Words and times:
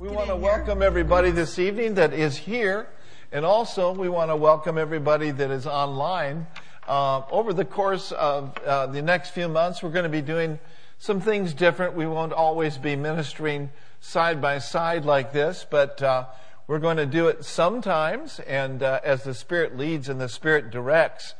We 0.00 0.08
want 0.08 0.28
to 0.28 0.36
welcome 0.36 0.80
everybody 0.80 1.30
this 1.30 1.58
evening 1.58 1.96
that 1.96 2.14
is 2.14 2.34
here, 2.34 2.88
and 3.32 3.44
also 3.44 3.92
we 3.92 4.08
want 4.08 4.30
to 4.30 4.36
welcome 4.36 4.78
everybody 4.78 5.30
that 5.30 5.50
is 5.50 5.66
online. 5.66 6.46
Uh, 6.88 7.20
over 7.30 7.52
the 7.52 7.66
course 7.66 8.10
of 8.12 8.56
uh, 8.64 8.86
the 8.86 9.02
next 9.02 9.32
few 9.32 9.46
months, 9.46 9.82
we're 9.82 9.90
going 9.90 10.04
to 10.04 10.08
be 10.08 10.22
doing 10.22 10.58
some 10.98 11.20
things 11.20 11.52
different. 11.52 11.92
We 11.92 12.06
won't 12.06 12.32
always 12.32 12.78
be 12.78 12.96
ministering 12.96 13.72
side 14.00 14.40
by 14.40 14.56
side 14.60 15.04
like 15.04 15.34
this, 15.34 15.66
but 15.68 16.00
uh, 16.00 16.28
we're 16.66 16.78
going 16.78 16.96
to 16.96 17.04
do 17.04 17.28
it 17.28 17.44
sometimes, 17.44 18.40
and 18.40 18.82
uh, 18.82 19.00
as 19.04 19.24
the 19.24 19.34
Spirit 19.34 19.76
leads 19.76 20.08
and 20.08 20.18
the 20.18 20.30
Spirit 20.30 20.70
directs. 20.70 21.34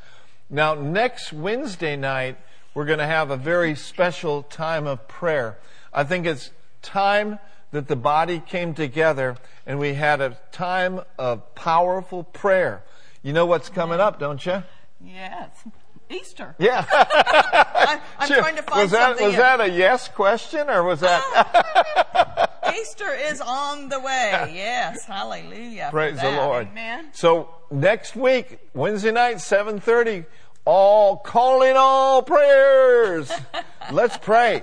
Now, 0.50 0.74
next 0.74 1.32
Wednesday 1.32 1.96
night, 1.96 2.36
we're 2.74 2.84
going 2.84 2.98
to 2.98 3.06
have 3.06 3.30
a 3.30 3.38
very 3.38 3.74
special 3.74 4.42
time 4.42 4.86
of 4.86 5.08
prayer. 5.08 5.56
I 5.94 6.04
think 6.04 6.26
it's 6.26 6.50
time 6.82 7.38
that 7.72 7.88
the 7.88 7.96
body 7.96 8.40
came 8.44 8.74
together 8.74 9.36
and 9.66 9.78
we 9.78 9.94
had 9.94 10.20
a 10.20 10.36
time 10.52 11.00
of 11.18 11.54
powerful 11.54 12.24
prayer. 12.24 12.82
You 13.22 13.32
know 13.32 13.46
what's 13.46 13.68
coming 13.68 14.00
up, 14.00 14.18
don't 14.18 14.44
you? 14.44 14.62
Yes. 15.04 15.50
Easter. 16.10 16.56
Yeah. 16.58 16.84
I'm, 16.90 18.00
I'm 18.18 18.28
Sure. 18.28 18.38
trying 18.38 18.56
to 18.56 18.62
find 18.62 18.82
was 18.82 18.90
that 18.90 19.06
something. 19.10 19.26
was 19.28 19.36
that 19.36 19.60
a 19.60 19.68
yes 19.70 20.08
question 20.08 20.68
or 20.68 20.82
was 20.82 21.00
that 21.00 22.50
Easter 22.80 23.12
is 23.14 23.40
on 23.40 23.88
the 23.88 24.00
way. 24.00 24.52
Yes. 24.54 25.04
Hallelujah. 25.04 25.88
praise 25.90 26.20
the. 26.20 26.30
Lord? 26.30 26.68
Amen. 26.68 27.06
So 27.12 27.48
next 27.70 28.16
week, 28.16 28.58
Wednesday 28.74 29.12
night, 29.12 29.40
seven 29.40 29.80
thirty, 29.80 30.24
all 30.64 31.16
calling 31.16 31.74
all 31.76 32.22
prayers. 32.22 33.30
Let's 33.92 34.16
pray. 34.18 34.62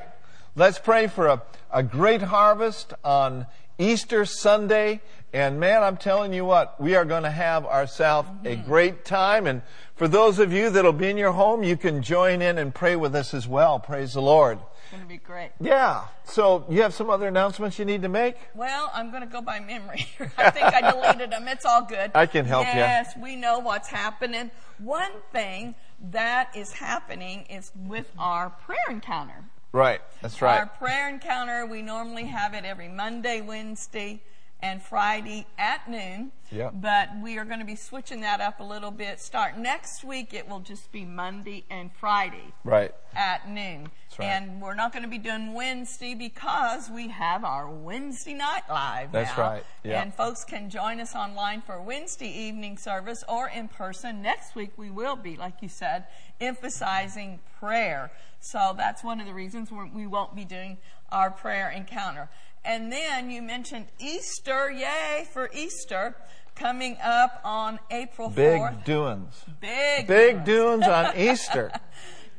Let's 0.56 0.80
pray 0.80 1.08
for 1.08 1.28
a, 1.28 1.42
a 1.72 1.84
great 1.84 2.22
harvest 2.22 2.94
on 3.04 3.46
Easter 3.78 4.26
Sunday. 4.26 5.02
And 5.34 5.60
man, 5.60 5.84
I'm 5.84 5.98
telling 5.98 6.34
you 6.34 6.46
what, 6.46 6.80
we 6.80 6.96
are 6.96 7.06
going 7.06 7.24
to 7.24 7.30
have 7.32 7.66
ourselves 7.66 8.30
a 8.46 8.56
Mm-hmm. 8.56 8.66
great 8.70 9.06
time. 9.06 9.46
And 9.46 9.62
for 9.96 10.08
those 10.08 10.40
of 10.40 10.52
you 10.54 10.70
that'll 10.70 10.94
be 10.94 11.10
in 11.10 11.18
your 11.18 11.34
home, 11.34 11.64
you 11.64 11.76
can 11.78 12.02
join 12.02 12.42
in 12.42 12.58
and 12.58 12.74
pray 12.74 12.96
with 12.96 13.14
us 13.16 13.34
as 13.34 13.48
well. 13.48 13.80
Praise 13.80 14.14
the 14.14 14.22
Lord. 14.22 14.60
It's 14.84 14.92
going 14.92 15.04
to 15.04 15.10
be 15.10 15.18
great. 15.18 15.52
Yeah. 15.60 16.06
So 16.24 16.66
you 16.70 16.82
have 16.82 16.94
some 16.94 17.10
other 17.10 17.28
announcements 17.28 17.78
you 17.78 17.84
need 17.84 18.04
to 18.04 18.10
make? 18.10 18.38
Well, 18.56 18.90
I'm 18.96 19.12
going 19.12 19.22
to 19.22 19.28
go 19.28 19.42
by 19.42 19.60
memory. 19.60 20.08
I 20.38 20.50
think 20.50 20.66
I 20.66 20.92
deleted 20.92 21.30
them. 21.32 21.46
It's 21.50 21.66
all 21.66 21.84
good. 21.84 22.12
I 22.16 22.26
can 22.26 22.46
help 22.46 22.66
you. 22.68 22.74
Yes, 22.74 23.14
we 23.22 23.36
know 23.36 23.60
what's 23.60 23.90
happening. 23.90 24.50
One 24.80 25.12
thing 25.34 25.76
that 26.12 26.56
is 26.56 26.72
happening 26.72 27.42
is 27.50 27.72
with 27.76 28.10
our 28.18 28.50
prayer 28.50 28.78
encounter. 28.90 29.44
Right. 29.72 30.02
That's 30.22 30.42
right. 30.42 30.60
Our 30.60 30.66
prayer 30.68 31.10
encounter, 31.10 31.66
we 31.66 31.82
normally 31.82 32.26
have 32.26 32.54
it 32.54 32.66
every 32.66 32.88
Monday, 32.88 33.42
Wednesday, 33.42 34.22
and 34.60 34.82
Friday 34.82 35.46
at 35.60 35.88
noon. 35.90 36.32
Yeah. 36.52 36.72
But 36.74 37.10
we 37.22 37.38
are 37.38 37.46
going 37.46 37.60
to 37.60 37.66
be 37.66 37.76
switching 37.76 38.22
that 38.22 38.42
up 38.42 38.60
a 38.60 38.64
little 38.64 38.90
bit. 38.90 39.20
Start 39.20 39.58
next 39.58 40.04
week, 40.04 40.34
it 40.34 40.48
will 40.50 40.62
just 40.62 40.92
be 40.92 41.06
Monday 41.06 41.64
and 41.70 41.92
Friday 41.94 42.54
Right. 42.64 42.92
at 43.16 43.48
noon. 43.48 43.92
That's 44.10 44.20
right. 44.20 44.26
And 44.26 44.60
we're 44.62 44.74
not 44.74 44.94
going 44.94 45.04
to 45.04 45.10
be 45.10 45.18
doing 45.20 45.54
Wednesday 45.54 46.16
because 46.16 46.90
we 46.90 47.10
have 47.10 47.44
our 47.44 47.70
Wednesday 47.70 48.34
night 48.34 48.64
live. 48.70 49.12
That's 49.12 49.38
now. 49.38 49.44
right, 49.44 49.64
yeah. 49.84 50.02
And 50.02 50.12
folks 50.14 50.44
can 50.44 50.70
join 50.72 51.00
us 51.02 51.14
online 51.14 51.62
for 51.62 51.80
Wednesday 51.82 52.30
evening 52.30 52.78
service 52.78 53.24
or 53.30 53.50
in 53.50 53.68
person. 53.68 54.22
Next 54.24 54.56
week 54.56 54.72
we 54.78 54.90
will 54.90 55.18
be, 55.18 55.36
like 55.36 55.62
you 55.62 55.70
said, 55.70 56.06
emphasizing 56.40 57.40
prayer. 57.60 58.10
So 58.52 58.74
that's 58.78 59.04
one 59.04 59.20
of 59.20 59.28
the 59.28 59.34
reasons 59.34 59.72
we're, 59.72 60.08
won't 60.08 60.34
be 60.34 60.46
doing 60.46 60.78
our 61.12 61.30
prayer 61.30 61.70
encounter. 61.70 62.30
And 62.64 62.90
then 62.92 63.30
you 63.30 63.42
mentioned 63.42 63.88
Easter. 64.00 64.72
Yay 64.72 65.28
for 65.34 65.50
Easter. 65.54 66.16
Coming 66.56 66.98
up 67.04 67.42
on 67.44 67.78
April 67.92 68.30
4th. 68.30 68.36
Big 68.36 68.86
doings. 68.86 69.44
Big. 69.60 70.08
Big 70.08 70.46
doings 70.46 70.88
on 70.88 71.16
Easter. 71.18 71.72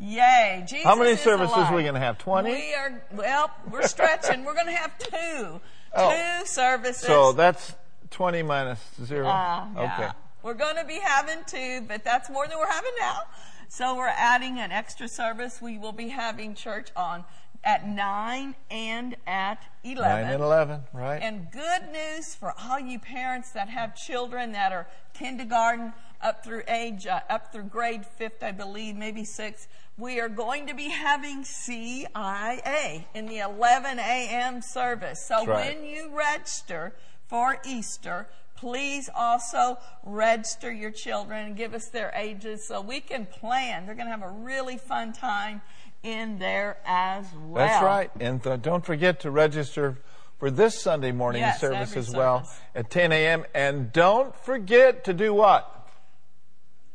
Yay. 0.00 0.64
Jesus 0.66 0.84
How 0.84 0.96
many 0.96 1.14
services 1.14 1.54
alive. 1.54 1.72
are 1.72 1.76
we 1.76 1.84
gonna 1.84 2.00
have? 2.00 2.16
20? 2.16 2.50
We 2.50 2.74
are, 2.74 3.02
well, 3.12 3.50
we're 3.70 3.86
stretching. 3.86 4.44
we're 4.44 4.54
going 4.54 4.66
to 4.66 4.72
have 4.72 4.96
two. 4.98 5.60
Oh. 5.94 6.40
Two 6.40 6.46
services. 6.46 7.06
So 7.06 7.32
that's 7.32 7.74
20 8.10 8.42
minus 8.42 8.80
zero. 9.04 9.26
Uh, 9.28 9.66
yeah. 9.76 9.94
Okay. 9.94 10.18
We're 10.42 10.54
going 10.54 10.76
to 10.76 10.84
be 10.84 11.00
having 11.02 11.44
two, 11.46 11.82
but 11.86 12.02
that's 12.02 12.30
more 12.30 12.46
than 12.46 12.58
we're 12.58 12.70
having 12.70 12.92
now. 12.98 13.20
So 13.68 13.94
we're 13.94 14.08
adding 14.08 14.58
an 14.58 14.72
extra 14.72 15.08
service. 15.08 15.60
We 15.60 15.76
will 15.76 15.92
be 15.92 16.08
having 16.08 16.54
church 16.54 16.88
on 16.96 17.24
at 17.62 17.86
9 17.86 18.54
and 18.70 19.16
at 19.26 19.62
11. 19.84 20.22
9 20.22 20.32
and 20.32 20.42
11, 20.42 20.80
right? 20.94 21.20
And 21.22 21.50
good 21.50 21.92
news 21.92 22.34
for 22.34 22.54
all 22.58 22.80
you 22.80 22.98
parents 22.98 23.50
that 23.50 23.68
have 23.68 23.94
children 23.94 24.52
that 24.52 24.72
are 24.72 24.86
kindergarten 25.12 25.92
up 26.22 26.42
through 26.42 26.62
age, 26.66 27.06
uh, 27.06 27.20
up 27.28 27.52
through 27.52 27.64
grade 27.64 28.06
fifth, 28.06 28.42
I 28.42 28.52
believe, 28.52 28.96
maybe 28.96 29.24
sixth. 29.24 29.68
We 29.98 30.18
are 30.18 30.28
going 30.30 30.66
to 30.68 30.74
be 30.74 30.88
having 30.88 31.44
CIA 31.44 33.06
in 33.14 33.26
the 33.26 33.38
11 33.38 33.98
a.m. 33.98 34.62
service. 34.62 35.26
So 35.26 35.44
right. 35.44 35.76
when 35.76 35.84
you 35.84 36.10
register 36.16 36.94
for 37.26 37.58
Easter, 37.66 38.28
please 38.60 39.08
also 39.14 39.78
register 40.02 40.72
your 40.72 40.90
children 40.90 41.46
and 41.46 41.56
give 41.56 41.74
us 41.74 41.88
their 41.88 42.12
ages 42.14 42.66
so 42.66 42.80
we 42.80 43.00
can 43.00 43.26
plan. 43.26 43.86
They're 43.86 43.94
going 43.94 44.06
to 44.06 44.12
have 44.12 44.22
a 44.22 44.30
really 44.30 44.78
fun 44.78 45.12
time 45.12 45.62
in 46.02 46.38
there 46.38 46.78
as 46.86 47.26
well. 47.34 47.66
That's 47.66 47.82
right. 47.82 48.10
And 48.20 48.42
th- 48.42 48.62
don't 48.62 48.84
forget 48.84 49.20
to 49.20 49.30
register 49.30 49.98
for 50.38 50.50
this 50.50 50.80
Sunday 50.80 51.12
morning 51.12 51.40
Yes, 51.42 51.60
service 51.60 51.96
as 51.96 52.10
well 52.10 52.44
service. 52.44 52.60
at 52.74 52.90
10 52.90 53.12
a.m. 53.12 53.44
And 53.54 53.92
don't 53.92 54.34
forget 54.36 55.04
to 55.04 55.12
do 55.14 55.34
what? 55.34 55.74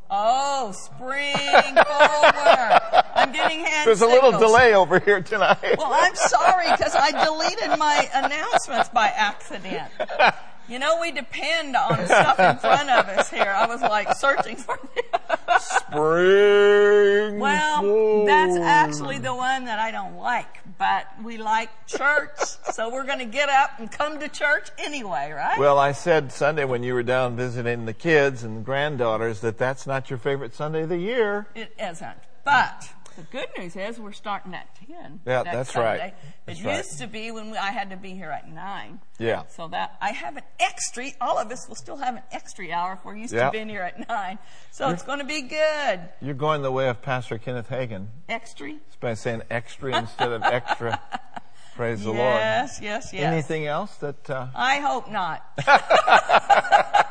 Oh, 0.09 0.71
spring 0.73 1.35
forward. 1.35 2.81
I'm 3.15 3.31
getting 3.31 3.59
hand 3.65 3.87
There's 3.87 4.01
a 4.01 4.07
little 4.07 4.31
delay 4.37 4.75
over 4.75 4.99
here 4.99 5.21
tonight. 5.21 5.75
Well, 5.77 5.91
I'm 5.91 6.15
sorry 6.15 6.65
because 6.71 6.95
I 6.95 7.11
deleted 7.25 7.79
my 7.79 8.09
announcements 8.13 8.89
by 8.89 9.07
accident. 9.07 9.91
You 10.73 10.79
know, 10.79 10.99
we 10.99 11.11
depend 11.11 11.75
on 11.75 12.03
stuff 12.07 12.39
in 12.39 12.57
front 12.57 12.89
of 12.89 13.07
us 13.07 13.29
here. 13.29 13.43
I 13.43 13.67
was 13.67 13.79
like 13.81 14.15
searching 14.15 14.55
for 14.55 14.75
them. 14.75 15.59
Spring. 15.59 17.37
Well, 17.37 18.25
that's 18.25 18.57
actually 18.57 19.19
the 19.19 19.35
one 19.35 19.65
that 19.65 19.77
I 19.77 19.91
don't 19.91 20.17
like, 20.17 20.61
but 20.79 21.05
we 21.23 21.37
like 21.37 21.69
church, 21.85 22.39
so 22.71 22.91
we're 22.91 23.05
going 23.05 23.19
to 23.19 23.25
get 23.25 23.49
up 23.49 23.77
and 23.77 23.91
come 23.91 24.19
to 24.19 24.27
church 24.27 24.69
anyway, 24.79 25.31
right? 25.31 25.59
Well, 25.59 25.77
I 25.77 25.91
said 25.91 26.31
Sunday 26.31 26.65
when 26.65 26.81
you 26.81 26.95
were 26.95 27.03
down 27.03 27.35
visiting 27.35 27.85
the 27.85 27.93
kids 27.93 28.41
and 28.41 28.65
granddaughters 28.65 29.41
that 29.41 29.59
that's 29.59 29.85
not 29.85 30.09
your 30.09 30.17
favorite 30.17 30.55
Sunday 30.55 30.81
of 30.81 30.89
the 30.89 30.97
year. 30.97 31.45
It 31.53 31.75
isn't. 31.79 32.17
But 32.43 32.89
the 33.15 33.23
good 33.23 33.47
news 33.57 33.75
is 33.75 33.99
we're 33.99 34.11
starting 34.11 34.53
at 34.53 34.67
10. 34.87 35.21
Yeah, 35.25 35.43
that's 35.43 35.75
right. 35.75 36.13
That's 36.45 36.59
it 36.59 36.65
right. 36.65 36.77
used 36.77 36.99
to 36.99 37.07
be 37.07 37.31
when 37.31 37.51
we, 37.51 37.57
I 37.57 37.71
had 37.71 37.89
to 37.91 37.97
be 37.97 38.11
here 38.11 38.29
at 38.29 38.49
9. 38.49 38.99
Yeah. 39.19 39.43
So 39.47 39.67
that 39.69 39.97
I 40.01 40.09
have 40.11 40.37
an 40.37 40.43
extra, 40.59 41.09
all 41.21 41.37
of 41.37 41.51
us 41.51 41.67
will 41.67 41.75
still 41.75 41.97
have 41.97 42.15
an 42.15 42.23
extra 42.31 42.71
hour 42.71 42.93
if 42.93 43.05
we're 43.05 43.15
used 43.15 43.33
Yeah. 43.33 43.45
to 43.45 43.51
being 43.51 43.69
here 43.69 43.81
at 43.83 44.07
9. 44.07 44.39
So 44.71 44.89
it's 44.89 45.03
going 45.03 45.19
to 45.19 45.25
be 45.25 45.41
good. 45.41 46.01
You're 46.21 46.33
going 46.33 46.61
the 46.61 46.71
way 46.71 46.89
of 46.89 47.01
Pastor 47.01 47.37
Kenneth 47.37 47.69
Hagin. 47.69 48.07
Extra? 48.29 48.71
It's 48.71 48.95
by 48.99 49.13
saying 49.13 49.43
extra 49.49 49.97
instead 49.97 50.31
of 50.31 50.43
extra. 50.43 50.99
Praise 51.75 52.01
the 52.03 52.09
Lord. 52.11 52.19
Yes, 52.19 52.79
yes, 52.81 53.09
yes. 53.13 53.23
Anything 53.23 53.65
else 53.65 53.95
that, 53.95 54.29
uh, 54.29 54.47
I 54.53 54.75
hope 54.79 55.09
not. 55.09 55.43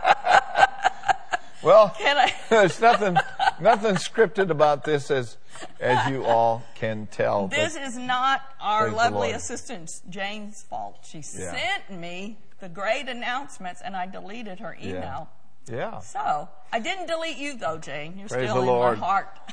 well, 1.62 1.94
Can 1.98 2.16
I? 2.16 2.34
there's 2.50 2.80
nothing, 2.80 3.16
nothing 3.60 3.94
scripted 3.96 4.50
about 4.50 4.84
this 4.84 5.10
as, 5.10 5.36
as 5.80 6.10
you 6.10 6.24
all 6.24 6.62
can 6.74 7.06
tell. 7.06 7.48
This 7.48 7.76
is 7.76 7.96
not 7.96 8.42
our 8.60 8.90
lovely 8.90 9.32
assistant 9.32 9.90
Jane's 10.08 10.62
fault. 10.62 10.98
She 11.08 11.18
Yeah. 11.18 11.52
sent 11.52 12.00
me 12.00 12.38
the 12.60 12.68
great 12.68 13.08
announcements 13.08 13.80
and 13.84 13.96
I 13.96 14.06
deleted 14.06 14.60
her 14.60 14.76
email. 14.82 15.28
yeah. 15.70 16.00
So 16.00 16.48
I 16.72 16.78
didn't 16.80 17.06
delete 17.06 17.36
you 17.38 17.56
though, 17.56 17.78
Jane. 17.78 18.18
You're 18.18 18.28
Praise 18.28 18.48
still 18.50 18.60
in 18.62 18.66
Lord. 18.66 18.98
my 18.98 19.04
heart. 19.06 19.28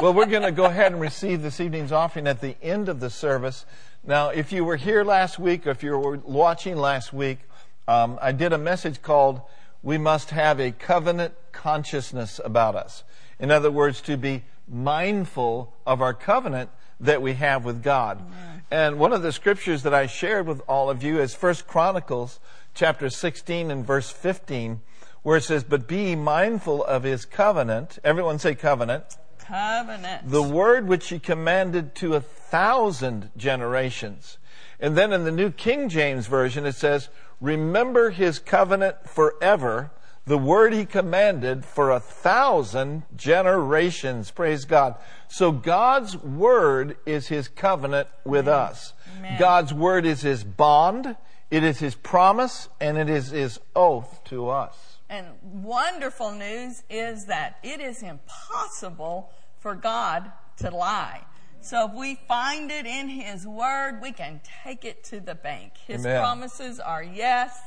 Well, 0.00 0.14
we're 0.14 0.26
going 0.26 0.42
to 0.42 0.50
go 0.50 0.64
ahead 0.64 0.90
and 0.90 1.00
receive 1.00 1.42
this 1.42 1.60
evening's 1.60 1.92
offering 1.92 2.26
at 2.26 2.40
the 2.40 2.56
end 2.60 2.88
of 2.88 2.98
the 2.98 3.08
service. 3.10 3.64
Now, 4.04 4.30
if 4.30 4.50
you 4.50 4.64
were 4.64 4.74
here 4.76 5.04
last 5.04 5.38
week, 5.38 5.64
or 5.66 5.70
if 5.70 5.84
you 5.84 5.96
were 5.96 6.16
watching 6.16 6.76
last 6.76 7.12
week, 7.12 7.38
um, 7.86 8.18
I 8.20 8.32
did 8.32 8.52
a 8.52 8.58
message 8.58 9.00
called 9.00 9.42
"We 9.82 9.98
Must 9.98 10.30
Have 10.30 10.60
a 10.60 10.72
Covenant 10.72 11.34
Consciousness 11.52 12.40
About 12.44 12.76
Us." 12.76 13.04
In 13.38 13.50
other 13.50 13.70
words, 13.70 14.00
to 14.02 14.16
be 14.16 14.44
mindful 14.68 15.74
of 15.86 16.00
our 16.00 16.14
covenant 16.14 16.70
that 17.00 17.20
we 17.20 17.34
have 17.34 17.64
with 17.64 17.82
God. 17.82 18.22
And 18.70 18.98
one 18.98 19.12
of 19.12 19.22
the 19.22 19.32
scriptures 19.32 19.82
that 19.82 19.92
I 19.92 20.06
shared 20.06 20.46
with 20.46 20.62
all 20.68 20.88
of 20.88 21.02
you 21.02 21.20
is 21.20 21.34
1 21.34 21.66
Chronicles 21.66 22.38
chapter 22.74 23.10
16 23.10 23.70
and 23.70 23.84
verse 23.84 24.10
15, 24.10 24.80
where 25.22 25.36
it 25.36 25.42
says, 25.42 25.64
But 25.64 25.88
be 25.88 26.14
mindful 26.14 26.84
of 26.84 27.02
his 27.02 27.24
covenant. 27.24 27.98
Everyone 28.04 28.38
say 28.38 28.54
covenant 28.54 29.16
Covenant. 29.38 30.30
the 30.30 30.42
word 30.42 30.86
which 30.86 31.08
he 31.08 31.18
commanded 31.18 31.94
to 31.96 32.14
a 32.14 32.20
thousand 32.20 33.30
generations. 33.36 34.38
And 34.82 34.98
then 34.98 35.12
in 35.12 35.22
the 35.22 35.30
New 35.30 35.52
King 35.52 35.88
James 35.88 36.26
Version, 36.26 36.66
it 36.66 36.74
says, 36.74 37.08
Remember 37.40 38.10
his 38.10 38.40
covenant 38.40 39.08
forever, 39.08 39.92
the 40.26 40.36
word 40.36 40.72
he 40.72 40.84
commanded 40.84 41.64
for 41.64 41.90
a 41.90 42.00
thousand 42.00 43.04
generations. 43.14 44.32
Praise 44.32 44.64
God. 44.64 44.96
So 45.28 45.52
God's 45.52 46.16
word 46.16 46.96
is 47.06 47.28
his 47.28 47.46
covenant 47.46 48.08
with 48.24 48.48
us. 48.48 48.92
Amen. 49.18 49.38
God's 49.38 49.72
word 49.72 50.04
is 50.04 50.22
his 50.22 50.42
bond, 50.42 51.16
it 51.48 51.62
is 51.62 51.78
his 51.78 51.94
promise, 51.94 52.68
and 52.80 52.98
it 52.98 53.08
is 53.08 53.30
his 53.30 53.60
oath 53.76 54.24
to 54.24 54.48
us. 54.48 54.98
And 55.08 55.26
wonderful 55.42 56.32
news 56.32 56.82
is 56.90 57.26
that 57.26 57.58
it 57.62 57.80
is 57.80 58.02
impossible 58.02 59.30
for 59.60 59.76
God 59.76 60.32
to 60.56 60.70
lie. 60.70 61.20
So 61.64 61.86
if 61.86 61.94
we 61.94 62.16
find 62.26 62.70
it 62.70 62.86
in 62.86 63.08
His 63.08 63.46
Word, 63.46 64.00
we 64.02 64.12
can 64.12 64.40
take 64.64 64.84
it 64.84 65.04
to 65.04 65.20
the 65.20 65.34
bank. 65.34 65.74
His 65.86 66.04
Amen. 66.04 66.20
promises 66.20 66.80
are 66.80 67.02
yes 67.02 67.58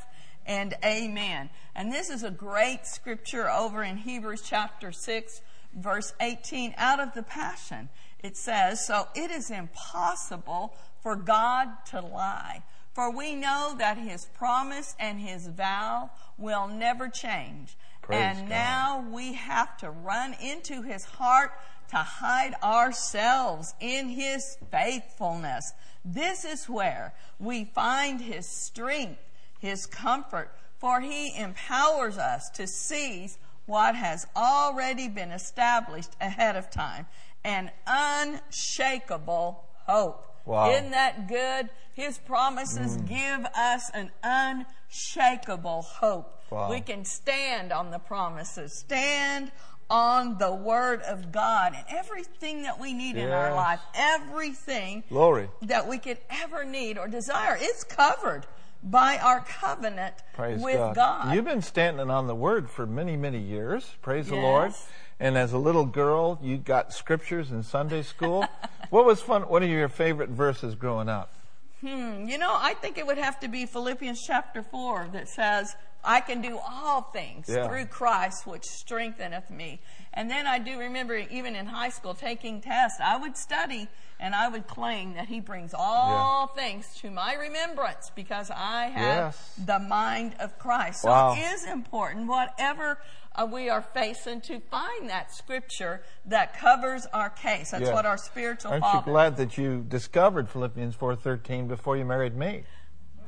and 0.46 0.74
amen. 0.84 1.50
And 1.74 1.92
this 1.92 2.10
is 2.10 2.22
a 2.22 2.30
great 2.30 2.86
scripture 2.86 3.50
over 3.50 3.82
in 3.82 3.96
Hebrews 3.96 4.42
chapter 4.44 4.92
6, 4.92 5.40
verse 5.74 6.12
18, 6.20 6.74
out 6.76 7.00
of 7.00 7.14
the 7.14 7.22
Passion. 7.22 7.88
It 8.22 8.36
says, 8.36 8.86
So 8.86 9.08
it 9.14 9.30
is 9.30 9.50
impossible 9.50 10.74
for 11.02 11.16
God 11.16 11.68
to 11.86 12.00
lie. 12.00 12.62
For 12.92 13.10
we 13.10 13.34
know 13.34 13.74
that 13.78 13.98
His 13.98 14.26
promise 14.26 14.94
and 14.98 15.20
His 15.20 15.48
vow 15.48 16.10
will 16.38 16.68
never 16.68 17.08
change. 17.08 17.76
Praise 18.02 18.20
and 18.20 18.38
God. 18.40 18.48
now 18.48 19.04
we 19.10 19.34
have 19.34 19.76
to 19.78 19.90
run 19.90 20.34
into 20.40 20.82
His 20.82 21.04
heart 21.04 21.52
to 21.90 21.96
hide 21.96 22.54
ourselves 22.62 23.74
in 23.80 24.08
His 24.08 24.56
faithfulness. 24.70 25.72
This 26.04 26.44
is 26.44 26.68
where 26.68 27.14
we 27.38 27.64
find 27.64 28.20
His 28.20 28.46
strength, 28.46 29.20
His 29.58 29.86
comfort, 29.86 30.52
for 30.78 31.00
He 31.00 31.36
empowers 31.36 32.18
us 32.18 32.50
to 32.50 32.66
seize 32.66 33.38
what 33.66 33.96
has 33.96 34.26
already 34.36 35.08
been 35.08 35.32
established 35.32 36.12
ahead 36.20 36.56
of 36.56 36.70
time 36.70 37.06
an 37.44 37.70
unshakable 37.86 39.64
hope. 39.86 40.24
Wow. 40.44 40.70
Isn't 40.70 40.90
that 40.92 41.28
good? 41.28 41.70
His 41.94 42.18
promises 42.18 42.98
Mm. 42.98 43.08
give 43.08 43.46
us 43.54 43.90
an 43.90 44.10
unshakable 44.22 45.82
hope. 45.82 46.40
Wow. 46.50 46.70
We 46.70 46.80
can 46.80 47.04
stand 47.04 47.72
on 47.72 47.90
the 47.90 47.98
promises, 47.98 48.78
stand 48.78 49.50
on 49.88 50.38
the 50.38 50.52
Word 50.52 51.02
of 51.02 51.30
God, 51.32 51.74
and 51.76 51.84
everything 51.88 52.62
that 52.62 52.80
we 52.80 52.92
need 52.92 53.16
in 53.16 53.30
our 53.30 53.54
life, 53.54 53.80
everything 53.94 55.04
Glory. 55.08 55.48
that 55.62 55.86
we 55.86 55.98
could 55.98 56.18
ever 56.28 56.64
need 56.64 56.98
or 56.98 57.08
desire, 57.08 57.56
is 57.60 57.84
covered 57.84 58.46
by 58.82 59.18
our 59.18 59.40
covenant 59.40 60.14
Praise 60.34 60.60
with 60.60 60.76
God. 60.76 60.94
God. 60.94 61.34
You've 61.34 61.44
been 61.44 61.62
standing 61.62 62.10
on 62.10 62.26
the 62.26 62.34
word 62.34 62.68
for 62.70 62.86
many, 62.86 63.16
many 63.16 63.38
years. 63.38 63.94
Praise 64.02 64.28
the 64.28 64.36
Lord. 64.36 64.72
And 65.18 65.38
as 65.38 65.52
a 65.52 65.58
little 65.58 65.86
girl, 65.86 66.38
you 66.42 66.58
got 66.58 66.92
scriptures 66.92 67.50
in 67.50 67.62
Sunday 67.62 68.02
school. 68.02 68.44
what 68.90 69.06
was 69.06 69.20
fun? 69.20 69.42
What 69.42 69.62
are 69.62 69.66
your 69.66 69.88
favorite 69.88 70.30
verses 70.30 70.74
growing 70.74 71.08
up? 71.08 71.32
Hmm, 71.80 72.26
you 72.26 72.38
know, 72.38 72.54
I 72.58 72.74
think 72.74 72.98
it 72.98 73.06
would 73.06 73.18
have 73.18 73.40
to 73.40 73.48
be 73.48 73.66
Philippians 73.66 74.24
chapter 74.24 74.62
4 74.62 75.10
that 75.12 75.28
says, 75.28 75.74
I 76.06 76.20
can 76.20 76.40
do 76.40 76.58
all 76.58 77.02
things 77.02 77.48
Yeah. 77.48 77.66
through 77.66 77.86
Christ 77.86 78.46
which 78.46 78.62
strengtheneth 78.64 79.50
me. 79.50 79.80
And 80.14 80.30
then 80.30 80.46
I 80.46 80.58
do 80.58 80.78
remember 80.78 81.16
even 81.16 81.56
in 81.56 81.66
high 81.66 81.90
school 81.90 82.14
taking 82.14 82.60
tests, 82.60 83.00
I 83.02 83.16
would 83.18 83.36
study 83.36 83.88
and 84.18 84.34
I 84.34 84.48
would 84.48 84.66
claim 84.66 85.12
that 85.14 85.26
he 85.26 85.40
brings 85.40 85.74
all 85.76 86.46
things 86.46 86.86
to 87.00 87.10
my 87.10 87.34
remembrance 87.34 88.10
because 88.14 88.50
I 88.50 88.86
have 88.86 89.16
Yes. 89.26 89.60
the 89.66 89.78
mind 89.78 90.36
of 90.38 90.58
Christ. 90.58 91.02
So 91.02 91.08
Wow. 91.10 91.34
it 91.34 91.38
is 91.40 91.64
important, 91.66 92.26
whatever 92.28 92.98
uh, 93.34 93.44
we 93.44 93.68
are 93.68 93.82
facing, 93.82 94.40
to 94.40 94.60
find 94.60 95.10
that 95.10 95.34
scripture 95.34 96.02
that 96.24 96.56
covers 96.56 97.04
our 97.12 97.28
case. 97.28 97.72
That's 97.72 97.82
Yeah. 97.82 97.92
what 97.92 98.06
our 98.06 98.16
spiritual 98.16 98.72
Aren't 98.72 98.84
you 98.84 98.90
father 98.90 99.10
glad 99.10 99.36
that 99.36 99.58
you 99.58 99.82
discovered 99.86 100.48
Philippians 100.48 100.96
4.13 100.96 101.68
before 101.68 101.98
you 101.98 102.06
married 102.06 102.34
me? 102.34 102.64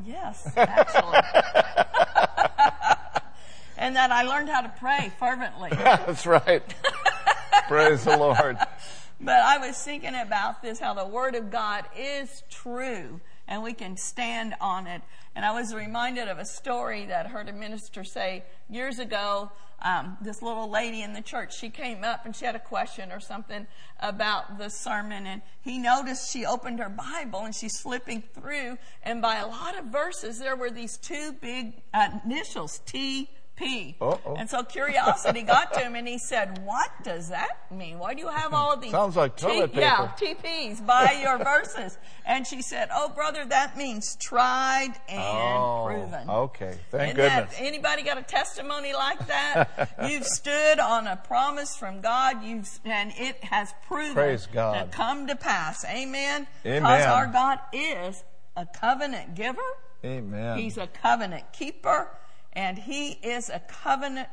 Yes, 0.02 0.56
actually. 0.56 1.19
and 3.88 3.96
that 3.96 4.12
I 4.12 4.23
learned 4.23 4.50
how 4.50 4.61
to 4.61 4.69
pray 4.79 5.11
fervently. 5.19 5.70
That's 5.73 6.26
right. 6.26 6.62
Praise 7.69 8.05
the 8.05 8.19
Lord. 8.19 8.58
But 9.19 9.40
I 9.40 9.56
was 9.56 9.82
thinking 9.82 10.14
about 10.14 10.61
this, 10.61 10.79
how 10.79 10.93
the 10.93 11.06
Word 11.06 11.35
of 11.35 11.50
God 11.50 11.87
is 11.96 12.43
true 12.50 13.19
and 13.49 13.62
we 13.62 13.73
can 13.73 13.96
stand 13.96 14.55
on 14.61 14.87
it. 14.87 15.00
And 15.35 15.43
I 15.43 15.52
was 15.52 15.75
reminded 15.75 16.29
of 16.29 16.38
a 16.38 16.44
story 16.44 17.06
that 17.06 17.25
I 17.25 17.29
heard 17.31 17.49
a 17.49 17.52
minister 17.52 18.05
say 18.05 18.44
years 18.69 18.99
ago. 18.99 19.50
Um, 19.81 20.19
this 20.20 20.43
little 20.43 20.69
lady 20.69 21.00
in 21.00 21.14
the 21.14 21.23
church, 21.23 21.56
she 21.56 21.70
came 21.70 22.05
up 22.05 22.26
and 22.26 22.37
she 22.37 22.44
had 22.44 22.56
a 22.56 22.61
question 22.61 23.11
or 23.11 23.20
something 23.20 23.67
about 24.00 24.58
the 24.58 24.69
sermon. 24.69 25.26
And 25.26 25.40
he 25.62 25.79
noticed 25.79 26.31
she 26.31 26.44
opened 26.44 26.79
her 26.81 26.90
Bible 26.90 27.40
and 27.40 27.55
she's 27.55 27.81
flipping 27.81 28.23
through. 28.35 28.76
And 29.02 29.23
by 29.23 29.37
a 29.37 29.46
lot 29.46 29.79
of 29.79 29.87
verses, 29.87 30.40
there 30.40 30.56
were 30.56 30.70
these 30.70 30.99
two 30.99 31.32
big 31.40 31.81
uh, 31.94 32.11
initials, 32.26 32.81
T 32.85 33.31
P. 33.58 33.96
Uh-oh. 34.00 34.37
And 34.37 34.49
so 34.49 34.62
curiosity 34.62 35.43
got 35.43 35.75
to 35.75 35.81
him 35.81 35.96
and 35.96 36.06
he 36.06 36.16
said, 36.19 36.64
What 36.64 36.90
does 37.02 37.28
that 37.31 37.70
mean? 37.72 37.99
Why 37.99 38.14
do 38.14 38.20
you 38.20 38.28
have 38.28 38.55
all 38.55 38.76
these 38.76 38.93
Sounds 38.93 39.16
like 39.16 39.37
toilet 39.37 39.72
paper. 39.72 39.81
Yeah, 39.81 40.12
TPs 40.16 40.84
by 40.87 41.19
your 41.22 41.38
verses? 41.38 41.99
And 42.25 42.46
she 42.46 42.62
said, 42.62 42.88
Oh 42.94 43.08
brother, 43.08 43.44
that 43.46 43.76
means 43.76 44.16
tried 44.16 44.94
and 45.08 45.20
oh, 45.58 45.84
proven. 45.88 46.31
okay. 46.31 46.75
Thank 46.90 47.02
Isn't 47.14 47.16
that- 47.16 47.50
goodness. 47.50 47.56
anybody 47.58 48.02
got 48.02 48.19
a 48.19 48.22
testimony 48.22 48.93
like 48.94 49.26
that? 49.26 49.96
You've 50.08 50.25
stood 50.26 50.78
on 50.78 51.06
a 51.08 51.16
promise 51.16 51.76
from 51.76 52.00
God, 52.00 52.44
you've 52.44 52.69
and 52.84 53.12
it 53.16 53.43
has 53.44 53.75
proven 53.87 54.14
Praise 54.14 54.46
God. 54.46 54.90
to 54.90 54.96
come 54.96 55.26
to 55.26 55.34
pass. 55.37 55.84
Amen. 55.84 56.46
Amen. 56.64 56.82
Because 56.82 57.06
our 57.06 57.26
God 57.26 57.58
is 57.72 58.22
a 58.56 58.66
covenant 58.66 59.34
giver. 59.34 59.58
Amen. 60.04 60.58
He's 60.58 60.76
a 60.78 60.87
covenant 60.87 61.52
keeper, 61.52 62.08
and 62.53 62.79
he 62.79 63.12
is 63.12 63.49
a 63.50 63.61
covenant 63.61 64.29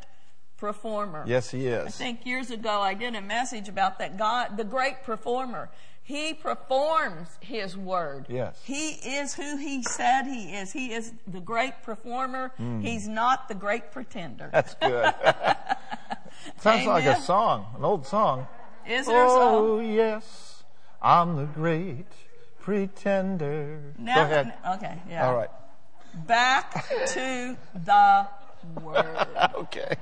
performer. 0.57 1.23
yes, 1.27 1.51
he 1.51 1.67
is. 1.67 1.87
I 1.87 1.89
think 1.89 2.25
years 2.25 2.49
ago 2.51 2.81
I 2.81 2.93
did 2.93 3.13
a 3.15 3.21
message 3.21 3.67
about 3.69 3.99
that 3.99 4.17
God, 4.17 4.57
the 4.57 4.63
great 4.63 5.03
performer. 5.03 5.69
He 6.01 6.35
performs 6.35 7.29
his 7.41 7.75
word. 7.75 8.27
Yes. 8.29 8.61
He 8.63 8.89
is 8.89 9.33
who 9.33 9.57
he 9.57 9.81
said 9.81 10.23
he 10.27 10.53
is. 10.53 10.71
He 10.71 10.93
is 10.93 11.11
the 11.27 11.39
great 11.41 11.81
performer. 11.81 12.51
Hmm. 12.57 12.79
He's 12.81 13.07
not 13.07 13.47
the 13.47 13.55
great 13.55 13.91
pretender. 13.91 14.49
That's 14.53 14.75
good. 14.75 15.11
Sounds 16.59 16.85
like 16.85 17.05
a 17.05 17.19
song, 17.19 17.65
an 17.75 17.83
old 17.83 18.05
song. 18.05 18.47
Is 18.87 19.07
there 19.07 19.25
Oh, 19.27 19.79
some? 19.79 19.91
yes, 19.91 20.63
I'm 21.01 21.35
the 21.37 21.45
great 21.45 22.05
pretender. 22.59 23.93
Now, 23.97 24.15
Go 24.15 24.21
ahead. 24.21 24.53
Okay, 24.75 25.01
yeah. 25.09 25.27
All 25.27 25.35
right. 25.35 25.49
Back 26.15 26.87
to 27.07 27.57
the 27.73 28.27
word. 28.81 29.27
Okay. 29.55 29.95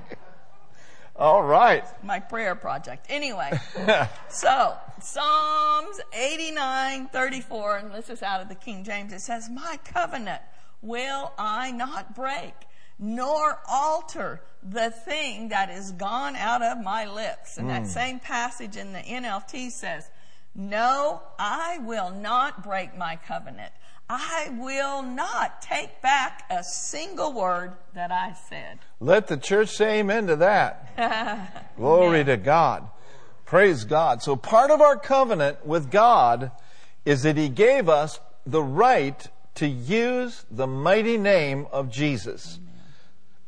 All 1.16 1.42
right. 1.42 1.84
my 2.02 2.18
prayer 2.18 2.56
project. 2.56 3.06
Anyway, 3.08 3.52
so 4.28 4.76
Psalms 5.00 6.00
89, 6.12 7.06
34, 7.08 7.76
and 7.76 7.94
this 7.94 8.10
is 8.10 8.22
out 8.22 8.40
of 8.40 8.48
the 8.48 8.56
King 8.56 8.82
James. 8.82 9.12
It 9.12 9.20
says, 9.20 9.48
My 9.48 9.78
covenant 9.84 10.42
will 10.82 11.32
I 11.38 11.70
not 11.70 12.16
break, 12.16 12.54
nor 12.98 13.60
alter 13.68 14.40
the 14.62 14.90
thing 14.90 15.50
that 15.50 15.70
is 15.70 15.92
gone 15.92 16.34
out 16.36 16.62
of 16.62 16.82
my 16.82 17.06
lips. 17.06 17.58
And 17.58 17.70
that 17.70 17.82
hmm. 17.82 17.88
same 17.88 18.18
passage 18.18 18.76
in 18.76 18.92
the 18.92 19.00
NLT 19.00 19.70
says, 19.70 20.10
No, 20.54 21.22
I 21.38 21.78
will 21.78 22.10
not 22.10 22.64
break 22.64 22.96
my 22.96 23.16
covenant. 23.16 23.72
I 24.08 24.50
will 24.58 25.02
not 25.02 25.62
take 25.62 26.02
back 26.02 26.44
a 26.50 26.62
single 26.62 27.32
word 27.32 27.72
that 27.94 28.12
I 28.12 28.34
said. 28.48 28.78
Let 29.00 29.28
the 29.28 29.38
church 29.38 29.70
say 29.70 30.00
amen 30.00 30.26
to 30.26 30.36
that. 30.36 31.72
Glory 31.76 32.22
to 32.24 32.36
God. 32.36 32.88
Praise 33.46 33.84
God. 33.84 34.22
So 34.22 34.36
part 34.36 34.70
of 34.70 34.80
our 34.80 34.98
covenant 34.98 35.64
with 35.64 35.90
God 35.90 36.50
is 37.04 37.22
that 37.22 37.36
He 37.36 37.48
gave 37.48 37.88
us 37.88 38.20
the 38.46 38.62
right 38.62 39.26
to 39.56 39.66
use 39.66 40.44
the 40.50 40.66
mighty 40.66 41.16
name 41.16 41.66
of 41.72 41.90
Jesus. 41.90 42.58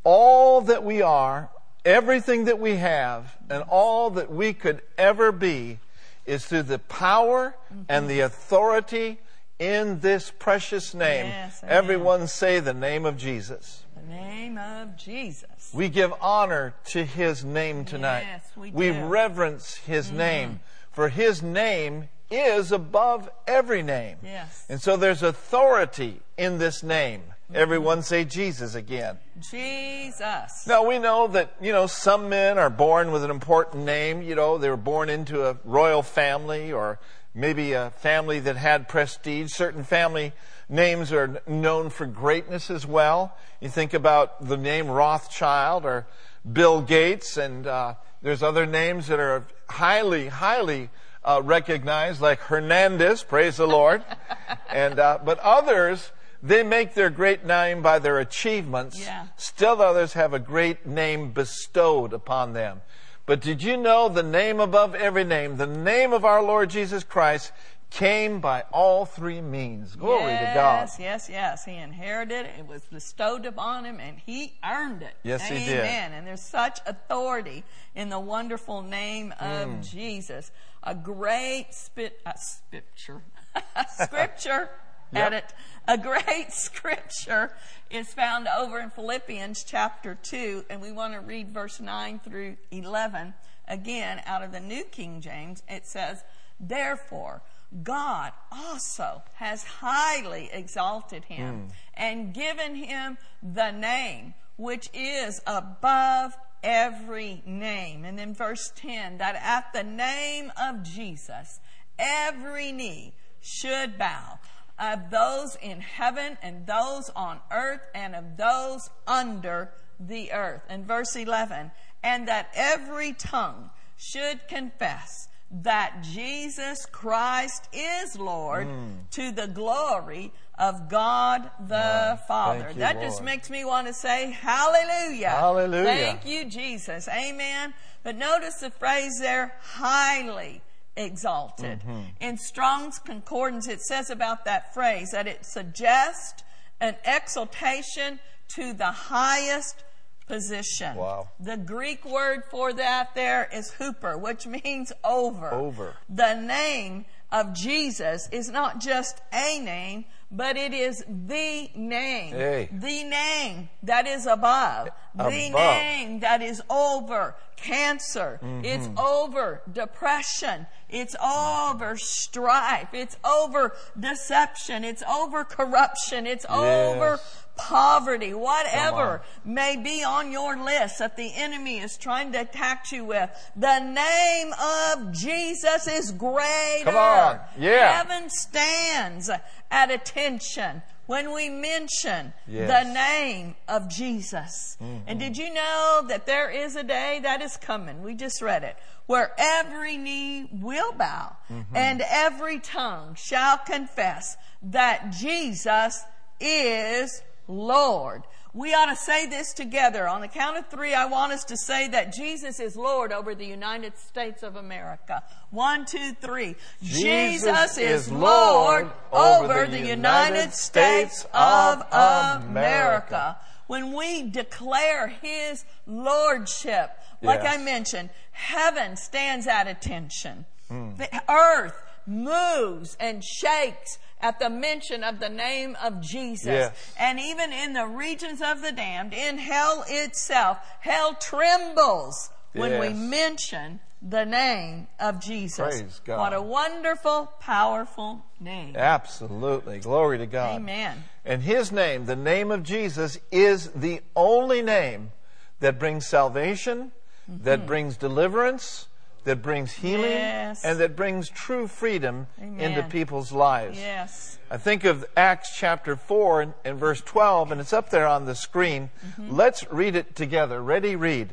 All 0.04 0.62
that 0.62 0.84
we 0.84 1.02
are, 1.02 1.50
everything 1.84 2.44
that 2.44 2.58
we 2.58 2.76
have, 2.76 3.36
and 3.50 3.62
all 3.68 4.10
that 4.10 4.30
we 4.30 4.52
could 4.52 4.80
ever 4.96 5.32
be 5.32 5.80
is 6.24 6.46
through 6.46 6.62
the 6.62 6.78
power 6.78 7.54
and 7.88 8.02
mm-hmm. 8.02 8.08
the 8.08 8.20
authority 8.20 9.18
in 9.58 10.00
this 10.00 10.32
precious 10.38 10.94
name. 10.94 11.26
Yes. 11.26 11.62
Everyone 11.66 12.26
say 12.26 12.60
the 12.60 12.74
name 12.74 13.06
of 13.06 13.16
Jesus. 13.16 13.84
The 13.96 14.12
name 14.12 14.58
of 14.58 14.96
Jesus. 14.96 15.70
We 15.72 15.88
give 15.88 16.12
honor 16.20 16.74
to 16.86 17.04
His 17.04 17.44
name 17.44 17.84
tonight. 17.84 18.24
Yes, 18.26 18.50
we. 18.56 18.70
Mm-hmm. 18.70 19.08
reverence 19.08 19.76
His 19.76 20.10
name, 20.10 20.60
for 20.92 21.08
His 21.08 21.42
name 21.42 22.08
is 22.30 22.72
above 22.72 23.30
every 23.46 23.82
name. 23.82 24.18
Yes. 24.22 24.66
And 24.68 24.80
so 24.80 24.96
there's 24.96 25.22
authority 25.22 26.20
in 26.36 26.58
this 26.58 26.82
name. 26.82 27.22
Everyone 27.54 28.02
say 28.02 28.24
Jesus 28.24 28.74
again. 28.74 29.18
Jesus. 29.38 30.66
Now 30.66 30.84
we 30.84 30.98
know 30.98 31.28
that, 31.28 31.54
you 31.60 31.70
know, 31.70 31.86
some 31.86 32.28
men 32.28 32.58
are 32.58 32.70
born 32.70 33.12
with 33.12 33.22
an 33.22 33.30
important 33.30 33.84
name. 33.84 34.20
You 34.20 34.34
know, 34.34 34.58
they 34.58 34.68
were 34.68 34.76
born 34.76 35.08
into 35.08 35.46
a 35.46 35.56
royal 35.64 36.02
family 36.02 36.72
or 36.72 36.98
maybe 37.36 37.74
a 37.74 37.90
family 37.90 38.40
that 38.40 38.56
had 38.56 38.88
prestige. 38.88 39.52
Certain 39.52 39.84
family 39.84 40.32
names 40.68 41.12
are 41.12 41.42
known 41.46 41.90
for 41.90 42.06
greatness 42.06 42.70
as 42.70 42.86
well. 42.86 43.36
You 43.60 43.68
think 43.68 43.94
about 43.94 44.48
the 44.48 44.56
name 44.56 44.88
Rothschild 44.88 45.84
or 45.84 46.06
Bill 46.50 46.80
Gates, 46.80 47.36
and 47.36 47.66
uh, 47.66 47.94
there's 48.22 48.42
other 48.42 48.66
names 48.66 49.08
that 49.08 49.20
are 49.20 49.44
highly, 49.68 50.28
highly 50.28 50.88
uh, 51.22 51.42
recognized, 51.44 52.20
like 52.20 52.40
Hernandez, 52.40 53.22
praise 53.22 53.58
the 53.58 53.66
Lord. 53.66 54.02
and 54.72 54.98
uh, 54.98 55.18
but 55.24 55.38
others, 55.40 56.12
they 56.42 56.62
make 56.62 56.94
their 56.94 57.10
great 57.10 57.44
name 57.44 57.82
by 57.82 57.98
their 57.98 58.18
achievements. 58.18 58.98
Yeah. 58.98 59.26
Still, 59.36 59.82
others 59.82 60.14
have 60.14 60.32
a 60.32 60.38
great 60.38 60.86
name 60.86 61.32
bestowed 61.32 62.12
upon 62.12 62.54
them. 62.54 62.80
But 63.26 63.40
did 63.40 63.62
you 63.62 63.76
know 63.76 64.08
the 64.08 64.22
name 64.22 64.60
above 64.60 64.94
every 64.94 65.24
name, 65.24 65.56
the 65.56 65.66
name 65.66 66.12
of 66.12 66.24
our 66.24 66.40
Lord 66.42 66.70
Jesus 66.70 67.02
Christ, 67.02 67.50
came 67.90 68.40
by 68.40 68.62
all 68.72 69.04
three 69.04 69.40
means. 69.40 69.96
Glory 69.96 70.32
yes, 70.32 70.48
to 70.50 70.54
God. 70.54 70.80
Yes, 70.80 70.96
yes, 70.98 71.28
yes. 71.30 71.64
He 71.64 71.74
inherited 71.74 72.46
it. 72.46 72.52
It 72.58 72.66
was 72.66 72.82
bestowed 72.84 73.46
upon 73.46 73.84
him 73.84 74.00
and 74.00 74.18
he 74.18 74.54
earned 74.64 75.02
it. 75.02 75.14
Yes, 75.22 75.42
Amen. 75.50 75.60
he 75.60 75.66
did. 75.68 75.84
And 75.84 76.26
there's 76.26 76.40
such 76.40 76.78
authority 76.86 77.64
in 77.94 78.08
the 78.08 78.20
wonderful 78.20 78.82
name 78.82 79.32
of 79.40 79.68
Mm. 79.68 79.90
Jesus. 79.90 80.50
A 80.82 80.94
great 80.94 81.68
spit, 81.70 82.20
uh, 82.26 82.34
scripture, 82.34 83.22
scripture, 84.04 84.70
Yep. 85.12 85.32
it 85.32 85.52
A 85.88 85.98
great 85.98 86.46
scripture 86.52 87.52
is 87.90 88.12
found 88.12 88.48
over 88.48 88.78
in 88.80 88.90
Philippians 88.90 89.64
chapter 89.64 90.16
2 90.20 90.66
and 90.68 90.80
we 90.80 90.92
want 90.92 91.14
to 91.14 91.20
read 91.20 91.50
verse 91.50 91.80
9 91.80 92.20
through 92.24 92.56
11 92.70 93.34
again 93.68 94.20
out 94.26 94.42
of 94.42 94.52
the 94.52 94.60
New 94.60 94.84
King 94.84 95.20
James. 95.20 95.62
It 95.68 95.86
says, 95.86 96.22
Therefore, 96.58 97.42
God 97.82 98.32
also 98.50 99.22
has 99.34 99.64
highly 99.64 100.50
exalted 100.52 101.24
him 101.24 101.54
hmm. 101.54 101.66
and 101.94 102.34
given 102.34 102.74
him 102.74 103.18
the 103.42 103.70
name 103.70 104.34
which 104.56 104.88
is 104.94 105.40
above 105.46 106.36
every 106.62 107.42
name. 107.46 108.04
And 108.04 108.18
then 108.18 108.34
verse 108.34 108.72
10 108.76 109.18
that 109.18 109.36
at 109.36 109.72
the 109.72 109.84
name 109.84 110.52
of 110.60 110.82
Jesus, 110.82 111.60
every 111.98 112.72
knee 112.72 113.14
should 113.40 113.98
bow 113.98 114.38
of 114.78 115.10
those 115.10 115.56
in 115.62 115.80
heaven 115.80 116.36
and 116.42 116.66
those 116.66 117.10
on 117.16 117.40
earth 117.50 117.80
and 117.94 118.14
of 118.14 118.36
those 118.36 118.90
under 119.06 119.70
the 119.98 120.32
earth. 120.32 120.62
And 120.68 120.86
verse 120.86 121.16
11, 121.16 121.70
and 122.02 122.28
that 122.28 122.50
every 122.54 123.12
tongue 123.12 123.70
should 123.96 124.46
confess 124.48 125.28
that 125.50 126.02
Jesus 126.02 126.86
Christ 126.86 127.68
is 127.72 128.18
Lord 128.18 128.66
mm. 128.66 129.10
to 129.12 129.30
the 129.30 129.46
glory 129.46 130.32
of 130.58 130.88
God 130.88 131.50
the 131.68 132.18
Father. 132.26 132.70
you, 132.72 132.80
that 132.80 133.00
just 133.00 133.22
makes 133.22 133.48
me 133.48 133.64
want 133.64 133.86
to 133.86 133.92
say 133.92 134.32
hallelujah. 134.32 135.30
Hallelujah. 135.30 135.84
Thank 135.84 136.26
you, 136.26 136.46
Jesus. 136.46 137.08
Amen. 137.08 137.74
But 138.02 138.16
notice 138.16 138.56
the 138.56 138.70
phrase 138.70 139.18
there, 139.20 139.54
highly 139.60 140.62
exalted. 140.96 141.80
Mm-hmm. 141.80 142.00
In 142.20 142.36
Strong's 142.38 142.98
Concordance, 142.98 143.68
it 143.68 143.80
says 143.80 144.10
about 144.10 144.44
that 144.44 144.72
phrase 144.74 145.10
that 145.12 145.26
it 145.26 145.44
suggests 145.44 146.42
an 146.80 146.96
exaltation 147.04 148.20
to 148.48 148.72
the 148.72 148.90
highest 148.90 149.84
position. 150.26 150.96
Wow. 150.96 151.28
The 151.38 151.56
Greek 151.56 152.04
word 152.04 152.42
for 152.50 152.72
that 152.72 153.14
there 153.14 153.48
is 153.52 153.72
hooper, 153.72 154.18
which 154.18 154.46
means 154.46 154.92
over. 155.04 155.52
Over. 155.52 155.96
The 156.08 156.34
name 156.34 157.06
of 157.30 157.54
Jesus 157.54 158.28
is 158.32 158.50
not 158.50 158.80
just 158.80 159.20
a 159.32 159.58
name, 159.60 160.04
but 160.30 160.56
it 160.56 160.74
is 160.74 161.04
the 161.08 161.70
name. 161.74 162.34
Hey. 162.34 162.68
The 162.72 163.04
name 163.04 163.68
that 163.82 164.06
is 164.06 164.26
above. 164.26 164.88
above. 165.14 165.32
The 165.32 165.50
name 165.50 166.20
that 166.20 166.42
is 166.42 166.60
over 166.68 167.36
cancer. 167.56 168.40
Mm-hmm. 168.42 168.64
It's 168.64 168.88
over 168.98 169.62
depression. 169.72 170.66
It's 170.96 171.16
over 171.16 171.96
strife. 171.96 172.94
It's 172.94 173.16
over 173.24 173.72
deception. 173.98 174.84
It's 174.84 175.02
over 175.02 175.44
corruption. 175.44 176.26
It's 176.26 176.46
over 176.48 177.20
poverty, 177.56 178.34
whatever 178.34 179.22
may 179.44 179.76
be 179.76 180.04
on 180.04 180.30
your 180.30 180.56
list 180.56 180.98
that 180.98 181.16
the 181.16 181.32
enemy 181.34 181.78
is 181.78 181.96
trying 181.96 182.32
to 182.32 182.40
attack 182.42 182.92
you 182.92 183.04
with. 183.04 183.30
The 183.56 183.78
name 183.80 184.52
of 184.52 185.12
Jesus 185.12 185.86
is 185.86 186.12
greater. 186.12 186.84
Come 186.84 186.96
on. 186.96 187.40
Yeah. 187.58 188.02
Heaven 188.02 188.30
stands 188.30 189.30
at 189.70 189.90
attention 189.90 190.82
when 191.06 191.32
we 191.32 191.48
mention 191.48 192.32
Yes. 192.48 192.68
the 192.68 192.92
name 192.92 193.54
of 193.68 193.88
Jesus. 193.88 194.76
And 194.80 195.06
mm-hmm. 195.06 195.18
did 195.18 195.36
you 195.36 195.52
know 195.54 196.04
that 196.08 196.26
there 196.26 196.50
is 196.50 196.76
a 196.76 196.82
day 196.82 197.20
that 197.22 197.40
is 197.40 197.56
coming? 197.56 198.02
We 198.02 198.14
just 198.14 198.42
read 198.42 198.64
it. 198.64 198.76
Where 199.06 199.32
every 199.38 199.96
knee 199.96 200.48
will 200.52 200.92
bow 200.92 201.36
mm-hmm. 201.50 201.76
and 201.76 202.02
every 202.08 202.58
tongue 202.58 203.14
shall 203.14 203.58
confess 203.58 204.36
that 204.62 205.10
Jesus 205.12 206.02
is 206.40 207.22
Lord. 207.48 208.22
We 208.56 208.72
ought 208.72 208.86
to 208.86 208.96
say 208.96 209.26
this 209.26 209.52
together. 209.52 210.08
On 210.08 210.22
the 210.22 210.28
count 210.28 210.56
of 210.56 210.68
three, 210.68 210.94
I 210.94 211.04
want 211.04 211.30
us 211.32 211.44
to 211.44 211.58
say 211.58 211.88
that 211.88 212.14
Jesus 212.14 212.58
is 212.58 212.74
Lord 212.74 213.12
over 213.12 213.34
the 213.34 213.44
United 213.44 213.98
States 213.98 214.42
of 214.42 214.56
America. 214.56 215.22
One, 215.50 215.84
two, 215.84 216.14
three. 216.14 216.56
Jesus 216.82 217.76
is 217.76 218.06
is 218.06 218.10
Lord 218.10 218.90
Lord 219.12 219.44
over 219.44 219.66
the 219.66 219.86
United 219.86 220.54
States 220.54 221.26
of 221.34 221.82
America. 221.92 223.36
When 223.66 223.92
we 223.92 224.22
declare 224.30 225.08
His 225.08 225.66
Lordship, 225.86 226.90
like 227.22 227.42
Yes. 227.42 227.58
I 227.58 227.62
mentioned, 227.62 228.10
heaven 228.32 228.96
stands 228.96 229.46
at 229.46 229.66
attention. 229.66 230.44
Hmm. 230.68 230.96
The 230.96 231.22
earth 231.28 231.74
moves 232.06 232.96
and 233.00 233.22
shakes 233.24 233.98
at 234.20 234.38
the 234.38 234.48
mention 234.50 235.04
of 235.04 235.18
the 235.18 235.28
name 235.28 235.76
of 235.82 236.00
Jesus. 236.00 236.46
Yes. 236.46 236.94
And 236.98 237.20
even 237.20 237.52
in 237.52 237.72
the 237.72 237.86
regions 237.86 238.40
of 238.42 238.62
the 238.62 238.72
damned, 238.72 239.12
in 239.12 239.38
hell 239.38 239.84
itself, 239.88 240.58
hell 240.80 241.14
trembles 241.14 242.30
when 242.52 242.80
we 242.80 242.94
mention 242.94 243.80
the 244.00 244.24
name 244.24 244.86
of 245.00 245.20
Jesus. 245.20 245.58
Praise 245.58 246.00
God. 246.04 246.18
What 246.18 246.32
a 246.32 246.40
wonderful, 246.42 247.32
powerful 247.40 248.24
name. 248.40 248.76
Absolutely. 248.76 249.80
Glory 249.80 250.18
to 250.18 250.26
God. 250.26 250.56
Amen. 250.56 251.04
And 251.24 251.42
his 251.42 251.72
name, 251.72 252.06
the 252.06 252.16
name 252.16 252.50
of 252.50 252.62
Jesus, 252.62 253.18
is 253.30 253.68
the 253.70 254.00
only 254.14 254.62
name 254.62 255.12
that 255.60 255.78
brings 255.78 256.06
salvation, 256.06 256.92
that 257.28 257.58
mm-hmm. 257.60 257.66
brings 257.66 257.96
deliverance, 257.96 258.88
that 259.24 259.42
brings 259.42 259.72
healing, 259.72 260.12
Yes. 260.12 260.64
and 260.64 260.78
that 260.78 260.94
brings 260.94 261.28
true 261.28 261.66
freedom 261.66 262.28
Amen. 262.40 262.60
into 262.60 262.82
people's 262.84 263.32
lives. 263.32 263.78
Yes. 263.78 264.38
I 264.50 264.56
think 264.56 264.84
of 264.84 265.04
Acts 265.16 265.56
chapter 265.56 265.96
4 265.96 266.42
and, 266.42 266.54
and 266.64 266.78
verse 266.78 267.00
12, 267.00 267.52
and 267.52 267.60
it's 267.60 267.72
up 267.72 267.90
there 267.90 268.06
on 268.06 268.24
the 268.24 268.34
screen. 268.36 268.90
Mm-hmm. 269.04 269.34
Let's 269.34 269.68
read 269.70 269.96
it 269.96 270.14
together. 270.14 270.62
Ready, 270.62 270.94
read. 270.94 271.30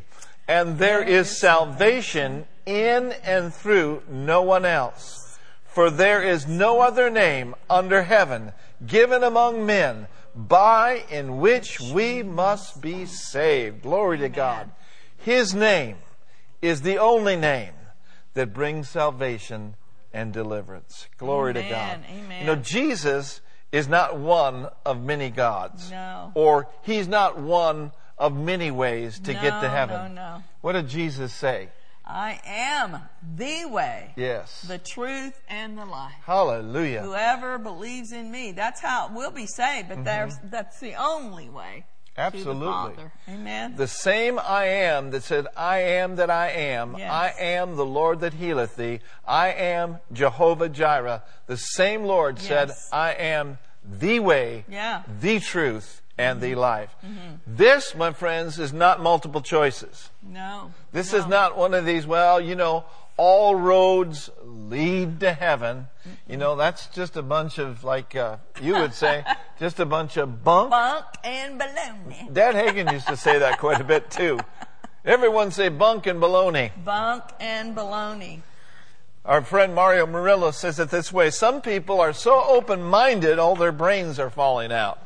And 0.48 0.80
there 0.80 1.04
is 1.04 1.40
salvation 1.40 2.48
in 2.66 3.14
and 3.24 3.54
through 3.54 4.04
no 4.10 4.42
one 4.42 4.66
else. 4.66 5.38
For 5.66 5.90
there 5.90 6.22
is 6.22 6.48
no 6.48 6.82
other 6.82 7.10
name 7.10 7.56
under 7.70 8.04
heaven 8.04 8.52
given 8.86 9.24
among 9.24 9.66
men 9.66 10.08
by 10.36 11.04
in 11.10 11.40
which 11.40 11.80
we 11.80 12.24
must 12.24 12.82
be 12.82 13.06
saved. 13.06 13.84
Glory 13.84 14.18
to 14.20 14.30
God. 14.30 14.72
His 15.24 15.54
name 15.56 15.98
is 16.62 16.82
the 16.82 16.98
only 16.98 17.36
name 17.36 17.74
that 18.34 18.54
brings 18.54 18.90
salvation 18.90 19.76
and 20.14 20.34
deliverance. 20.34 21.08
Glory 21.18 21.54
to 21.54 21.62
God. 21.62 22.00
amen. 22.10 22.42
You 22.42 22.46
know, 22.48 22.56
Jesus 22.56 23.42
is 23.72 23.88
not 23.88 24.18
one 24.18 24.68
of 24.86 25.02
many 25.02 25.30
gods. 25.30 25.90
No. 25.90 26.32
Or 26.36 26.68
he's 26.84 27.08
not 27.08 27.40
one 27.40 27.92
of 28.18 28.36
many 28.36 28.70
ways 28.70 29.20
to 29.22 29.34
get 29.34 29.62
to 29.62 29.70
heaven. 29.70 30.14
no, 30.16 30.36
no. 30.38 30.44
What 30.62 30.74
did 30.74 30.88
Jesus 30.88 31.34
say? 31.34 31.70
I 32.06 32.42
am 32.46 33.00
the 33.38 33.66
way, 33.66 34.12
Yes. 34.18 34.64
the 34.64 34.78
truth, 34.78 35.40
and 35.48 35.78
the 35.78 35.86
life. 35.86 36.12
Hallelujah. 36.26 37.02
Whoever 37.02 37.58
believes 37.58 38.12
in 38.12 38.30
me, 38.30 38.52
that's 38.52 38.82
how 38.82 39.08
it 39.08 39.14
will 39.14 39.32
be 39.32 39.46
saved, 39.46 39.88
Mm-hmm. 39.88 40.04
but 40.04 40.06
there's, 40.06 40.38
that's 40.44 40.80
the 40.82 40.96
only 40.96 41.50
way. 41.50 41.86
Absolutely. 42.18 43.04
the 43.26 43.34
Amen. 43.34 43.76
The 43.76 43.88
same 43.88 44.38
I 44.40 44.66
am 44.66 45.12
that 45.12 45.24
said, 45.24 45.48
I 45.58 45.80
am 45.80 46.16
that 46.18 46.30
I 46.30 46.50
am. 46.52 46.96
Yes. 46.98 47.12
I 47.12 47.34
am 47.44 47.76
the 47.76 47.86
Lord 47.86 48.20
that 48.20 48.34
healeth 48.34 48.76
thee. 48.76 49.00
I 49.28 49.52
am 49.52 49.98
Jehovah 50.12 50.70
Jireh. 50.70 51.24
The 51.48 51.58
same 51.58 52.04
Lord 52.04 52.40
said, 52.40 52.72
I 52.92 53.14
am 53.14 53.58
the 53.84 54.20
way, 54.20 54.66
Yeah. 54.70 55.00
Mm-hmm. 55.00 55.20
the 55.22 55.40
truth, 55.40 56.02
and 56.18 56.40
the 56.42 56.54
life. 56.56 56.96
This, 57.48 57.96
my 57.96 58.14
friends, 58.14 58.60
is 58.60 58.72
not 58.72 59.02
multiple 59.02 59.42
choices. 59.42 60.10
no. 60.22 60.72
This 60.92 61.12
no. 61.12 61.20
is 61.20 61.28
not 61.28 61.58
one 61.58 61.74
of 61.74 61.86
these, 61.86 62.06
well, 62.06 62.40
you 62.40 62.56
know, 62.56 62.86
all 63.18 63.56
roads 63.56 64.30
lead 64.44 65.20
to 65.20 65.34
heaven. 65.34 65.88
You 66.28 66.38
know, 66.38 66.56
that's 66.56 66.88
just 66.88 67.16
a 67.16 67.22
bunch 67.22 67.58
of, 67.58 67.84
like 67.84 68.16
uh, 68.16 68.38
you 68.62 68.74
would 68.74 68.94
say, 68.94 69.24
just 69.60 69.80
a 69.80 69.86
bunch 69.86 70.18
of 70.18 70.44
bunk. 70.44 70.72
bunk 70.72 71.06
and 71.24 71.60
baloney. 71.60 72.34
Dad 72.34 72.56
Hagin 72.56 72.92
used 72.92 73.08
to 73.08 73.18
say 73.18 73.40
that 73.40 73.60
quite 73.60 73.80
a 73.80 73.84
bit 73.84 74.10
too. 74.10 74.40
Everyone 75.06 75.52
say 75.52 75.70
bunk 75.70 76.08
and 76.08 76.22
baloney. 76.22 76.72
Bunk 76.84 77.24
and 77.40 77.76
baloney. 77.76 78.42
Our 79.26 79.42
friend 79.42 79.74
Mario 79.74 80.06
Murillo 80.06 80.52
says 80.52 80.80
it 80.80 80.90
this 80.90 81.14
way 81.14 81.30
Some 81.30 81.62
people 81.62 82.02
are 82.02 82.14
so 82.14 82.44
open 82.44 82.84
minded, 82.84 83.40
all 83.40 83.56
their 83.56 83.72
brains 83.72 84.20
are 84.20 84.30
falling 84.30 84.72
out. 84.72 85.00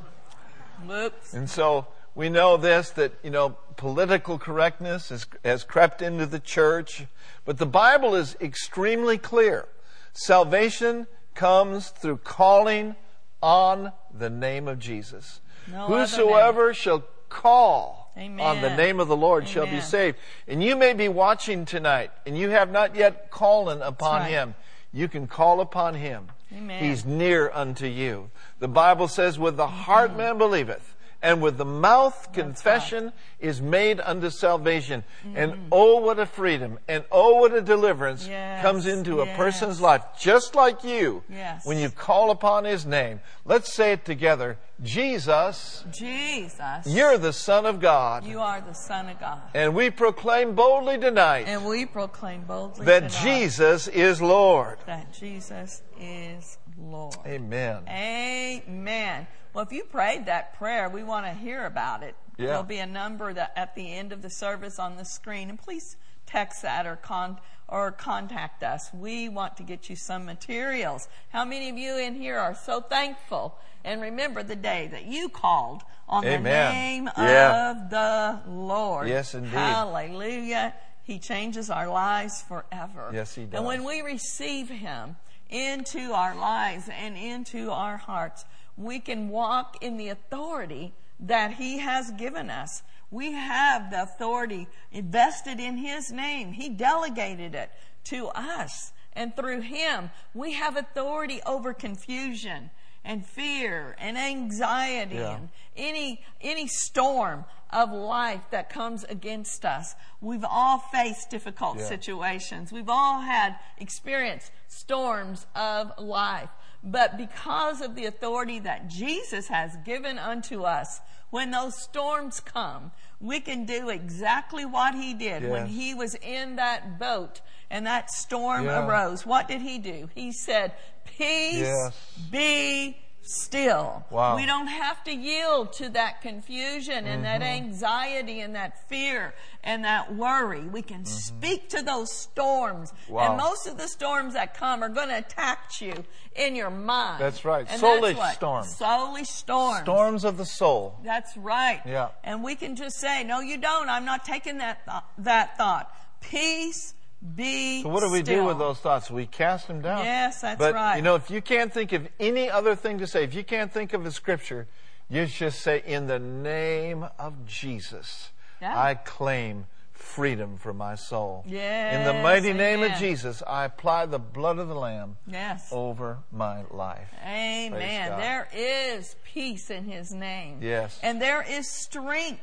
Whoops. 0.86 1.34
And 1.34 1.50
so 1.50 1.88
we 2.16 2.30
know 2.30 2.58
this 2.58 2.90
that, 2.92 3.14
you 3.24 3.30
know, 3.30 3.58
political 3.76 4.40
correctness 4.40 5.10
has, 5.10 5.28
has 5.46 5.64
crept 5.64 6.02
into 6.02 6.26
the 6.26 6.40
church, 6.40 7.06
but 7.48 7.58
the 7.58 7.66
Bible 7.66 8.14
is 8.14 8.36
extremely 8.42 9.18
clear. 9.18 9.70
Salvation 10.12 11.08
comes 11.34 11.88
through 11.88 12.18
calling 12.18 12.98
on 13.42 13.94
the 14.14 14.30
name 14.30 14.68
of 14.68 14.80
Jesus. 14.80 15.40
No 15.72 15.88
Whosoever 15.88 16.74
shall 16.74 17.06
call 17.30 18.12
Amen. 18.18 18.46
on 18.46 18.62
the 18.62 18.76
name 18.76 19.00
of 19.00 19.08
the 19.08 19.16
Lord 19.16 19.48
shall 19.48 19.66
be 19.66 19.80
saved. 19.80 20.18
And 20.46 20.62
you 20.62 20.76
may 20.76 20.92
be 20.92 21.08
watching 21.08 21.64
tonight 21.64 22.12
and 22.26 22.38
you 22.38 22.50
have 22.50 22.70
not 22.70 22.98
yet 22.98 23.32
called 23.32 23.70
upon 23.82 24.24
right. 24.24 24.30
him. 24.30 24.56
You 24.92 25.08
can 25.08 25.26
call 25.26 25.62
upon 25.62 25.94
him. 25.94 26.28
Amen. 26.54 26.84
He's 26.84 27.06
near 27.06 27.50
unto 27.54 27.86
you. 27.86 28.30
The 28.60 28.68
Bible 28.68 29.08
says, 29.08 29.40
with 29.40 29.56
the 29.56 29.68
heart 29.68 30.18
man 30.18 30.38
believeth, 30.38 30.96
and 31.22 31.42
with 31.42 31.58
the 31.58 31.66
mouth 31.66 32.32
confession 32.34 33.12
is 33.40 33.62
made 33.62 34.00
unto 34.00 34.30
salvation. 34.30 35.04
Mm-hmm. 35.26 35.38
And 35.38 35.68
oh, 35.72 36.00
what 36.02 36.20
a 36.20 36.26
freedom, 36.26 36.80
and 36.88 37.04
oh, 37.12 37.36
what 37.38 37.54
a 37.54 37.62
deliverance. 37.62 38.28
Yes, 38.28 38.62
comes 38.62 38.86
into 38.86 39.22
a 39.22 39.26
person's 39.36 39.82
life, 39.82 40.04
just 40.20 40.56
like 40.56 40.84
you, 40.84 41.24
Yes. 41.30 41.66
when 41.66 41.78
you 41.78 41.90
call 41.90 42.32
upon 42.32 42.66
his 42.66 42.86
name. 42.86 43.20
Let's 43.46 43.74
say 43.74 43.94
it 43.94 44.06
together. 44.06 44.58
Jesus, 44.84 45.84
Jesus. 45.92 46.86
you're 46.86 47.18
the 47.18 47.34
Son 47.34 47.66
of 47.66 47.80
God. 47.80 48.24
You 48.24 48.40
are 48.40 48.62
the 48.62 48.74
Son 48.74 49.10
of 49.10 49.20
God. 49.20 49.42
And 49.54 49.74
we 49.74 49.90
proclaim 49.90 50.54
boldly 50.54 51.00
tonight 51.00 51.46
And 51.48 51.66
we 51.66 51.86
proclaim 51.86 52.42
boldly 52.42 52.86
that 52.86 53.10
tonight 53.10 53.24
Jesus 53.24 53.88
is 53.88 54.22
Lord. 54.22 54.78
that 54.86 55.12
Jesus 55.14 55.82
is 56.00 56.58
Lord. 56.80 57.16
Amen. 57.26 57.84
Amen. 57.88 59.28
Well, 59.54 59.66
if 59.66 59.72
you 59.72 59.84
prayed 59.86 60.26
that 60.28 60.58
prayer, 60.58 60.90
we 60.90 61.04
want 61.04 61.26
to 61.26 61.34
hear 61.34 61.66
about 61.66 62.04
it. 62.04 62.16
Yeah. 62.38 62.48
There'll 62.48 62.64
be 62.64 62.78
a 62.78 62.86
number 62.86 63.34
that 63.34 63.54
at 63.56 63.74
the 63.76 63.92
end 63.94 64.12
of 64.12 64.22
the 64.22 64.30
service 64.30 64.78
on 64.78 64.96
the 64.98 65.06
screen, 65.06 65.50
and 65.50 65.58
please 65.58 65.98
text 66.28 66.62
that 66.62 66.86
or 66.86 66.96
con 66.96 67.38
or 67.68 67.92
contact 67.92 68.64
us. 68.64 68.90
We 68.94 69.28
want 69.28 69.58
to 69.58 69.64
get 69.64 69.90
you 69.90 69.96
some 69.96 70.26
materials. 70.26 71.08
How 71.30 71.44
many 71.44 71.70
of 71.70 71.78
you 71.78 71.98
in 71.98 72.16
here 72.16 72.38
are 72.38 72.56
so 72.56 72.80
thankful 72.80 73.58
and 73.84 74.02
remember 74.02 74.44
the 74.44 74.56
day 74.56 74.88
that 74.92 75.06
you 75.06 75.30
called 75.30 75.82
on 76.08 76.24
the 76.24 76.38
name 76.38 77.10
Yeah. 77.18 77.72
of 77.72 77.90
the 77.90 78.40
Lord? 78.50 79.08
Yes, 79.08 79.34
indeed. 79.34 79.52
Hallelujah. 79.52 80.76
He 81.04 81.20
changes 81.20 81.70
our 81.70 81.88
lives 81.88 82.42
forever. 82.44 83.10
Yes, 83.14 83.34
he 83.34 83.46
does. 83.46 83.58
And 83.58 83.66
when 83.66 83.84
we 83.84 84.02
receive 84.02 84.70
Him 84.70 85.16
into 85.50 86.12
our 86.14 86.36
lives 86.36 86.90
and 86.90 87.18
into 87.18 87.72
our 87.72 87.98
hearts, 87.98 88.46
we 88.76 89.00
can 89.00 89.30
walk 89.30 89.78
in 89.82 89.98
the 89.98 90.10
authority 90.10 90.94
that 91.20 91.54
He 91.54 91.80
has 91.80 92.12
given 92.12 92.50
us. 92.50 92.84
We 93.10 93.32
have 93.32 93.90
the 93.90 94.04
authority 94.04 94.68
invested 94.92 95.60
in 95.60 95.78
His 95.78 96.12
name. 96.12 96.54
He 96.54 96.70
delegated 96.70 97.56
it 97.56 97.72
to 98.06 98.28
us. 98.30 98.92
And 99.14 99.36
through 99.36 99.62
Him, 99.62 100.12
we 100.36 100.54
have 100.54 100.78
authority 100.78 101.42
over 101.46 101.74
confusion 101.74 102.70
and 103.04 103.26
fear 103.26 103.96
and 104.00 104.18
anxiety 104.18 105.16
Yeah. 105.16 105.38
and 105.38 105.50
any 105.76 106.22
any 106.42 106.68
storm 106.68 107.46
of 107.70 107.92
life 107.92 108.42
that 108.52 108.70
comes 108.70 109.04
against 109.06 109.66
us. 109.66 109.96
We've 110.22 110.46
all 110.46 110.80
faced 110.80 111.30
difficult 111.30 111.78
Yeah. 111.80 111.86
situations. 111.86 112.72
We've 112.72 112.90
all 112.90 113.22
had 113.22 113.58
experienced 113.78 114.52
storms 114.68 115.46
of 115.56 115.92
life. 115.98 116.50
But 116.84 117.18
because 117.18 117.82
of 117.82 117.96
the 117.96 118.06
authority 118.06 118.60
that 118.60 118.88
Jesus 118.88 119.48
has 119.48 119.76
given 119.78 120.18
unto 120.20 120.64
us, 120.64 121.02
when 121.30 121.52
those 121.52 121.82
storms 121.82 122.40
come, 122.40 122.92
we 123.20 123.40
can 123.42 123.66
do 123.66 123.90
exactly 123.90 124.64
what 124.64 124.96
he 124.96 125.14
did 125.14 125.50
when 125.50 125.66
he 125.68 125.94
was 125.94 126.16
in 126.16 126.56
that 126.56 126.98
boat 127.00 127.42
and 127.70 127.86
that 127.86 128.10
storm 128.12 128.66
Yeah. 128.66 128.86
arose. 128.88 129.26
What 129.26 129.48
did 129.48 129.62
he 129.62 129.78
do? 129.80 130.10
He 130.16 130.32
said, 130.32 130.74
Peace 131.04 131.58
Yes. 131.58 131.96
be 132.30 132.98
still. 133.28 134.06
Wow. 134.10 134.36
We 134.36 134.46
don't 134.46 134.68
have 134.68 135.04
to 135.04 135.12
yield 135.14 135.74
to 135.74 135.90
that 135.90 136.22
confusion 136.22 137.06
and 137.06 137.24
that 137.26 137.42
Mm-hmm. 137.42 137.66
anxiety 137.66 138.40
and 138.40 138.56
that 138.56 138.88
fear 138.90 139.34
and 139.64 139.84
that 139.84 140.16
worry. 140.16 140.62
We 140.62 140.82
can 140.82 141.06
speak 141.06 141.70
to 141.70 141.82
those 141.82 142.12
storms. 142.12 142.92
Mm-hmm. 142.92 143.14
Wow. 143.14 143.28
And 143.28 143.38
most 143.38 143.68
of 143.68 143.78
the 143.78 143.88
storms 143.88 144.34
that 144.34 144.54
come 144.56 144.82
are 144.84 144.90
going 144.90 145.10
to 145.10 145.18
attack 145.18 145.82
you 145.82 146.06
in 146.36 146.56
your 146.56 146.70
mind. 146.70 147.22
That's 147.22 147.44
right. 147.46 147.66
And 147.70 147.82
Soulish 147.82 148.34
storms. 148.34 148.76
Soulish 148.80 149.28
storms. 149.28 149.82
Storms 149.82 150.24
of 150.24 150.38
the 150.38 150.46
soul. 150.46 150.98
That's 151.04 151.36
right. 151.38 151.82
Yeah. 151.86 152.10
And 152.24 152.44
we 152.44 152.56
can 152.56 152.76
just 152.76 152.98
say, 152.98 153.24
no, 153.24 153.40
you 153.42 153.58
don't. 153.58 153.90
I'm 153.90 154.06
not 154.06 154.24
taking 154.26 154.58
that, 154.60 154.86
th- 154.86 155.04
that 155.20 155.58
thought. 155.58 155.92
Peace 156.22 156.94
be 157.36 157.82
So 157.82 157.90
what 157.90 158.02
do 158.02 158.12
we 158.12 158.22
do 158.22 158.44
with 158.46 158.60
those 158.60 158.80
thoughts? 158.80 159.10
We 159.10 159.26
cast 159.26 159.68
them 159.68 159.82
down. 159.82 160.06
Yes, 160.06 160.42
that's 160.42 160.60
but, 160.60 160.74
right. 160.74 160.98
you 160.98 161.02
know, 161.02 161.16
if 161.16 161.30
you 161.30 161.42
can't 161.42 161.74
think 161.74 161.92
of 161.94 162.08
any 162.20 162.50
other 162.50 162.76
thing 162.76 163.00
to 163.00 163.08
say, 163.08 163.24
if 163.24 163.34
you 163.34 163.44
can't 163.44 163.72
think 163.72 163.94
of 163.94 164.06
a 164.06 164.12
scripture, 164.12 164.68
you 165.10 165.26
just 165.26 165.62
say, 165.62 165.82
in 165.86 166.08
the 166.08 166.20
name 166.20 167.06
of 167.18 167.46
Jesus, 167.46 168.30
Yeah. 168.62 168.80
I 168.80 168.96
claim 168.96 169.66
freedom 169.94 170.58
for 170.58 170.74
my 170.74 170.96
soul. 170.96 171.44
Yes, 171.48 171.96
in 171.96 172.04
the 172.06 172.22
mighty 172.22 172.54
name 172.54 172.84
of. 172.84 172.94
Jesus, 172.94 173.44
I 173.46 173.66
apply 173.66 174.06
the 174.06 174.20
blood 174.20 174.60
of 174.60 174.68
the 174.68 174.76
Lamb 174.76 175.18
Yes. 175.28 175.70
over 175.72 176.20
my 176.32 176.64
life. 176.72 177.10
Amen. 177.26 178.18
There 178.18 178.48
is 178.54 179.16
peace 179.26 179.70
in 179.70 179.86
his 179.86 180.12
name. 180.12 180.60
Yes. 180.62 181.00
And 181.04 181.22
there 181.22 181.44
is 181.48 181.70
strength 181.70 182.42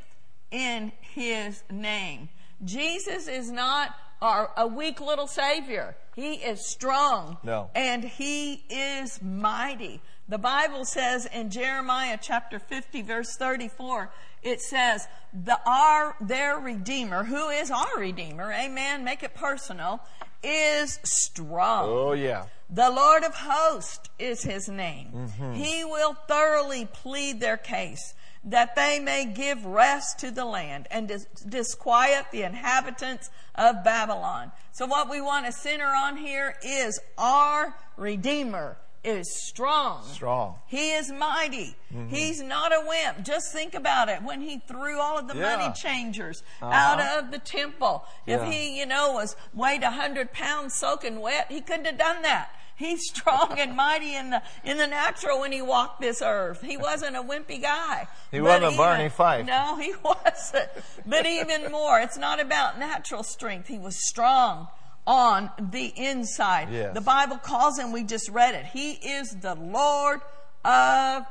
in 0.50 0.92
his 1.00 1.62
name. 1.70 2.28
Jesus 2.64 3.28
is 3.28 3.50
not 3.50 3.94
our, 4.20 4.50
a 4.56 4.66
weak 4.66 5.00
little 5.00 5.26
savior. 5.26 5.96
He 6.14 6.34
is 6.34 6.66
strong. 6.66 7.38
No. 7.42 7.70
And 7.74 8.04
he 8.04 8.64
is 8.70 9.20
mighty. 9.22 10.00
The 10.28 10.38
Bible 10.38 10.84
says 10.84 11.26
in 11.26 11.50
Jeremiah 11.50 12.18
chapter 12.20 12.58
50 12.58 13.02
verse 13.02 13.36
34, 13.36 14.10
it 14.42 14.60
says, 14.60 15.06
the, 15.32 15.58
our, 15.66 16.16
their 16.20 16.58
Redeemer, 16.58 17.24
who 17.24 17.48
is 17.48 17.70
our 17.70 17.98
Redeemer, 17.98 18.52
amen, 18.52 19.04
make 19.04 19.22
it 19.22 19.34
personal, 19.34 20.00
is 20.42 21.00
strong. 21.04 21.88
Oh, 21.88 22.12
yeah. 22.12 22.46
The 22.70 22.90
Lord 22.90 23.24
of 23.24 23.34
hosts 23.34 24.08
is 24.18 24.42
his 24.42 24.68
name. 24.68 25.10
Mm-hmm. 25.14 25.54
He 25.54 25.84
will 25.84 26.14
thoroughly 26.26 26.86
plead 26.86 27.40
their 27.40 27.56
case 27.56 28.14
that 28.44 28.76
they 28.76 28.98
may 29.00 29.24
give 29.24 29.64
rest 29.64 30.18
to 30.20 30.30
the 30.30 30.44
land 30.44 30.86
and 30.90 31.08
dis- 31.08 31.26
disquiet 31.48 32.26
the 32.30 32.42
inhabitants 32.42 33.30
of 33.54 33.82
Babylon. 33.84 34.52
So 34.72 34.86
what 34.86 35.08
we 35.10 35.20
want 35.20 35.46
to 35.46 35.52
center 35.52 35.86
on 35.86 36.16
here 36.16 36.54
is 36.62 37.00
our 37.16 37.74
Redeemer 37.96 38.76
is 39.02 39.36
strong. 39.46 40.02
Strong. 40.06 40.56
He 40.66 40.92
is 40.92 41.12
mighty. 41.12 41.76
He's 42.08 42.42
not 42.42 42.72
a 42.72 42.82
wimp. 42.88 43.22
Just 43.24 43.52
think 43.52 43.74
about 43.74 44.08
it. 44.08 44.22
When 44.22 44.40
he 44.40 44.60
threw 44.66 44.98
all 44.98 45.18
of 45.18 45.28
the 45.28 45.36
Yeah. 45.36 45.56
money 45.56 45.72
changers 45.74 46.42
Uh-huh. 46.62 46.72
out 46.72 47.00
of 47.00 47.30
the 47.30 47.38
temple, 47.38 48.04
if 48.26 48.42
he, 48.44 48.78
you 48.78 48.86
know, 48.86 49.12
was 49.12 49.36
weighed 49.52 49.82
a 49.82 49.90
hundred 49.90 50.32
pounds 50.32 50.74
soaking 50.74 51.20
wet, 51.20 51.46
he 51.50 51.60
couldn't 51.60 51.84
have 51.84 51.98
done 51.98 52.22
that. 52.22 52.50
He's 52.76 53.06
strong 53.08 53.56
and 53.58 53.76
mighty 53.76 54.16
in 54.16 54.30
the 54.30 54.42
in 54.64 54.78
the 54.78 54.86
natural 54.86 55.40
when 55.40 55.52
he 55.52 55.62
walked 55.62 56.00
this 56.00 56.20
earth. 56.22 56.60
He 56.62 56.76
wasn't 56.76 57.16
a 57.16 57.22
wimpy 57.22 57.62
guy. 57.62 58.08
He 58.30 58.40
But 58.40 58.62
wasn't 58.62 58.74
a 58.74 58.76
Barney 58.76 59.08
Fife. 59.08 59.46
No, 59.46 59.76
he 59.78 59.94
wasn't. 60.04 60.68
But 61.06 61.26
even 61.26 61.70
more, 61.70 62.00
it's 62.00 62.18
not 62.18 62.40
about 62.40 62.78
natural 62.78 63.22
strength. 63.22 63.68
He 63.68 63.78
was 63.78 63.96
strong 64.08 64.68
on 65.06 65.50
the 65.58 65.92
inside. 65.96 66.68
Yes. 66.72 66.94
The 66.94 67.00
Bible 67.00 67.36
calls 67.36 67.78
him, 67.78 67.92
we 67.92 68.02
just 68.04 68.28
read 68.30 68.54
it. 68.54 68.64
He 68.66 68.92
is 68.92 69.36
the 69.40 69.54
Lord 69.54 70.20
of 70.64 71.24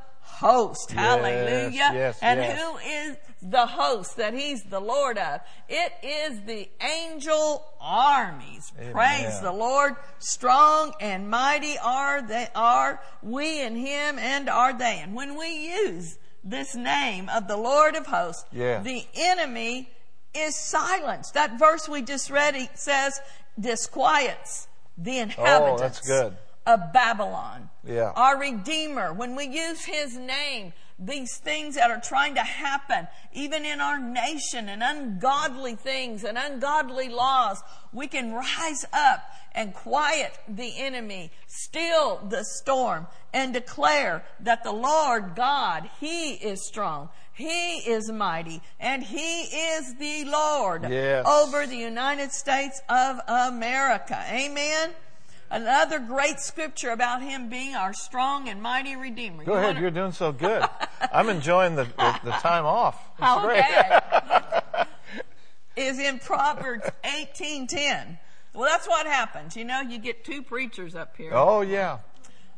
host. 0.43 0.91
Hallelujah. 0.91 1.91
yes, 1.93 2.19
and 2.21 2.39
yes. 2.39 2.61
who 2.61 2.77
is 2.77 3.17
the 3.41 3.65
host 3.65 4.17
that 4.17 4.33
he's 4.33 4.63
the 4.63 4.79
Lord 4.79 5.17
of? 5.17 5.41
It 5.69 5.93
is 6.03 6.41
the 6.41 6.69
angel 6.81 7.63
armies. 7.79 8.71
Amen. 8.79 8.93
Praise 8.93 9.39
the 9.41 9.51
Lord. 9.51 9.95
Strong 10.19 10.93
and 10.99 11.29
mighty 11.29 11.77
are 11.83 12.21
they 12.21 12.47
are 12.55 12.99
we 13.21 13.61
in 13.61 13.75
him 13.75 14.19
and 14.19 14.49
are 14.49 14.77
they. 14.77 14.99
And 15.01 15.15
when 15.15 15.37
we 15.37 15.69
use 15.87 16.17
this 16.43 16.75
name 16.75 17.29
of 17.29 17.47
the 17.47 17.57
Lord 17.57 17.95
of 17.95 18.05
hosts, 18.05 18.45
Yeah. 18.51 18.81
the 18.81 19.05
enemy 19.15 19.89
is 20.33 20.55
silenced. 20.55 21.33
That 21.35 21.57
verse 21.59 21.87
we 21.87 22.01
just 22.01 22.29
read 22.29 22.55
it 22.55 22.77
says 22.77 23.19
disquiets 23.59 24.67
the 24.97 25.19
inhabitants 25.19 25.81
Oh, 25.81 25.83
that's 25.83 25.99
good. 26.01 26.37
Of 26.65 26.93
Babylon. 26.93 27.69
Yeah. 27.85 28.11
Our 28.15 28.39
Redeemer, 28.39 29.13
when 29.13 29.35
we 29.35 29.45
use 29.45 29.85
His 29.85 30.17
name, 30.17 30.73
these 30.99 31.37
things 31.37 31.75
that 31.75 31.89
are 31.91 31.99
trying 31.99 32.35
to 32.35 32.43
happen, 32.43 33.07
even 33.33 33.65
in 33.65 33.81
our 33.81 33.99
nation 33.99 34.69
and 34.69 34.81
ungodly 34.83 35.75
things 35.75 36.23
and 36.23 36.37
ungodly 36.37 37.09
laws, 37.09 37.61
we 37.91 38.07
can 38.07 38.33
rise 38.33 38.85
up 38.93 39.23
and 39.55 39.73
quiet 39.73 40.33
the 40.47 40.79
enemy, 40.79 41.31
still 41.47 42.19
the 42.29 42.43
storm, 42.43 43.07
and 43.33 43.53
declare 43.53 44.23
that 44.39 44.63
the 44.63 44.71
Lord 44.71 45.35
God, 45.35 45.89
He 45.99 46.33
is 46.33 46.65
strong. 46.65 47.09
He 47.33 47.77
is 47.79 48.11
mighty 48.11 48.61
and 48.79 49.03
He 49.03 49.41
is 49.41 49.95
the 49.95 50.25
Lord 50.25 50.85
Yes. 50.89 51.25
over 51.27 51.65
the 51.65 51.77
United 51.77 52.31
States 52.31 52.79
of 52.87 53.19
America. 53.27 54.23
Amen. 54.29 54.91
Another 55.53 55.99
great 55.99 56.39
scripture 56.39 56.89
about 56.89 57.21
him 57.21 57.47
being 57.47 57.75
our 57.75 57.93
strong 57.93 58.49
and 58.49 58.59
mighty 58.59 58.95
Redeemer. 58.95 59.43
Go 59.43 59.51
You 59.53 59.57
ahead. 59.59 59.67
wanna- 59.75 59.81
You're 59.81 59.91
doing 59.91 60.11
so 60.11 60.31
good. 60.47 60.63
I'm 61.13 61.29
enjoying 61.29 61.75
the, 61.75 61.83
the, 61.83 62.19
the 62.23 62.31
time 62.31 62.65
off. 62.65 62.97
It's 63.19 63.41
great. 63.43 64.87
is 65.75 65.99
in 65.99 66.17
Proverbs 66.19 66.89
18:10. 67.03 68.17
Well, 68.53 68.69
that's 68.69 68.87
what 68.87 69.05
happens. 69.07 69.55
You 69.55 69.65
know, 69.65 69.81
you 69.81 69.97
get 69.99 70.23
two 70.25 70.41
preachers 70.43 70.95
up 70.95 71.15
here. 71.17 71.31
Oh, 71.33 71.61
yeah. 71.61 71.99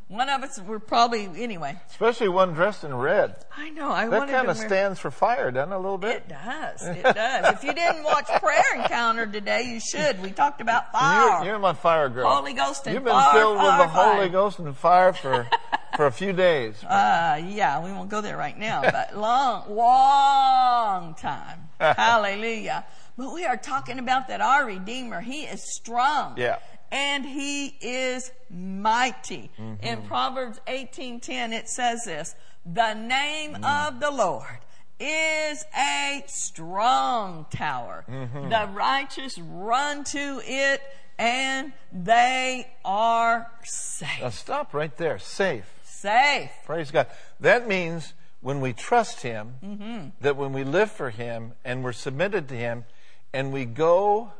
One 0.08 0.30
of 0.30 0.44
us, 0.44 0.62
we're 0.62 0.78
probably 0.78 1.28
anyway. 1.42 1.80
Especially 1.90 2.30
one 2.30 2.54
dressed 2.54 2.84
in 2.84 2.94
red. 2.94 3.36
I 3.58 3.72
know. 3.72 3.90
I 3.90 4.08
That 4.08 4.30
kind 4.30 4.48
of 4.50 4.58
stands 4.58 5.00
for 5.00 5.10
fire, 5.10 5.50
doesn't 5.50 5.74
it, 5.74 5.76
a 5.76 5.80
little 5.80 5.98
bit? 5.98 6.18
It 6.18 6.30
does. 6.30 6.84
It 6.84 7.02
does. 7.02 7.56
if 7.56 7.64
you 7.64 7.74
didn't 7.74 8.04
watch 8.04 8.28
Prayer 8.40 8.64
Encounter 8.76 9.26
today, 9.26 9.64
you 9.64 9.80
should. 9.80 10.22
We 10.22 10.30
talked 10.30 10.62
about 10.62 10.84
You're, 10.94 11.02
fire. 11.02 11.46
you're 11.46 11.60
my 11.60 11.74
fire 11.74 12.10
girl. 12.10 12.30
Holy 12.30 12.54
Ghost 12.54 12.86
and 12.86 12.94
You've 12.94 13.04
been 13.04 13.14
fire, 13.14 13.34
filled 13.34 13.56
with 13.58 13.66
fire, 13.66 13.78
the 13.80 13.88
Holy. 13.88 14.30
Ghost 14.30 14.60
and 14.60 14.78
fire 14.78 15.12
for, 15.14 15.48
for 15.98 16.06
a 16.06 16.12
few 16.12 16.34
days. 16.34 16.84
Uh, 16.84 17.42
yeah, 17.44 17.84
we 17.84 17.92
won't 17.92 18.10
go 18.12 18.22
there 18.22 18.38
right 18.38 18.58
now, 18.58 18.84
but 18.84 19.18
long, 19.18 19.76
long 19.76 21.16
time. 21.16 21.68
Hallelujah. 21.80 22.86
But 23.18 23.34
we 23.34 23.46
are 23.46 23.58
talking 23.58 23.98
about 23.98 24.28
that 24.28 24.40
our 24.42 24.68
Redeemer, 24.68 25.22
He 25.22 25.46
is 25.46 25.64
strong. 25.74 26.36
Yeah. 26.38 26.58
And 26.92 27.26
He 27.26 27.68
is 27.82 28.32
mighty. 28.50 29.52
Mm-hmm. 29.60 29.84
In 29.84 30.02
Proverbs 30.04 30.60
18:10 30.68 31.52
it 31.54 31.70
says 31.70 32.04
this, 32.06 32.36
"The 32.66 32.94
name 32.94 33.56
Mm. 33.56 33.88
of 33.88 34.00
the 34.00 34.12
Lord 34.12 34.60
is 35.00 35.66
a 35.78 36.24
strong 36.28 37.46
tower. 37.50 38.06
Mm-hmm. 38.10 38.50
The 38.50 38.70
righteous 38.74 39.38
run 39.38 40.04
to 40.06 40.42
it 40.46 40.82
and 41.18 41.74
they 41.92 42.68
are 42.86 43.52
safe." 43.64 44.22
Now 44.22 44.30
stop 44.30 44.74
right 44.74 44.96
there. 44.98 45.20
Safe. 45.20 45.66
Safe. 45.84 46.52
Praise 46.66 46.92
God. 46.92 47.08
That 47.40 47.68
means 47.68 48.14
when 48.42 48.62
we 48.62 48.74
trust 48.74 49.22
Him, 49.22 49.56
Mm-hmm. 49.64 50.10
that 50.22 50.36
when 50.38 50.54
we 50.54 50.64
live 50.64 50.92
for 50.92 51.10
Him 51.10 51.54
and 51.66 51.84
we're 51.84 51.94
submitted 51.94 52.48
to 52.50 52.56
Him 52.56 52.86
and 53.34 53.52
we 53.52 53.66
go 53.66 54.32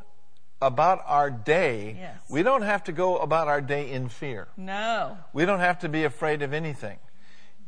about 0.62 1.02
our 1.06 1.30
day, 1.30 1.96
Yes. 2.00 2.18
we 2.30 2.42
don't 2.44 2.62
have 2.64 2.84
to 2.86 2.92
go 2.92 3.18
about 3.18 3.48
our 3.48 3.62
day 3.62 3.92
in 3.92 4.10
fear. 4.10 4.48
No. 4.58 5.18
We 5.34 5.46
don't 5.46 5.60
have 5.60 5.80
to 5.80 5.90
be 5.90 6.04
afraid 6.04 6.42
of 6.42 6.54
anything. 6.54 6.98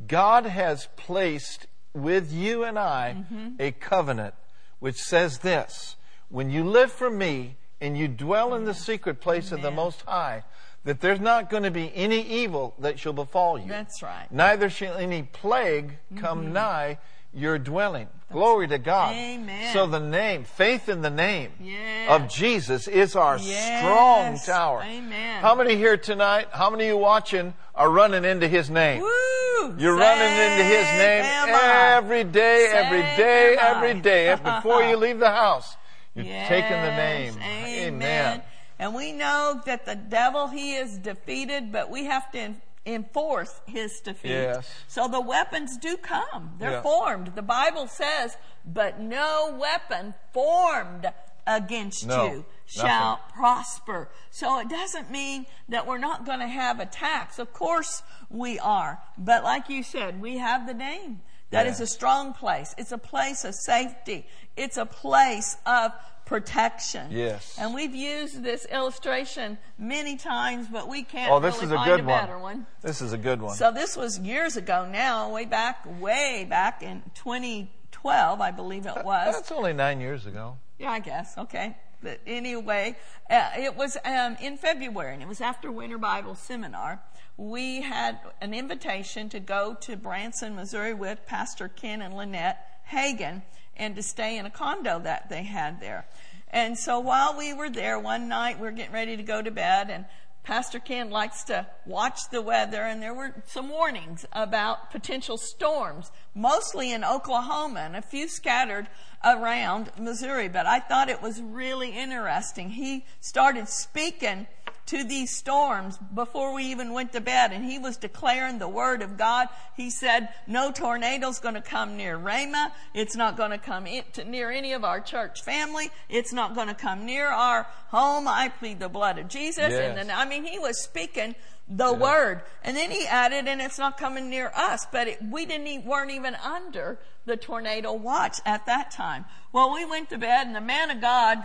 God 0.06 0.46
has 0.46 0.88
placed 0.96 1.66
with 1.94 2.32
you 2.32 2.64
and 2.64 2.78
I 2.78 3.16
Mm-hmm. 3.18 3.48
a 3.60 3.72
covenant 3.72 4.34
which 4.78 4.96
says 4.96 5.38
this 5.38 5.96
when 6.28 6.50
you 6.50 6.64
live 6.64 6.92
for 6.92 7.10
me 7.10 7.56
and 7.80 7.96
you 7.96 8.08
dwell 8.08 8.54
in 8.54 8.64
the 8.64 8.74
secret 8.74 9.20
place 9.20 9.50
of 9.52 9.62
the 9.62 9.70
Most 9.70 10.02
High, 10.02 10.44
that 10.84 11.00
there's 11.00 11.20
not 11.20 11.50
going 11.50 11.62
to 11.64 11.70
be 11.70 11.92
any 11.94 12.20
evil 12.22 12.74
that 12.78 12.98
shall 12.98 13.12
befall 13.12 13.58
you. 13.58 13.68
That's 13.68 14.02
right. 14.02 14.26
Neither 14.30 14.68
shall 14.70 14.96
any 14.96 15.22
plague 15.22 15.98
come 16.16 16.52
nigh 16.52 16.98
your 17.34 17.58
dwelling. 17.58 18.08
Glory 18.30 18.68
to 18.68 18.78
God. 18.78 19.14
Amen. 19.14 19.72
So 19.72 19.86
the 19.86 20.00
name, 20.00 20.44
faith 20.44 20.88
in 20.88 21.00
the 21.00 21.10
name 21.10 21.50
Yes. 21.60 22.10
of 22.10 22.28
Jesus 22.28 22.86
is 22.86 23.16
our 23.16 23.38
Yes. 23.38 23.80
strong 23.80 24.38
tower. 24.54 24.82
Amen. 24.82 25.40
How 25.40 25.54
many 25.54 25.76
here 25.76 25.96
tonight, 25.96 26.48
how 26.52 26.68
many 26.68 26.84
of 26.84 26.88
you 26.88 26.96
watching 26.98 27.54
are 27.74 27.88
running 27.90 28.24
into 28.24 28.46
His 28.48 28.68
name? 28.68 29.00
Woo! 29.00 29.74
You're 29.78 29.96
running 29.96 30.30
into 30.32 30.64
His 30.64 30.84
name 30.98 31.24
every 31.48 32.24
day, 32.24 32.68
every 32.70 33.02
day, 33.02 33.56
every 33.58 33.94
day. 34.00 34.34
Before 34.42 34.82
you 34.82 34.96
leave 34.96 35.18
the 35.18 35.30
house, 35.30 35.76
you're 36.14 36.24
taking 36.24 36.70
the 36.82 36.94
name. 36.96 37.34
Amen. 37.42 38.42
And 38.78 38.94
we 38.94 39.12
know 39.12 39.60
that 39.66 39.86
the 39.86 39.96
devil, 39.96 40.48
he 40.48 40.76
is 40.76 40.98
defeated, 40.98 41.72
but 41.72 41.90
we 41.90 42.04
have 42.04 42.30
to 42.32 42.54
enforce 42.94 43.60
his 43.66 44.00
defeat. 44.00 44.30
Yes. 44.30 44.68
So 44.88 45.08
the 45.08 45.20
weapons 45.20 45.76
do 45.76 45.96
come. 45.96 46.54
They're 46.58 46.72
Yeah. 46.72 46.82
formed. 46.82 47.34
The 47.34 47.42
Bible 47.42 47.86
says, 47.88 48.36
but 48.64 48.98
no 49.00 49.54
weapon 49.58 50.14
formed 50.32 51.12
against 51.46 52.06
No, 52.06 52.24
you 52.26 52.44
shall 52.66 53.20
prosper. 53.34 54.10
So 54.30 54.58
it 54.58 54.68
doesn't 54.68 55.10
mean 55.10 55.46
that 55.68 55.86
we're 55.86 55.98
not 55.98 56.26
going 56.26 56.40
to 56.40 56.46
have 56.48 56.78
attacks. 56.80 57.38
Of 57.38 57.52
course 57.52 58.02
we 58.28 58.58
are. 58.58 59.00
But 59.16 59.44
like 59.44 59.68
you 59.70 59.82
said, 59.82 60.20
we 60.20 60.38
have 60.38 60.66
the 60.66 60.74
name. 60.74 61.22
That 61.50 61.64
Yeah. 61.64 61.72
is 61.72 61.80
a 61.80 61.86
strong 61.86 62.34
place. 62.34 62.74
It's 62.76 62.92
a 62.92 62.98
place 62.98 63.44
of 63.44 63.54
safety. 63.54 64.26
It's 64.56 64.76
a 64.76 64.84
place 64.84 65.56
of 65.64 65.92
protection. 66.28 67.10
Yes. 67.10 67.56
And 67.58 67.74
we've 67.74 67.94
used 67.94 68.44
this 68.44 68.66
illustration 68.66 69.56
many 69.78 70.16
times, 70.16 70.68
but 70.70 70.86
we 70.86 71.02
can't 71.02 71.32
Oh, 71.32 71.40
this 71.40 71.54
really 71.54 71.66
is 71.66 71.72
a 71.72 71.74
find 71.76 71.90
good 71.90 72.00
a 72.00 72.04
one. 72.04 72.20
better 72.26 72.38
one. 72.38 72.66
This 72.82 73.00
is 73.00 73.12
a 73.14 73.18
good 73.18 73.40
one. 73.40 73.56
So 73.56 73.72
this 73.72 73.96
was 73.96 74.18
years 74.18 74.56
ago 74.56 74.86
now, 74.90 75.32
way 75.32 75.46
back, 75.46 75.78
way 76.00 76.46
back 76.48 76.82
in 76.82 77.02
2012, 77.14 78.40
I 78.40 78.50
believe 78.50 78.84
it 78.86 79.04
was. 79.04 79.34
That's 79.34 79.50
only 79.50 79.72
nine 79.72 80.00
years 80.00 80.26
ago. 80.26 80.58
Yeah, 80.78 80.90
I 80.92 81.00
guess. 81.00 81.36
Okay. 81.38 81.76
But 82.02 82.20
anyway, 82.26 82.96
uh, 83.28 83.50
it 83.58 83.74
was 83.74 83.96
um, 84.04 84.36
in 84.40 84.56
February, 84.58 85.14
and 85.14 85.22
it 85.22 85.26
was 85.28 85.40
after 85.40 85.72
Winter 85.72 85.98
Bible 85.98 86.34
Seminar. 86.36 87.00
We 87.36 87.80
had 87.82 88.20
an 88.40 88.52
invitation 88.52 89.28
to 89.30 89.40
go 89.40 89.74
to 89.80 89.96
Branson, 89.96 90.54
Missouri, 90.54 90.92
with 90.94 91.24
Pastor 91.26 91.68
Ken 91.68 92.02
and 92.02 92.14
Lynette 92.14 92.80
Hagin, 92.92 93.42
and 93.78 93.96
to 93.96 94.02
stay 94.02 94.36
in 94.36 94.46
a 94.46 94.50
condo 94.50 94.98
that 95.00 95.28
they 95.28 95.44
had 95.44 95.80
there. 95.80 96.06
And 96.50 96.78
so 96.78 96.98
while 96.98 97.36
we 97.36 97.52
were 97.52 97.70
there 97.70 97.98
one 97.98 98.28
night, 98.28 98.58
we 98.58 98.66
were 98.66 98.72
getting 98.72 98.92
ready 98.92 99.16
to 99.16 99.22
go 99.22 99.42
to 99.42 99.50
bed, 99.50 99.90
and 99.90 100.06
Pastor 100.42 100.78
Ken 100.78 101.10
likes 101.10 101.44
to 101.44 101.66
watch 101.84 102.30
the 102.30 102.40
weather, 102.40 102.82
and 102.82 103.02
there 103.02 103.12
were 103.12 103.34
some 103.44 103.68
warnings 103.68 104.24
about 104.32 104.90
potential 104.90 105.36
storms, 105.36 106.10
mostly 106.34 106.90
in 106.90 107.04
Oklahoma 107.04 107.80
and 107.80 107.94
a 107.94 108.00
few 108.00 108.28
scattered 108.28 108.88
around 109.22 109.92
Missouri. 109.98 110.48
But 110.48 110.64
I 110.64 110.80
thought 110.80 111.10
it 111.10 111.20
was 111.20 111.42
really 111.42 111.90
interesting. 111.90 112.70
He 112.70 113.04
started 113.20 113.68
speaking 113.68 114.46
to 114.88 115.04
these 115.04 115.30
storms 115.30 115.98
before 116.14 116.54
we 116.54 116.64
even 116.64 116.92
went 116.92 117.12
to 117.12 117.20
bed, 117.20 117.52
and 117.52 117.64
he 117.64 117.78
was 117.78 117.96
declaring 117.96 118.58
the 118.58 118.68
word 118.68 119.02
of 119.02 119.16
God. 119.16 119.48
He 119.76 119.90
said, 119.90 120.30
No 120.46 120.72
tornado's 120.72 121.38
going 121.38 121.54
to 121.54 121.60
come 121.60 121.96
near 121.96 122.18
Rhema. 122.18 122.72
It's 122.94 123.14
not 123.14 123.36
going 123.36 123.50
to 123.50 123.58
come 123.58 123.86
near 124.26 124.50
any 124.50 124.72
of 124.72 124.84
our 124.84 125.00
church 125.00 125.42
family. 125.42 125.90
It's 126.08 126.32
not 126.32 126.54
going 126.54 126.68
to 126.68 126.74
come 126.74 127.04
near 127.04 127.26
our 127.26 127.66
home. 127.88 128.26
I 128.26 128.48
plead 128.48 128.80
the 128.80 128.88
blood 128.88 129.18
of 129.18 129.28
Jesus. 129.28 129.70
Yes. 129.70 129.74
And 129.74 129.96
then, 129.96 130.16
I 130.16 130.24
mean, 130.24 130.44
he 130.44 130.58
was 130.58 130.82
speaking 130.82 131.34
the 131.68 131.92
word. 131.92 132.42
And 132.64 132.76
then 132.76 132.90
he 132.90 133.06
added, 133.06 133.46
and 133.46 133.60
it's 133.60 133.78
not 133.78 133.98
coming 133.98 134.30
near 134.30 134.50
us, 134.54 134.86
but 134.90 135.06
it, 135.06 135.18
we 135.22 135.44
didn't 135.44 135.84
weren't 135.84 136.10
even 136.10 136.34
under 136.36 136.98
the 137.26 137.36
tornado 137.36 137.92
watch 137.92 138.38
at 138.46 138.66
that 138.66 138.90
time. 138.90 139.26
Well, 139.52 139.74
we 139.74 139.84
went 139.84 140.08
to 140.10 140.18
bed, 140.18 140.46
and 140.46 140.56
the 140.56 140.60
man 140.60 140.90
of 140.90 141.00
God, 141.00 141.44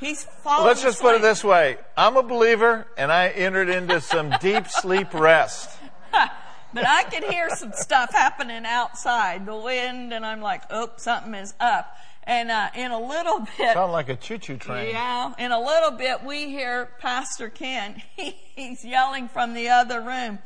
he's 0.00 0.24
falling 0.24 0.66
Let's 0.66 0.82
just 0.82 1.00
put 1.00 1.14
it 1.14 1.22
this 1.22 1.44
way. 1.44 1.76
I'm 1.96 2.16
a 2.16 2.22
believer 2.22 2.86
and 2.96 3.12
I 3.12 3.28
entered 3.28 3.68
into 3.68 4.00
some 4.00 4.34
deep 4.40 4.66
sleep 4.68 5.12
rest. 5.14 5.70
But 6.72 6.86
I 6.86 7.02
could 7.02 7.24
hear 7.24 7.50
some 7.56 7.72
stuff 7.74 8.12
happening 8.12 8.64
outside, 8.64 9.44
the 9.44 9.56
wind, 9.56 10.12
and 10.12 10.24
I'm 10.24 10.40
like, 10.40 10.62
oh, 10.70 10.90
something 10.98 11.34
is 11.34 11.52
up. 11.58 11.96
And 12.22 12.48
uh, 12.48 12.68
in 12.76 12.92
a 12.92 13.00
little 13.00 13.40
bit, 13.58 13.74
Sound 13.74 13.90
like 13.90 14.08
a 14.08 14.14
choo-choo 14.14 14.56
train. 14.56 14.90
yeah, 14.90 15.32
in 15.36 15.50
a 15.50 15.58
little 15.58 15.90
bit, 15.90 16.22
we 16.22 16.48
hear 16.48 16.90
Pastor 17.00 17.48
Ken. 17.48 18.00
He, 18.14 18.36
he's 18.54 18.84
yelling 18.84 19.26
from 19.28 19.54
the 19.54 19.68
other 19.68 20.00
room, 20.00 20.38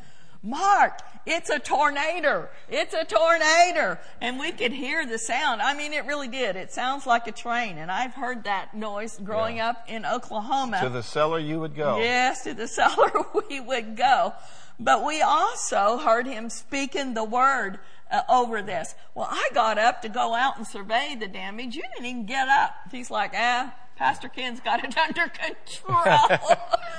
Mark, 0.44 0.98
it's 1.24 1.48
a 1.48 1.58
tornado. 1.58 2.48
It's 2.68 2.92
a 2.92 3.04
tornado. 3.04 3.96
And 4.20 4.38
we 4.38 4.52
could 4.52 4.72
hear 4.72 5.06
the 5.06 5.18
sound. 5.18 5.62
I 5.62 5.72
mean, 5.74 5.94
it 5.94 6.04
really 6.04 6.28
did. 6.28 6.54
It 6.56 6.70
sounds 6.70 7.06
like 7.06 7.26
a 7.26 7.32
train. 7.32 7.78
And 7.78 7.90
I've 7.90 8.12
heard 8.12 8.44
that 8.44 8.74
noise 8.74 9.18
growing 9.24 9.56
Yeah. 9.56 9.70
up 9.70 9.84
in 9.88 10.04
Oklahoma. 10.04 10.80
To 10.82 10.90
the 10.90 11.02
cellar 11.02 11.38
you 11.38 11.60
would 11.60 11.74
go. 11.74 11.96
Yes, 11.98 12.44
to 12.44 12.52
the 12.52 12.68
cellar 12.78 13.10
we 13.48 13.58
would 13.58 13.96
go. 13.96 14.34
But 14.78 15.04
we 15.04 15.22
also 15.22 15.96
heard 15.98 16.26
him 16.26 16.50
speaking 16.50 17.14
the 17.14 17.24
word 17.24 17.78
uh, 18.10 18.20
over 18.28 18.60
this. 18.60 18.94
Well, 19.14 19.28
I 19.30 19.48
got 19.54 19.78
up 19.78 20.02
to 20.02 20.08
go 20.10 20.34
out 20.34 20.58
and 20.58 20.66
survey 20.66 21.16
the 21.18 21.28
damage. 21.28 21.74
You 21.74 21.82
didn't 21.94 22.04
even 22.06 22.26
get 22.26 22.48
up. 22.48 22.74
He's 22.90 23.10
like, 23.10 23.32
ah, 23.34 23.72
Pastor 23.96 24.28
Ken's 24.28 24.60
got 24.60 24.84
it 24.84 24.96
under 25.08 25.28
control. 25.28 26.38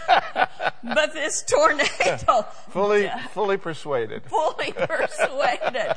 but 0.83 1.13
this 1.13 1.43
tornado 1.43 2.43
Fully, 2.69 3.09
fully 3.31 3.57
persuaded. 3.57 4.23
fully 4.25 4.71
persuaded. 4.71 5.93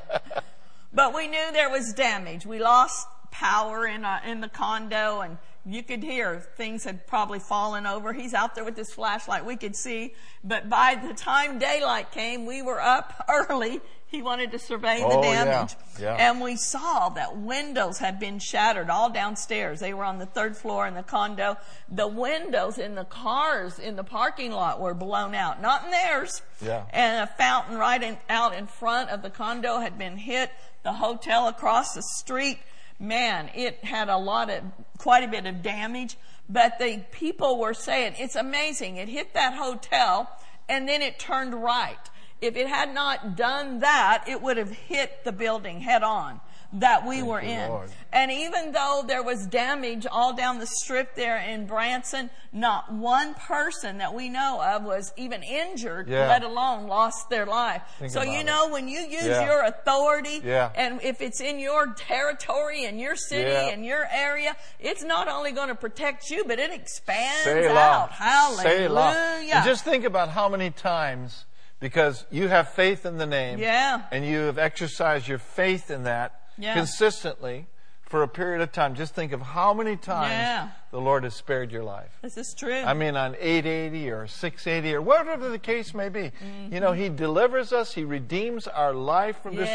But 0.92 1.14
we 1.14 1.28
knew 1.28 1.52
there 1.52 1.70
was 1.70 1.92
damage. 1.92 2.46
We 2.46 2.58
lost 2.58 3.06
power 3.30 3.86
in 3.86 4.04
uh, 4.04 4.20
in 4.26 4.40
the 4.40 4.48
condo, 4.48 5.20
and 5.20 5.38
you 5.66 5.82
could 5.82 6.02
hear 6.02 6.40
things 6.56 6.84
had 6.84 7.06
probably 7.06 7.38
fallen 7.38 7.86
over. 7.86 8.12
He's 8.12 8.34
out 8.34 8.54
there 8.54 8.64
with 8.64 8.76
his 8.76 8.90
flashlight. 8.92 9.44
We 9.44 9.56
could 9.56 9.76
see, 9.76 10.14
but 10.42 10.68
by 10.68 10.94
the 10.94 11.12
time 11.14 11.58
daylight 11.58 12.10
came, 12.10 12.46
we 12.46 12.62
were 12.62 12.80
up 12.80 13.24
early. 13.28 13.80
He 14.10 14.22
wanted 14.22 14.52
to 14.52 14.58
survey 14.58 15.00
the 15.00 15.06
Oh, 15.06 15.22
yeah. 15.22 15.44
damage, 15.44 15.76
Yeah. 15.98 16.14
and 16.14 16.40
we 16.40 16.56
saw 16.56 17.10
that 17.10 17.36
windows 17.36 17.98
had 17.98 18.18
been 18.18 18.38
shattered 18.38 18.88
all 18.88 19.10
downstairs. 19.10 19.80
They 19.80 19.92
were 19.92 20.04
on 20.04 20.18
the 20.18 20.24
third 20.24 20.56
floor 20.56 20.86
in 20.86 20.94
the 20.94 21.02
condo. 21.02 21.58
The 21.90 22.06
windows 22.06 22.78
in 22.78 22.94
the 22.94 23.04
cars 23.04 23.78
in 23.78 23.96
the 23.96 24.04
parking 24.04 24.50
lot 24.52 24.80
were 24.80 24.94
blown 24.94 25.34
out, 25.34 25.60
not 25.60 25.84
in 25.84 25.90
theirs 25.90 26.40
Yeah. 26.62 26.84
and 26.90 27.22
a 27.22 27.26
fountain 27.26 27.76
right 27.76 28.02
in, 28.02 28.16
out 28.30 28.54
in 28.54 28.66
front 28.66 29.10
of 29.10 29.20
the 29.20 29.28
condo 29.30 29.80
had 29.80 29.98
been 29.98 30.16
hit. 30.16 30.50
The 30.84 30.94
hotel 30.94 31.46
across 31.46 31.92
the 31.92 32.02
street, 32.02 32.60
man, 32.98 33.50
it 33.54 33.84
had 33.84 34.08
a 34.08 34.16
lot 34.16 34.48
of, 34.48 34.62
quite 34.96 35.22
a 35.22 35.28
bit 35.28 35.44
of 35.44 35.62
damage. 35.62 36.16
But 36.48 36.78
the 36.78 37.04
people 37.12 37.58
were 37.58 37.74
saying, 37.74 38.14
it's 38.18 38.36
amazing. 38.36 38.96
It 38.96 39.08
hit 39.10 39.34
that 39.34 39.52
hotel 39.52 40.30
and 40.66 40.88
then 40.88 41.02
it 41.02 41.18
turned 41.18 41.52
right. 41.62 41.98
If 42.40 42.56
it 42.56 42.68
had 42.68 42.94
not 42.94 43.36
done 43.36 43.80
that, 43.80 44.24
it 44.28 44.40
would 44.42 44.56
have 44.56 44.70
hit 44.70 45.24
the 45.24 45.32
building 45.32 45.80
head 45.80 46.02
on 46.02 46.40
that 46.70 47.06
we 47.06 47.22
were 47.22 47.40
in. 47.40 47.66
Lord. 47.70 47.90
And 48.12 48.30
even 48.30 48.72
though 48.72 49.02
there 49.06 49.22
was 49.22 49.46
damage 49.46 50.06
all 50.06 50.34
down 50.34 50.58
the 50.58 50.66
strip 50.66 51.14
there 51.14 51.38
in 51.38 51.66
Branson, 51.66 52.28
not 52.52 52.92
one 52.92 53.32
person 53.32 53.98
that 53.98 54.12
we 54.12 54.28
know 54.28 54.60
of 54.62 54.84
was 54.84 55.14
even 55.16 55.42
injured, 55.42 56.08
Yeah. 56.10 56.28
let 56.28 56.42
alone 56.42 56.86
lost 56.86 57.30
their 57.30 57.46
life. 57.46 57.80
Think 57.98 58.12
so 58.12 58.20
you 58.22 58.40
it. 58.40 58.44
know 58.44 58.68
when 58.68 58.86
you 58.86 59.00
use 59.00 59.24
Yeah. 59.24 59.46
your 59.46 59.64
authority 59.64 60.42
Yeah. 60.44 60.68
and 60.74 61.00
if 61.02 61.22
it's 61.22 61.40
in 61.40 61.58
your 61.58 61.94
territory 61.94 62.84
and 62.84 63.00
your 63.00 63.16
city 63.16 63.50
and 63.72 63.82
your 63.84 64.06
area, 64.12 64.54
it's 64.78 65.02
not 65.02 65.26
only 65.26 65.52
going 65.52 65.68
to 65.68 65.74
protect 65.74 66.28
you, 66.28 66.44
but 66.44 66.58
it 66.58 66.70
expands 66.70 67.44
Selah. 67.44 67.80
out. 67.80 68.12
Hallelujah. 68.12 69.54
And 69.56 69.64
just 69.64 69.84
think 69.84 70.04
about 70.04 70.28
how 70.30 70.50
many 70.50 70.70
times, 70.70 71.46
because 71.80 72.26
you 72.30 72.48
have 72.48 72.70
faith 72.70 73.06
in 73.06 73.18
the 73.18 73.26
name, 73.26 73.58
Yeah. 73.58 74.02
and 74.10 74.24
you 74.26 74.38
have 74.40 74.58
exercised 74.58 75.28
your 75.28 75.38
faith 75.38 75.90
in 75.90 76.04
that 76.04 76.40
Yeah. 76.56 76.74
consistently 76.74 77.66
for 78.02 78.22
a 78.22 78.28
period 78.28 78.62
of 78.62 78.72
time. 78.72 78.94
Just 78.94 79.14
think 79.14 79.32
of 79.32 79.42
how 79.42 79.74
many 79.74 79.94
times 79.94 80.30
Yeah. 80.32 80.68
the 80.90 80.98
Lord 81.00 81.24
has 81.24 81.34
spared 81.34 81.70
your 81.70 81.84
life. 81.84 82.08
this 82.22 82.38
is 82.38 82.54
true. 82.54 82.82
I 82.82 82.94
mean, 82.94 83.16
on 83.16 83.36
880 83.38 84.10
or 84.10 84.26
680 84.26 84.94
or 84.94 85.02
whatever 85.02 85.50
the 85.50 85.58
case 85.58 85.92
may 85.92 86.08
be. 86.08 86.32
You 86.70 86.80
know, 86.80 86.92
He 86.92 87.10
delivers 87.10 87.70
us, 87.72 87.92
He 87.94 88.04
redeems 88.04 88.66
our 88.66 88.94
life 88.94 89.42
from 89.42 89.52
Mm-hmm. 89.52 89.60
Yes, 89.64 89.70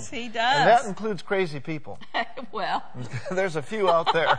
destruction. 0.00 0.18
He 0.20 0.26
And 0.26 0.68
that 0.68 0.84
includes 0.84 1.22
crazy 1.22 1.60
people. 1.60 1.98
well, 2.52 2.82
There's 3.30 3.56
a 3.56 3.62
few 3.62 3.90
out 3.90 4.12
there. 4.12 4.38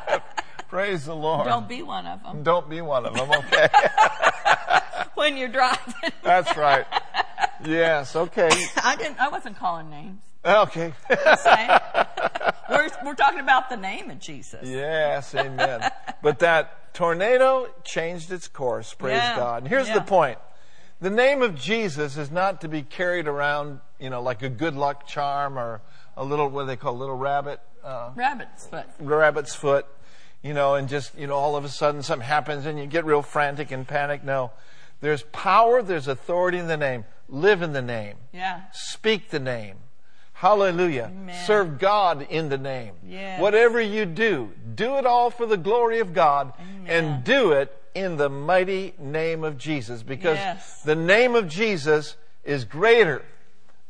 Praise 0.68 1.04
the 1.06 1.14
Lord. 1.14 1.46
don't 1.46 1.68
be 1.68 1.82
one 1.82 2.06
of 2.06 2.22
them 2.22 2.42
Don't 2.42 2.68
be 2.68 2.80
one 2.80 3.04
of 3.06 3.14
them, 3.14 3.30
okay? 3.30 3.68
When 5.16 5.36
you're 5.36 5.48
driving. 5.48 5.94
That's 6.22 6.56
right. 6.56 6.86
Yes, 7.64 8.14
okay. 8.14 8.48
I 8.76 8.96
didn't. 8.96 9.18
I 9.18 9.28
wasn't 9.28 9.58
calling 9.58 9.90
names. 9.90 10.20
Okay. 10.44 10.92
We're 12.68 12.90
we're 13.04 13.14
talking 13.14 13.40
about 13.40 13.68
the 13.68 13.76
name 13.76 14.10
of 14.10 14.18
Jesus. 14.18 14.68
yes, 14.68 15.34
amen. 15.34 15.88
But 16.22 16.40
that 16.40 16.94
tornado 16.94 17.68
changed 17.84 18.32
its 18.32 18.48
course, 18.48 18.92
praise 18.94 19.16
Yeah, 19.16 19.36
God. 19.36 19.62
And 19.62 19.68
here's 19.68 19.86
yeah. 19.88 19.94
the 19.94 20.00
point. 20.00 20.38
The 21.00 21.10
name 21.10 21.42
of 21.42 21.54
Jesus 21.54 22.16
is 22.16 22.30
not 22.30 22.62
to 22.62 22.68
be 22.68 22.82
carried 22.82 23.28
around, 23.28 23.80
you 24.00 24.10
know, 24.10 24.22
like 24.22 24.42
a 24.42 24.48
good 24.48 24.74
luck 24.74 25.06
charm 25.06 25.58
or 25.58 25.82
a 26.16 26.24
little, 26.24 26.48
what 26.48 26.62
do 26.62 26.66
they 26.68 26.76
call, 26.76 26.94
a 26.94 26.98
little 26.98 27.16
rabbit, 27.16 27.60
uh, 27.84 28.10
Rabbit's 28.14 28.66
foot. 28.66 28.86
rabbit's 28.98 29.54
foot, 29.54 29.86
you 30.42 30.54
know, 30.54 30.74
and 30.74 30.88
just, 30.88 31.16
you 31.16 31.26
know, 31.26 31.34
all 31.34 31.54
of 31.54 31.64
a 31.64 31.68
sudden 31.68 32.02
something 32.02 32.26
happens 32.26 32.66
and 32.66 32.78
you 32.78 32.86
get 32.86 33.04
real 33.04 33.22
frantic 33.22 33.70
and 33.70 33.86
panic. 33.86 34.24
No. 34.24 34.52
There's 35.00 35.22
power, 35.24 35.82
there's 35.82 36.08
authority 36.08 36.58
in 36.58 36.68
the 36.68 36.76
name. 36.76 37.04
Live 37.28 37.62
in 37.62 37.72
the 37.72 37.82
name. 37.82 38.16
Yeah. 38.32 38.62
Speak 38.72 39.30
the 39.30 39.40
name. 39.40 39.76
Hallelujah. 40.32 41.10
Amen. 41.14 41.46
Serve 41.46 41.78
God 41.78 42.26
in 42.28 42.50
the 42.50 42.58
name. 42.58 42.94
Yes. 43.06 43.40
Whatever 43.40 43.80
you 43.80 44.04
do, 44.04 44.52
do 44.74 44.96
it 44.98 45.06
all 45.06 45.30
for 45.30 45.46
the 45.46 45.56
glory 45.56 45.98
of 45.98 46.12
God 46.12 46.52
Amen. 46.60 46.86
and 46.86 47.24
do 47.24 47.52
it 47.52 47.74
in 47.94 48.16
the 48.18 48.28
mighty 48.28 48.92
name 48.98 49.42
of 49.44 49.56
Jesus 49.56 50.02
because 50.02 50.36
Yes. 50.36 50.82
the 50.82 50.94
name 50.94 51.34
of 51.34 51.48
Jesus 51.48 52.16
is 52.44 52.64
greater 52.66 53.22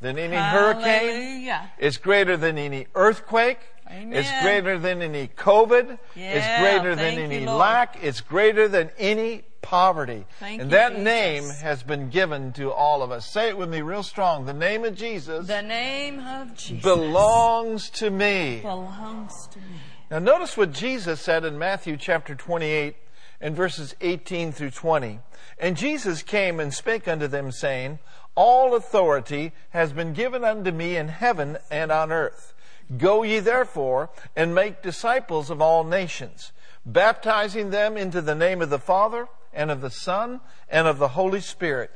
than 0.00 0.18
any 0.18 0.36
hurricane. 0.36 0.84
Hallelujah. 0.84 1.70
It's 1.78 1.96
greater 1.96 2.36
than 2.36 2.58
any 2.58 2.86
earthquake. 2.94 3.58
Amen. 3.90 4.12
It's 4.12 4.42
greater 4.42 4.78
than 4.78 5.02
any 5.02 5.28
COVID. 5.28 5.98
it's 6.16 6.60
greater 6.60 6.94
than 6.96 7.18
any 7.18 7.42
you, 7.42 7.50
lack. 7.50 8.02
It's 8.02 8.20
greater 8.20 8.68
than 8.68 8.90
any 8.98 9.44
poverty. 9.62 10.24
Thank 10.38 10.62
and 10.62 10.70
you, 10.70 10.76
that 10.76 10.90
Jesus. 10.90 11.04
name 11.04 11.44
has 11.62 11.82
been 11.82 12.08
given 12.10 12.52
to 12.54 12.72
all 12.72 13.02
of 13.02 13.10
us. 13.10 13.26
Say 13.30 13.48
it 13.48 13.56
with 13.56 13.68
me 13.68 13.80
real 13.82 14.02
strong. 14.02 14.46
The 14.46 14.52
name 14.52 14.84
of 14.84 14.94
Jesus 14.94 15.46
The 15.46 15.62
name 15.62 16.20
of 16.20 16.54
Jesus 16.56 16.82
belongs 16.82 17.90
to 17.90 18.10
me. 18.10 18.60
belongs 18.62 19.48
to 19.48 19.58
me. 19.58 19.64
Now 20.10 20.20
notice 20.20 20.56
what 20.56 20.72
Jesus 20.72 21.20
said 21.20 21.44
in 21.44 21.58
Matthew 21.58 21.96
chapter 21.96 22.34
28 22.34 22.96
and 23.40 23.56
verses 23.56 23.94
18 24.00 24.52
through 24.52 24.70
20. 24.70 25.20
And 25.58 25.76
Jesus 25.76 26.22
came 26.22 26.60
and 26.60 26.72
spake 26.72 27.08
unto 27.08 27.26
them 27.26 27.50
saying, 27.50 27.98
All 28.34 28.74
authority 28.74 29.52
has 29.70 29.92
been 29.92 30.12
given 30.12 30.44
unto 30.44 30.70
me 30.70 30.96
in 30.96 31.08
heaven 31.08 31.58
and 31.70 31.90
on 31.90 32.12
earth. 32.12 32.54
Go 32.96 33.22
ye 33.22 33.40
therefore 33.40 34.10
and 34.34 34.54
make 34.54 34.82
disciples 34.82 35.50
of 35.50 35.60
all 35.60 35.84
nations, 35.84 36.52
baptizing 36.84 37.70
them 37.70 37.96
into 37.96 38.20
the 38.20 38.34
name 38.34 38.62
of 38.62 38.70
the 38.70 38.78
Father 38.78 39.28
and 39.52 39.70
of 39.70 39.80
the 39.80 39.90
Son 39.90 40.40
and 40.68 40.86
of 40.86 40.98
the 40.98 41.08
Holy 41.08 41.40
Spirit, 41.40 41.90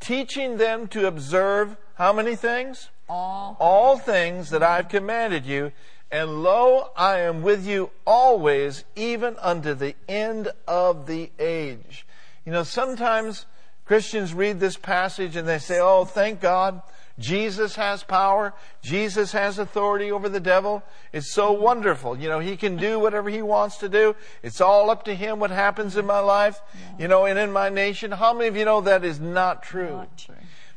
teaching 0.00 0.58
them 0.58 0.86
to 0.88 1.06
observe 1.06 1.76
how 1.94 2.12
many 2.12 2.36
things? 2.36 2.90
All 3.08 3.56
all 3.58 3.98
things 3.98 4.50
that 4.50 4.62
I've 4.62 4.88
commanded 4.88 5.46
you, 5.46 5.72
and 6.10 6.42
lo, 6.42 6.90
I 6.96 7.18
am 7.20 7.42
with 7.42 7.66
you 7.66 7.90
always, 8.06 8.84
even 8.94 9.36
unto 9.40 9.74
the 9.74 9.94
end 10.08 10.48
of 10.66 11.06
the 11.06 11.30
age. 11.38 12.06
You 12.46 12.52
know, 12.52 12.62
sometimes 12.62 13.44
Christians 13.84 14.32
read 14.32 14.60
this 14.60 14.76
passage 14.76 15.36
and 15.36 15.48
they 15.48 15.58
say, 15.58 15.80
oh, 15.80 16.04
thank 16.04 16.40
God. 16.40 16.82
Jesus 17.18 17.74
has 17.76 18.04
power. 18.04 18.54
Jesus 18.80 19.32
has 19.32 19.58
authority 19.58 20.12
over 20.12 20.28
the 20.28 20.40
devil. 20.40 20.82
It's 21.12 21.32
so 21.32 21.52
wonderful. 21.52 22.16
You 22.16 22.28
know, 22.28 22.38
he 22.38 22.56
can 22.56 22.76
do 22.76 22.98
whatever 23.00 23.28
he 23.28 23.42
wants 23.42 23.78
to 23.78 23.88
do. 23.88 24.14
It's 24.42 24.60
all 24.60 24.90
up 24.90 25.04
to 25.04 25.14
him 25.14 25.40
what 25.40 25.50
happens 25.50 25.96
in 25.96 26.06
my 26.06 26.20
life, 26.20 26.60
you 26.98 27.08
know, 27.08 27.24
and 27.24 27.38
in 27.38 27.52
my 27.52 27.68
nation. 27.68 28.12
How 28.12 28.32
many 28.32 28.48
of 28.48 28.56
you 28.56 28.64
know 28.64 28.80
that 28.82 29.04
is 29.04 29.18
not 29.18 29.62
true? 29.62 29.96
not 29.96 30.16
true. 30.16 30.34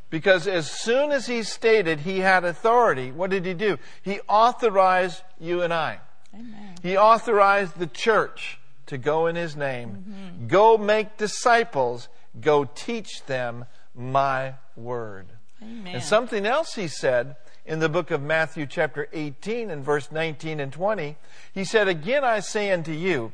Because 0.09 0.45
as 0.45 0.69
soon 0.69 1.11
as 1.11 1.27
he 1.27 1.41
stated 1.43 2.01
he 2.01 2.19
had 2.19 2.43
authority, 2.43 3.11
what 3.11 3.29
did 3.29 3.45
he 3.45 3.53
do? 3.53 3.77
He 4.01 4.19
authorized 4.27 5.21
you 5.39 5.61
and 5.61 5.73
I. 5.73 5.99
Amen. 6.33 6.75
He 6.83 6.97
authorized 6.97 7.77
the 7.77 7.87
church 7.87 8.59
to 8.87 8.97
go 8.97 9.27
in 9.27 9.35
his 9.35 9.55
name. 9.55 9.89
Mm-hmm. 9.89 10.47
Go 10.47 10.77
make 10.77 11.17
disciples. 11.17 12.09
Go 12.39 12.65
teach 12.65 13.23
them 13.25 13.65
my 13.95 14.55
word. 14.75 15.27
Amen. 15.61 15.95
And 15.95 16.03
something 16.03 16.45
else 16.45 16.75
he 16.75 16.87
said 16.87 17.35
in 17.65 17.79
the 17.79 17.89
book 17.89 18.11
of 18.11 18.21
Matthew, 18.21 18.65
chapter 18.65 19.07
18, 19.13 19.69
and 19.69 19.83
verse 19.83 20.11
19 20.11 20.59
and 20.59 20.73
20. 20.73 21.17
He 21.53 21.63
said, 21.63 21.87
Again 21.87 22.23
I 22.23 22.39
say 22.39 22.71
unto 22.71 22.91
you, 22.91 23.31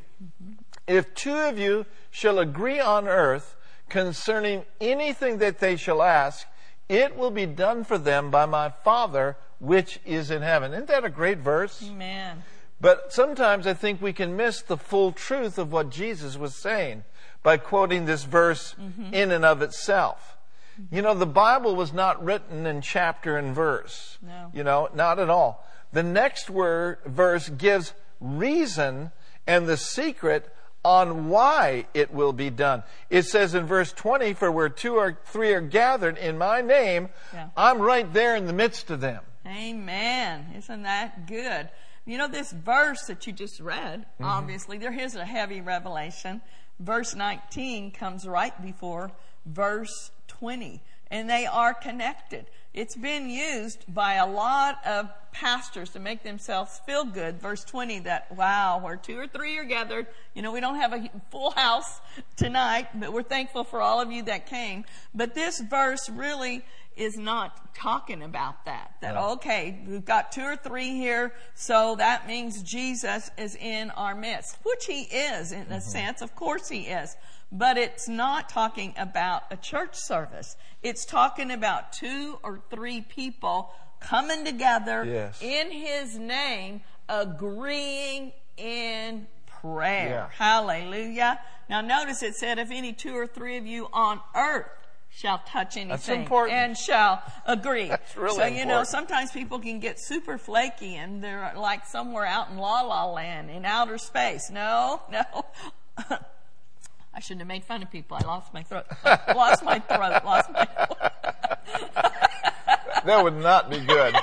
if 0.85 1.13
two 1.13 1.35
of 1.35 1.57
you 1.57 1.85
shall 2.11 2.39
agree 2.39 2.79
on 2.79 3.07
earth 3.07 3.55
concerning 3.89 4.65
anything 4.81 5.37
that 5.37 5.59
they 5.59 5.75
shall 5.75 6.01
ask, 6.01 6.47
it 6.89 7.15
will 7.15 7.31
be 7.31 7.45
done 7.45 7.83
for 7.83 7.97
them 7.97 8.31
by 8.31 8.45
my 8.45 8.69
Father 8.83 9.37
which 9.59 9.99
is 10.05 10.29
in 10.29 10.41
heaven. 10.41 10.73
Isn't 10.73 10.87
that 10.87 11.03
a 11.03 11.09
great 11.09 11.39
verse? 11.39 11.83
Amen. 11.89 12.43
But 12.79 13.11
sometimes 13.11 13.65
I 13.65 13.73
think 13.73 14.01
we 14.01 14.13
can 14.13 14.37
miss 14.37 14.61
the 14.61 14.77
full 14.77 15.11
truth 15.11 15.57
of 15.57 15.71
what 15.71 15.89
Jesus 15.89 16.37
was 16.37 16.53
saying 16.53 17.03
by 17.41 17.57
quoting 17.57 18.05
this 18.05 18.23
verse 18.23 18.75
mm-hmm. 18.79 19.13
in 19.13 19.31
and 19.31 19.43
of 19.43 19.61
itself. 19.61 20.36
You 20.91 21.01
know, 21.01 21.13
the 21.13 21.25
Bible 21.25 21.75
was 21.75 21.93
not 21.93 22.23
written 22.23 22.65
in 22.65 22.81
chapter 22.81 23.37
and 23.37 23.55
verse. 23.55 24.17
No. 24.21 24.51
You 24.53 24.63
know, 24.63 24.89
not 24.93 25.19
at 25.19 25.29
all. 25.29 25.65
The 25.91 26.03
next 26.03 26.49
word, 26.49 26.99
verse 27.05 27.49
gives 27.49 27.93
reason 28.19 29.11
and 29.45 29.67
the 29.67 29.77
secret 29.77 30.53
on 30.83 31.29
why 31.29 31.85
it 31.93 32.13
will 32.13 32.33
be 32.33 32.49
done. 32.49 32.83
It 33.09 33.23
says 33.23 33.55
in 33.55 33.65
verse 33.65 33.91
20, 33.93 34.33
for 34.33 34.51
where 34.51 34.69
two 34.69 34.95
or 34.95 35.17
three 35.25 35.53
are 35.53 35.61
gathered 35.61 36.17
in 36.17 36.37
my 36.37 36.61
name, 36.61 37.09
Yeah. 37.33 37.49
I'm 37.57 37.79
right 37.79 38.11
there 38.13 38.35
in 38.35 38.45
the 38.47 38.53
midst 38.53 38.89
of 38.89 39.01
them. 39.01 39.23
Amen. 39.45 40.53
Isn't 40.57 40.83
that 40.83 41.27
good? 41.27 41.69
You 42.05 42.17
know, 42.17 42.27
this 42.27 42.51
verse 42.51 43.01
that 43.07 43.27
you 43.27 43.33
just 43.33 43.59
read, 43.59 44.01
mm-hmm. 44.01 44.23
obviously, 44.23 44.77
there 44.77 44.97
is 44.97 45.15
a 45.15 45.25
heavy 45.25 45.61
revelation. 45.61 46.41
Verse 46.79 47.15
19 47.15 47.91
comes 47.91 48.27
right 48.27 48.59
before 48.61 49.11
verse 49.47 50.11
20, 50.39 50.81
and 51.09 51.29
they 51.29 51.45
are 51.45 51.73
connected. 51.73 52.45
It's 52.73 52.95
been 52.95 53.29
used 53.29 53.85
by 53.91 54.15
a 54.15 54.27
lot 54.27 54.85
of 54.85 55.09
pastors 55.31 55.89
to 55.91 55.99
make 55.99 56.23
themselves 56.23 56.79
feel 56.85 57.05
good. 57.05 57.39
Verse 57.41 57.63
20, 57.63 57.99
that, 57.99 58.31
wow, 58.35 58.79
where 58.79 58.95
two 58.95 59.17
or 59.17 59.27
three 59.27 59.57
are 59.57 59.63
gathered. 59.63 60.07
You 60.33 60.41
know, 60.41 60.51
we 60.51 60.59
don't 60.59 60.75
have 60.75 60.93
a 60.93 61.09
full 61.31 61.51
house 61.51 62.01
tonight, 62.35 62.87
but 62.99 63.13
we're 63.13 63.23
thankful 63.23 63.63
for 63.63 63.81
all 63.81 64.01
of 64.01 64.11
you 64.11 64.23
that 64.23 64.45
came. 64.47 64.85
But 65.13 65.33
this 65.33 65.59
verse 65.59 66.09
really 66.09 66.63
is 66.95 67.17
not 67.17 67.75
talking 67.75 68.23
about 68.23 68.65
that. 68.65 68.93
That, 69.01 69.13
No. 69.13 69.31
okay, 69.33 69.79
we've 69.87 70.05
got 70.05 70.31
two 70.31 70.41
or 70.41 70.55
three 70.55 70.89
here, 70.89 71.33
so 71.53 71.95
that 71.95 72.27
means 72.27 72.63
Jesus 72.63 73.29
is 73.37 73.55
in 73.55 73.91
our 73.91 74.15
midst, 74.15 74.57
which 74.63 74.85
he 74.85 75.03
is 75.03 75.51
in 75.51 75.61
a 75.61 75.65
mm-hmm. 75.65 75.79
sense. 75.79 76.21
Of 76.21 76.35
course 76.35 76.67
he 76.67 76.81
is. 76.81 77.15
But 77.51 77.77
it's 77.77 78.07
not 78.09 78.49
talking 78.49 78.93
about 78.97 79.43
a 79.51 79.55
church 79.57 79.95
service. 79.95 80.57
It's 80.83 81.05
talking 81.05 81.49
about 81.51 81.93
two 81.93 82.39
or 82.43 82.61
three 82.69 83.01
people 83.01 83.71
coming 83.99 84.43
together 84.45 85.05
Yes. 85.05 85.41
in 85.41 85.71
his 85.71 86.17
name, 86.17 86.81
agreeing 87.07 88.33
in 88.57 89.27
prayer. 89.45 90.09
Yeah. 90.09 90.29
Hallelujah. 90.37 91.39
Now 91.69 91.81
notice 91.81 92.21
it 92.21 92.35
said, 92.35 92.59
if 92.59 92.69
any 92.71 92.93
two 92.93 93.15
or 93.15 93.27
three 93.27 93.57
of 93.57 93.65
you 93.65 93.87
on 93.93 94.19
earth 94.35 94.67
shall 95.09 95.39
touch 95.47 95.77
anything 95.77 96.27
and 96.51 96.77
shall 96.77 97.23
agree. 97.45 97.87
That's 97.89 98.15
really 98.17 98.35
so, 98.35 98.45
you 98.45 98.65
know, 98.65 98.83
sometimes 98.83 99.31
people 99.31 99.59
can 99.59 99.79
get 99.79 99.99
super 99.99 100.37
flaky 100.37 100.95
and 100.95 101.23
they're 101.23 101.53
like 101.55 101.85
somewhere 101.87 102.25
out 102.25 102.49
in 102.49 102.57
la 102.57 102.81
la 102.81 103.05
land 103.11 103.49
in 103.49 103.65
outer 103.65 103.97
space. 103.97 104.49
No, 104.51 105.01
no. 105.09 105.23
I 107.17 107.19
shouldn't 107.19 107.41
have 107.41 107.47
made 107.47 107.63
fun 107.63 107.81
of 107.81 107.89
people. 107.89 108.15
I 108.21 108.27
lost 108.27 108.53
my 108.53 108.61
throat. 108.61 108.85
lost 109.35 109.63
my 109.65 109.79
throat. 109.79 110.23
Lost 110.23 110.51
my 110.51 110.67
That 113.05 113.23
would 113.23 113.37
not 113.37 113.71
be 113.71 113.79
good. 113.79 114.15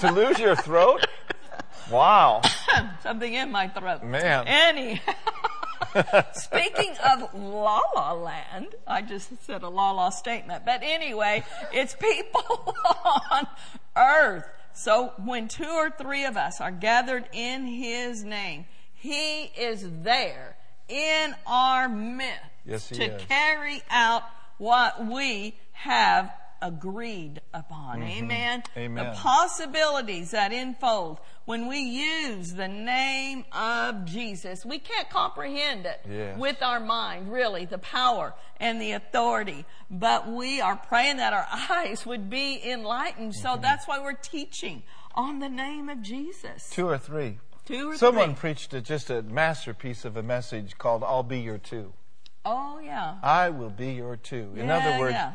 to 0.00 0.10
lose 0.10 0.38
your 0.38 0.56
throat? 0.56 1.06
Wow. 1.90 2.40
something 3.02 3.34
in 3.34 3.52
my 3.52 3.68
throat. 3.68 4.02
Man. 4.02 4.46
Any. 4.46 5.02
Speaking 6.32 6.94
of 7.04 7.34
La 7.34 7.82
La 7.94 8.12
Land, 8.12 8.68
I 8.86 9.02
just 9.02 9.28
said 9.44 9.62
a 9.62 9.68
La 9.68 9.90
La 9.90 10.08
statement, 10.08 10.64
but 10.64 10.80
anyway, 10.82 11.44
it's 11.70 11.94
people 11.96 12.74
on 13.30 13.46
earth. 13.94 14.44
So 14.72 15.12
when 15.22 15.48
two 15.48 15.68
or 15.68 15.90
three 15.90 16.24
of 16.24 16.38
us 16.38 16.62
are 16.62 16.70
gathered 16.70 17.28
in 17.34 17.66
His 17.66 18.24
name, 18.24 18.64
He 18.94 19.42
is 19.42 19.86
there 20.02 20.57
in 20.88 21.34
our 21.46 21.88
midst 21.88 22.40
Yes, 22.64 22.88
to 22.88 23.14
is. 23.16 23.22
carry 23.28 23.82
out 23.90 24.22
what 24.58 25.06
we 25.06 25.56
have 25.72 26.32
agreed 26.60 27.40
upon. 27.54 28.02
Amen. 28.02 28.62
Mm-hmm. 28.62 28.78
Amen. 28.80 29.04
The 29.06 29.12
possibilities 29.12 30.32
that 30.32 30.52
unfold 30.52 31.18
when 31.44 31.68
we 31.68 31.78
use 31.78 32.52
the 32.54 32.66
name 32.66 33.44
of 33.52 34.04
Jesus. 34.04 34.64
We 34.66 34.80
can't 34.80 35.08
comprehend 35.08 35.86
it 35.86 36.00
Yes. 36.10 36.36
with 36.36 36.60
our 36.62 36.80
mind, 36.80 37.32
really, 37.32 37.64
the 37.64 37.78
power 37.78 38.34
and 38.58 38.80
the 38.82 38.92
authority. 38.92 39.64
But 39.88 40.28
we 40.28 40.60
are 40.60 40.74
praying 40.76 41.18
that 41.18 41.32
our 41.32 41.46
eyes 41.70 42.04
would 42.04 42.28
be 42.28 42.60
enlightened. 42.68 43.34
So 43.36 43.50
Mm-hmm. 43.50 43.62
that's 43.62 43.86
why 43.86 44.00
we're 44.00 44.12
teaching 44.14 44.82
on 45.14 45.38
the 45.38 45.48
name 45.48 45.88
of 45.88 46.02
Jesus. 46.02 46.68
Two 46.70 46.88
or 46.88 46.98
three. 46.98 47.38
Two 47.68 47.90
or 47.90 47.96
Someone 47.96 48.30
three. 48.34 48.40
preached 48.40 48.72
a, 48.74 48.80
just 48.80 49.10
a 49.10 49.22
masterpiece 49.22 50.04
of 50.06 50.16
a 50.16 50.22
message 50.22 50.78
called 50.78 51.04
I'll 51.04 51.22
Be 51.22 51.38
Your 51.40 51.58
Two. 51.58 51.92
Oh, 52.46 52.78
yeah. 52.82 53.16
I 53.22 53.50
will 53.50 53.68
be 53.68 53.92
your 53.92 54.16
two. 54.16 54.52
In 54.56 54.68
Yeah, 54.68 54.78
other 54.78 54.98
words, 54.98 55.12
yeah. 55.12 55.32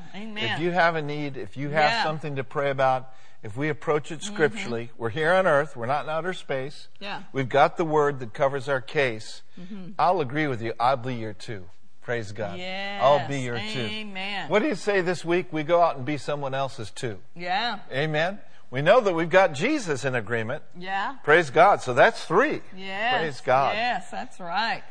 If 0.55 0.59
you 0.59 0.71
have 0.71 0.95
a 0.95 1.01
need, 1.03 1.37
if 1.37 1.55
you 1.55 1.69
have 1.69 1.75
Yeah. 1.91 1.97
Mm-hmm. 1.97 2.07
something 2.07 2.35
to 2.37 2.43
pray 2.43 2.71
about, 2.71 3.13
if 3.43 3.55
we 3.55 3.69
approach 3.69 4.11
it 4.11 4.23
scripturally, 4.23 4.89
we're 4.97 5.09
here 5.09 5.31
on 5.33 5.45
earth, 5.45 5.75
we're 5.75 5.85
not 5.85 6.05
in 6.05 6.09
outer 6.09 6.33
space. 6.33 6.87
Yeah. 6.99 7.17
Mm-hmm. 7.17 7.23
We've 7.37 7.49
got 7.49 7.77
the 7.77 7.85
word 7.85 8.17
that 8.19 8.33
covers 8.33 8.67
our 8.67 8.81
case. 8.81 9.43
I'll 9.99 10.21
agree 10.21 10.47
with 10.47 10.61
you. 10.63 10.73
I'll 10.79 10.97
be 10.97 11.13
your 11.13 11.33
two. 11.33 11.65
Praise 12.01 12.31
God. 12.31 12.59
I'll 12.59 13.27
be 13.27 13.35
Yes. 13.41 13.43
your 13.45 13.57
two. 13.59 13.93
Amen. 13.93 14.49
What 14.49 14.63
do 14.63 14.67
you 14.67 14.75
say 14.75 15.01
this 15.01 15.23
week? 15.23 15.53
We 15.53 15.61
go 15.61 15.81
out 15.81 15.97
and 15.97 16.05
be 16.05 16.17
someone 16.17 16.55
else's 16.55 16.89
two. 16.89 17.19
Yeah. 17.35 17.79
Amen. 17.91 18.39
We 18.73 18.81
know 18.81 19.01
that 19.01 19.13
we've 19.13 19.29
got 19.29 19.53
Jesus 19.53 20.03
in 20.03 20.15
agreement. 20.15 20.63
Yeah. 20.75 21.17
Praise 21.23 21.51
God. 21.51 21.83
So 21.83 21.93
that's 21.93 22.25
three. 22.25 22.61
Yes. 22.75 23.19
Praise 23.19 23.41
God. 23.41 23.75
Yes, 23.75 24.09
that's 24.09 24.39
right. 24.39 24.81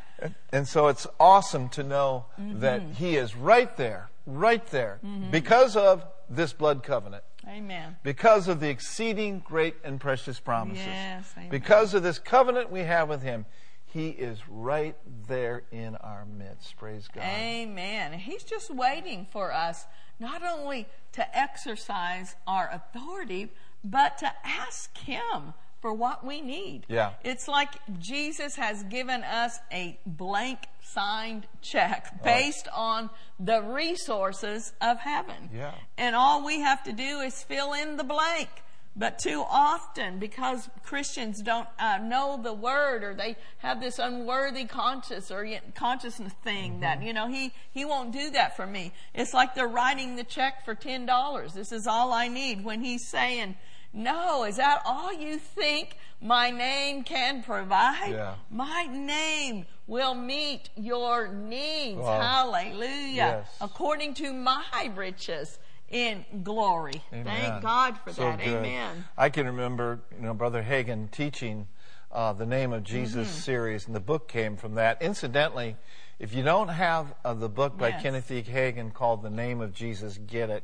And 0.53 0.65
so 0.65 0.87
it's 0.87 1.05
awesome 1.19 1.67
to 1.69 1.83
know 1.83 2.27
that 2.37 2.79
Mm-hmm. 2.81 2.93
He 2.93 3.17
is 3.17 3.35
right 3.35 3.75
there, 3.75 4.09
right 4.25 4.65
there, 4.67 5.01
because 5.31 5.75
of 5.75 6.05
this 6.29 6.53
blood 6.53 6.81
covenant, 6.81 7.25
Amen. 7.45 7.97
because 8.03 8.47
of 8.47 8.61
the 8.61 8.69
exceeding 8.69 9.39
great 9.45 9.75
and 9.83 9.99
precious 9.99 10.39
promises, 10.39 10.85
Yes, 10.85 11.33
amen. 11.35 11.49
because 11.49 11.93
of 11.93 12.03
this 12.03 12.19
covenant 12.19 12.71
we 12.71 12.81
have 12.81 13.09
with 13.09 13.21
Him. 13.21 13.45
He 13.85 14.09
is 14.09 14.39
right 14.49 14.95
there 15.27 15.63
in 15.71 15.97
our 15.97 16.25
midst. 16.25 16.77
Praise 16.77 17.07
God. 17.13 17.23
Amen. 17.25 18.13
He's 18.13 18.43
just 18.43 18.73
waiting 18.73 19.27
for 19.29 19.51
us 19.53 19.85
not 20.19 20.41
only 20.41 20.87
to 21.11 21.37
exercise 21.37 22.35
our 22.47 22.69
authority, 22.71 23.51
but 23.83 24.17
to 24.19 24.31
ask 24.43 24.97
Him 24.97 25.53
for 25.83 25.93
what 25.93 26.25
we 26.25 26.39
need. 26.39 26.85
Yeah. 26.87 27.11
It's 27.25 27.49
like 27.49 27.71
Jesus 27.99 28.55
has 28.55 28.83
given 28.83 29.21
us 29.21 29.59
a 29.69 29.99
blank 30.05 30.59
signed 30.81 31.45
check 31.61 32.23
based 32.23 32.69
on 32.73 33.09
the 33.37 33.61
resources 33.61 34.71
of 34.81 34.99
heaven. 34.99 35.49
Yeah. 35.53 35.73
And 35.97 36.15
all 36.15 36.45
we 36.45 36.61
have 36.61 36.83
to 36.85 36.93
do 36.93 37.19
is 37.19 37.43
fill 37.43 37.73
in 37.73 37.97
the 37.97 38.05
blank. 38.05 38.47
But 38.95 39.17
too 39.17 39.43
often, 39.49 40.19
because 40.19 40.69
Christians 40.83 41.41
don't 41.41 41.67
uh, 41.79 41.97
know 41.97 42.39
the 42.41 42.53
word, 42.53 43.03
or 43.03 43.15
they 43.15 43.35
have 43.57 43.81
this 43.81 43.97
unworthy 43.97 44.65
conscious 44.65 45.31
or 45.31 45.47
consciousness 45.73 46.33
thing 46.43 46.81
that 46.81 47.01
you 47.01 47.11
know 47.11 47.27
he 47.27 47.53
he 47.71 47.85
won't 47.85 48.13
do 48.13 48.29
that 48.29 48.55
for 48.55 48.67
me. 48.67 48.93
It's 49.15 49.33
like 49.33 49.55
they're 49.55 49.67
writing 49.67 50.15
the 50.15 50.23
check 50.23 50.63
for 50.63 50.75
ten 50.75 51.07
dollars. 51.07 51.53
This 51.53 51.71
is 51.71 51.87
all 51.87 52.13
I 52.13 52.27
need. 52.27 52.63
When 52.63 52.83
he's 52.83 53.07
saying, 53.07 53.55
"No, 53.93 54.43
is 54.43 54.57
that 54.57 54.81
all 54.85 55.13
you 55.13 55.37
think 55.37 55.97
my 56.21 56.49
name 56.49 57.03
can 57.03 57.43
provide? 57.43 58.11
Yeah. 58.11 58.35
My 58.49 58.87
name 58.89 59.65
will 59.87 60.15
meet 60.15 60.69
your 60.75 61.27
needs. 61.27 61.99
Wow. 61.99 62.19
Hallelujah! 62.19 63.13
Yes. 63.13 63.47
According 63.61 64.15
to 64.15 64.33
my 64.33 64.91
riches." 64.95 65.59
In 65.89 66.25
glory. 66.41 67.03
Amen. 67.13 67.25
Thank 67.25 67.61
God 67.61 67.99
for 68.03 68.11
So 68.11 68.23
that. 68.23 68.39
good. 68.39 68.65
Amen. 68.65 69.05
I 69.15 69.29
can 69.29 69.45
remember, 69.45 69.99
you 70.15 70.23
know, 70.25 70.33
Brother 70.33 70.63
Hagin 70.63 71.11
teaching 71.11 71.67
uh, 72.11 72.33
the 72.33 72.47
Name 72.47 72.73
of 72.73 72.83
Jesus 72.83 73.27
Mm-hmm. 73.27 73.37
series, 73.41 73.85
and 73.85 73.95
the 73.95 73.99
book 73.99 74.27
came 74.27 74.57
from 74.57 74.73
that. 74.73 74.99
Incidentally, 75.03 75.75
if 76.17 76.33
you 76.33 76.41
don't 76.41 76.69
have 76.69 77.13
uh, 77.23 77.35
the 77.35 77.49
book 77.49 77.77
by 77.77 77.89
Yes. 77.89 78.01
Kenneth 78.01 78.31
E. 78.31 78.41
Hagin 78.41 78.91
called 78.91 79.21
The 79.21 79.29
Name 79.29 79.61
of 79.61 79.71
Jesus, 79.75 80.17
get 80.25 80.49
it. 80.49 80.63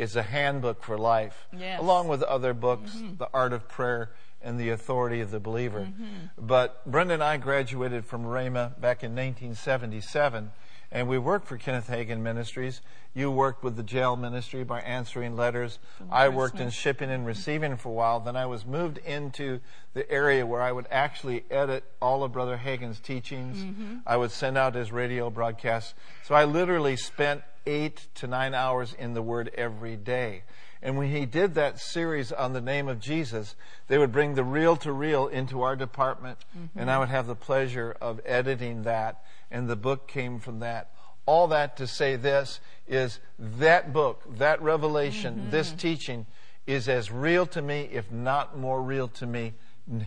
It's 0.00 0.16
a 0.16 0.22
handbook 0.22 0.82
for 0.82 0.96
life, 0.96 1.46
Yes. 1.52 1.80
along 1.80 2.08
with 2.08 2.22
other 2.22 2.54
books, 2.54 2.92
mm-hmm. 2.92 3.16
The 3.18 3.28
Art 3.34 3.52
of 3.52 3.68
Prayer 3.68 4.10
and 4.42 4.58
the 4.58 4.70
Authority 4.70 5.20
of 5.20 5.30
the 5.30 5.40
Believer. 5.40 5.80
Mm-hmm. 5.80 6.04
But 6.38 6.90
Brenda 6.90 7.14
and 7.14 7.22
I 7.22 7.36
graduated 7.36 8.06
from 8.06 8.24
Rhema 8.24 8.80
back 8.80 9.04
in 9.04 9.14
1977, 9.14 10.52
and 10.90 11.08
we 11.08 11.18
worked 11.18 11.46
for 11.46 11.58
Kenneth 11.58 11.88
Hagin 11.88 12.20
Ministries. 12.20 12.80
You 13.14 13.30
worked 13.30 13.62
with 13.62 13.76
the 13.76 13.82
jail 13.82 14.16
ministry 14.16 14.64
by 14.64 14.80
answering 14.80 15.36
letters. 15.36 15.78
I 16.10 16.28
worked 16.30 16.58
in 16.58 16.70
shipping 16.70 17.10
and 17.10 17.26
receiving 17.26 17.76
for 17.76 17.90
a 17.90 17.92
while. 17.92 18.20
Then 18.20 18.36
I 18.36 18.46
was 18.46 18.64
moved 18.64 18.98
into 18.98 19.60
the 19.94 20.10
area 20.10 20.46
where 20.46 20.62
I 20.62 20.72
would 20.72 20.86
actually 20.90 21.44
edit 21.50 21.84
all 22.00 22.24
of 22.24 22.32
Brother 22.32 22.60
Hagin's 22.64 23.00
teachings. 23.00 23.58
Mm-hmm. 23.58 23.96
I 24.06 24.16
would 24.16 24.30
send 24.30 24.56
out 24.56 24.74
his 24.74 24.90
radio 24.90 25.28
broadcasts. 25.28 25.94
So 26.24 26.34
I 26.34 26.44
literally 26.44 26.96
spent 26.96 27.42
eight 27.66 28.06
to 28.16 28.26
nine 28.26 28.54
hours 28.54 28.94
in 28.98 29.14
the 29.14 29.22
Word 29.22 29.50
every 29.54 29.96
day. 29.96 30.42
And 30.82 30.96
when 30.96 31.10
he 31.10 31.26
did 31.26 31.54
that 31.54 31.78
series 31.78 32.32
on 32.32 32.54
the 32.54 32.60
name 32.60 32.88
of 32.88 33.00
Jesus, 33.00 33.54
they 33.88 33.98
would 33.98 34.12
bring 34.12 34.34
the 34.34 34.44
reel 34.44 34.76
to 34.78 34.92
reel 34.92 35.28
into 35.28 35.60
our 35.62 35.76
department, 35.76 36.38
and 36.74 36.90
I 36.90 36.98
would 36.98 37.10
have 37.10 37.26
the 37.26 37.34
pleasure 37.34 37.94
of 38.00 38.20
editing 38.24 38.84
that, 38.84 39.22
and 39.50 39.68
the 39.68 39.76
book 39.76 40.08
came 40.08 40.38
from 40.38 40.60
that. 40.60 40.90
All 41.26 41.48
that 41.48 41.76
to 41.76 41.86
say 41.86 42.16
this 42.16 42.60
is 42.88 43.20
that 43.38 43.92
book, 43.92 44.22
that 44.38 44.62
revelation, 44.62 45.50
this 45.50 45.68
mm-hmm. 45.68 45.76
teaching 45.76 46.26
is 46.66 46.88
as 46.88 47.10
real 47.10 47.46
to 47.46 47.60
me, 47.60 47.88
if 47.92 48.10
not 48.10 48.56
more 48.56 48.80
real 48.80 49.08
to 49.08 49.26
me, 49.26 49.52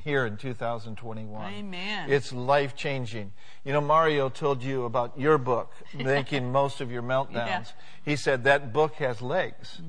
here 0.04 0.26
in 0.26 0.38
2021. 0.38 1.54
Amen. 1.54 2.10
It's 2.12 2.32
life 2.32 2.76
changing. 2.76 3.32
You 3.64 3.74
know, 3.74 3.82
Mario 3.82 4.30
told 4.30 4.64
you 4.64 4.86
about 4.86 5.18
your 5.20 5.38
book, 5.38 5.72
Making 5.94 6.52
Most 6.52 6.82
of 6.82 6.92
Your 6.92 7.04
Meltdowns. 7.04 7.34
Yeah. 7.34 7.64
He 8.04 8.16
said 8.16 8.44
that 8.44 8.74
book 8.74 8.96
has 8.96 9.22
legs. 9.22 9.82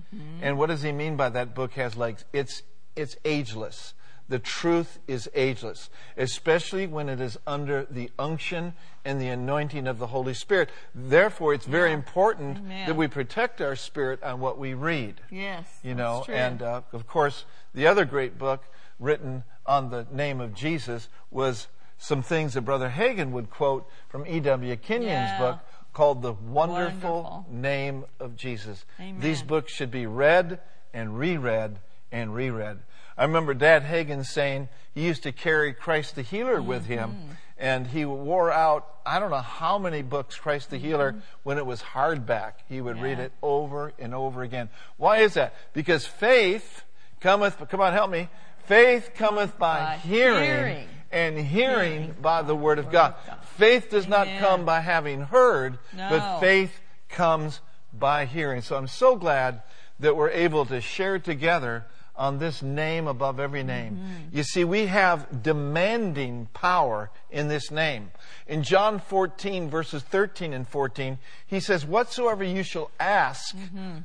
And 0.43 0.59
what 0.59 0.69
does 0.69 0.83
he 0.83 0.93
mean 0.93 1.17
by 1.17 1.29
that 1.31 1.55
book 1.55 1.73
has 1.75 1.97
legs? 1.97 2.25
It's, 2.33 2.63
it's 2.97 3.17
ageless. 3.25 3.95
The 4.27 4.39
truth 4.39 5.01
is 5.07 5.29
ageless, 5.35 5.91
especially 6.17 6.87
when 6.87 7.11
it 7.11 7.21
is 7.21 7.37
under 7.47 7.87
the 7.91 8.11
unction 8.19 8.73
and 9.05 9.21
the 9.21 9.29
anointing 9.29 9.87
of 9.87 9.99
the 9.99 10.07
Holy 10.07 10.33
Spirit. 10.33 10.71
Therefore, 10.95 11.53
it's 11.53 11.67
very 11.67 11.93
important 11.93 12.57
Amen. 12.57 12.87
that 12.87 12.95
we 12.97 13.07
protect 13.07 13.61
our 13.61 13.77
spirit 13.77 14.23
on 14.23 14.41
what 14.41 14.57
we 14.59 14.73
read 14.73 15.21
Yes. 15.31 15.67
you 15.83 15.95
know 15.95 16.25
and 16.29 16.63
uh, 16.63 16.81
of 16.93 17.07
course 17.07 17.45
the 17.75 17.87
other 17.87 18.07
great 18.07 18.39
book 18.39 18.65
written 18.99 19.45
on 19.67 19.91
the 19.91 20.07
name 20.13 20.41
of 20.41 20.55
jesus 20.55 21.09
was 21.31 21.69
some 21.99 22.23
things 22.23 22.55
that 22.55 22.63
brother 22.63 22.89
hagin 22.91 23.31
would 23.31 23.51
quote 23.51 23.89
from 24.09 24.25
ew 24.27 24.41
kenyon's 24.41 25.03
Yeah. 25.03 25.39
book 25.39 25.59
called 25.93 26.23
the 26.23 26.33
wonderful, 26.33 27.23
Wonderful. 27.23 27.47
name 27.51 28.05
of 28.21 28.37
jesus 28.37 28.85
Amen. 29.01 29.21
these 29.21 29.43
books 29.43 29.73
should 29.73 29.91
be 29.91 30.07
read 30.07 30.61
and 30.93 31.19
reread 31.19 31.79
and 32.13 32.35
reread 32.35 32.79
i 33.17 33.25
remember 33.25 33.55
dad 33.55 33.83
hagin 33.85 34.25
saying 34.25 34.69
he 34.95 35.05
used 35.05 35.23
to 35.25 35.33
carry 35.33 35.73
christ 35.73 36.15
the 36.17 36.23
healer 36.23 36.61
with 36.63 36.87
him 36.87 37.11
Mm-hmm. 37.11 37.31
and 37.59 37.87
he 37.89 38.05
wore 38.05 38.51
out 38.51 38.87
i 39.07 39.19
don't 39.21 39.31
know 39.31 39.37
how 39.39 39.79
many 39.79 40.03
books 40.03 40.37
christ 40.37 40.71
the 40.71 40.79
healer 40.79 41.13
Mm-hmm. 41.13 41.21
when 41.45 41.59
it 41.59 41.67
was 41.67 41.81
hardback 41.83 42.53
he 42.69 42.81
would 42.81 43.01
read 43.01 43.19
it 43.19 43.33
over 43.43 43.93
and 43.99 44.15
over 44.15 44.43
again. 44.43 44.69
Why 44.97 45.19
is 45.19 45.35
that? 45.35 45.55
Because 45.73 46.05
faith 46.07 46.83
cometh, 47.21 47.57
But 47.59 47.69
come 47.71 47.81
on, 47.81 47.93
help 47.93 48.11
me. 48.11 48.29
Faith 48.67 49.11
cometh 49.15 49.59
by, 49.59 49.79
By 49.81 49.97
hearing, 49.99 50.45
hearing. 50.45 50.89
and 51.13 51.39
hearing 51.39 52.15
by 52.21 52.43
the 52.43 52.55
word 52.55 52.79
of 52.79 52.87
Word 52.87 52.93
God. 52.93 53.15
of 53.23 53.27
God. 53.27 53.39
Faith 53.57 53.91
does 53.91 54.09
not 54.09 54.27
come 54.39 54.65
by 54.65 54.81
having 54.81 55.23
heard, 55.23 55.79
No. 55.97 56.09
but 56.11 56.41
faith 56.41 56.81
comes 57.09 57.61
by 57.93 58.25
hearing. 58.25 58.63
So 58.63 58.77
I'm 58.77 58.89
so 58.89 59.17
glad 59.17 59.63
that 60.01 60.17
we're 60.17 60.31
able 60.31 60.67
to 60.67 60.81
share 60.81 61.19
together 61.19 61.85
on 62.17 62.39
this 62.39 62.63
name 62.63 63.07
above 63.09 63.39
every 63.41 63.63
name. 63.65 63.97
Mm-hmm. 63.97 64.37
You 64.37 64.43
see, 64.45 64.65
we 64.65 64.87
have 64.87 65.43
demanding 65.43 66.49
power 66.55 67.11
in 67.31 67.49
this 67.49 67.71
name. 67.71 68.11
In 68.47 68.63
John 68.63 69.01
14, 69.01 69.69
verses 69.69 70.03
13 70.05 70.53
and 70.53 70.67
14, 70.67 71.19
he 71.47 71.59
says, 71.61 71.85
Whatsoever 71.85 72.45
you 72.45 72.63
shall 72.63 72.91
ask 73.01 73.55
Mm-hmm. 73.57 73.99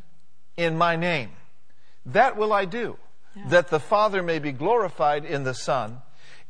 in 0.57 0.77
my 0.77 0.95
name, 0.95 1.29
that 2.05 2.35
will 2.35 2.51
I 2.53 2.65
do, 2.65 2.97
that 3.47 3.69
the 3.69 3.79
Father 3.79 4.21
may 4.21 4.39
be 4.39 4.51
glorified 4.51 5.25
in 5.25 5.43
the 5.43 5.53
Son. 5.53 6.01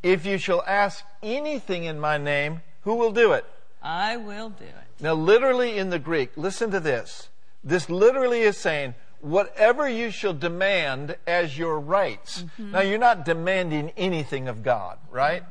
If 0.02 0.26
you 0.26 0.38
shall 0.38 0.64
ask 0.66 1.04
anything 1.22 1.84
in 1.84 2.00
my 2.00 2.18
name, 2.18 2.62
who 2.82 2.96
will 2.96 3.12
do 3.12 3.34
it? 3.34 3.46
I 3.82 4.18
will 4.18 4.50
do 4.50 4.66
it. 4.66 4.74
Now, 5.02 5.14
literally 5.14 5.78
in 5.78 5.90
the 5.90 6.00
Greek, 6.00 6.32
listen 6.36 6.72
to 6.72 6.80
this. 6.80 7.30
This 7.64 7.90
literally 7.90 8.42
is 8.42 8.58
saying, 8.58 8.96
whatever 9.22 9.88
you 9.88 10.12
shall 10.12 10.34
demand 10.34 11.18
as 11.28 11.58
your 11.58 11.80
rights. 11.80 12.44
Mm-hmm. 12.44 12.72
Now, 12.72 12.82
you're 12.82 12.98
not 12.98 13.26
demanding 13.26 13.92
anything 13.98 14.48
of 14.48 14.64
God, 14.64 14.98
right? 15.12 15.44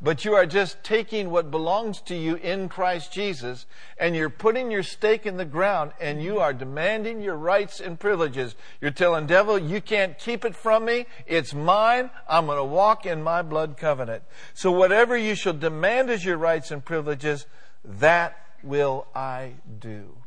But 0.00 0.24
you 0.24 0.34
are 0.34 0.46
just 0.46 0.84
taking 0.84 1.30
what 1.30 1.50
belongs 1.50 2.00
to 2.02 2.14
you 2.14 2.36
in 2.36 2.68
Christ 2.68 3.12
Jesus 3.12 3.66
and 3.98 4.14
you're 4.14 4.30
putting 4.30 4.70
your 4.70 4.82
stake 4.82 5.26
in 5.26 5.36
the 5.36 5.44
ground 5.44 5.92
and 6.00 6.22
you 6.22 6.38
are 6.38 6.52
demanding 6.52 7.22
your 7.22 7.36
rights 7.36 7.80
and 7.80 7.98
privileges. 7.98 8.54
You're 8.80 8.90
telling 8.90 9.26
devil, 9.26 9.58
you 9.58 9.80
can't 9.80 10.18
keep 10.18 10.44
it 10.44 10.54
from 10.54 10.84
me. 10.84 11.06
It's 11.26 11.54
mine. 11.54 12.10
I'm 12.28 12.46
going 12.46 12.58
to 12.58 12.64
walk 12.64 13.06
in 13.06 13.22
my 13.22 13.42
blood 13.42 13.76
covenant. 13.78 14.22
So 14.54 14.70
whatever 14.70 15.16
you 15.16 15.34
shall 15.34 15.54
demand 15.54 16.10
as 16.10 16.24
your 16.24 16.36
rights 16.36 16.70
and 16.70 16.84
privileges, 16.84 17.46
that 17.82 18.36
will 18.62 19.06
I 19.14 19.54
do. 19.80 20.18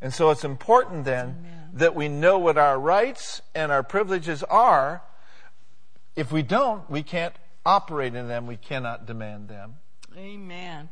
And 0.00 0.14
so 0.14 0.30
it's 0.30 0.44
important 0.44 1.04
then 1.04 1.70
that 1.72 1.94
we 1.94 2.08
know 2.08 2.38
what 2.38 2.56
our 2.56 2.78
rights 2.78 3.42
and 3.54 3.72
our 3.72 3.82
privileges 3.82 4.42
are. 4.44 5.02
If 6.16 6.32
we 6.32 6.42
don't, 6.42 6.88
we 6.90 7.02
can't 7.02 7.34
operate 7.66 8.14
in 8.14 8.28
them. 8.28 8.46
We 8.46 8.56
cannot 8.56 9.06
demand 9.06 9.48
them. 9.48 9.76
Amen. 10.16 10.88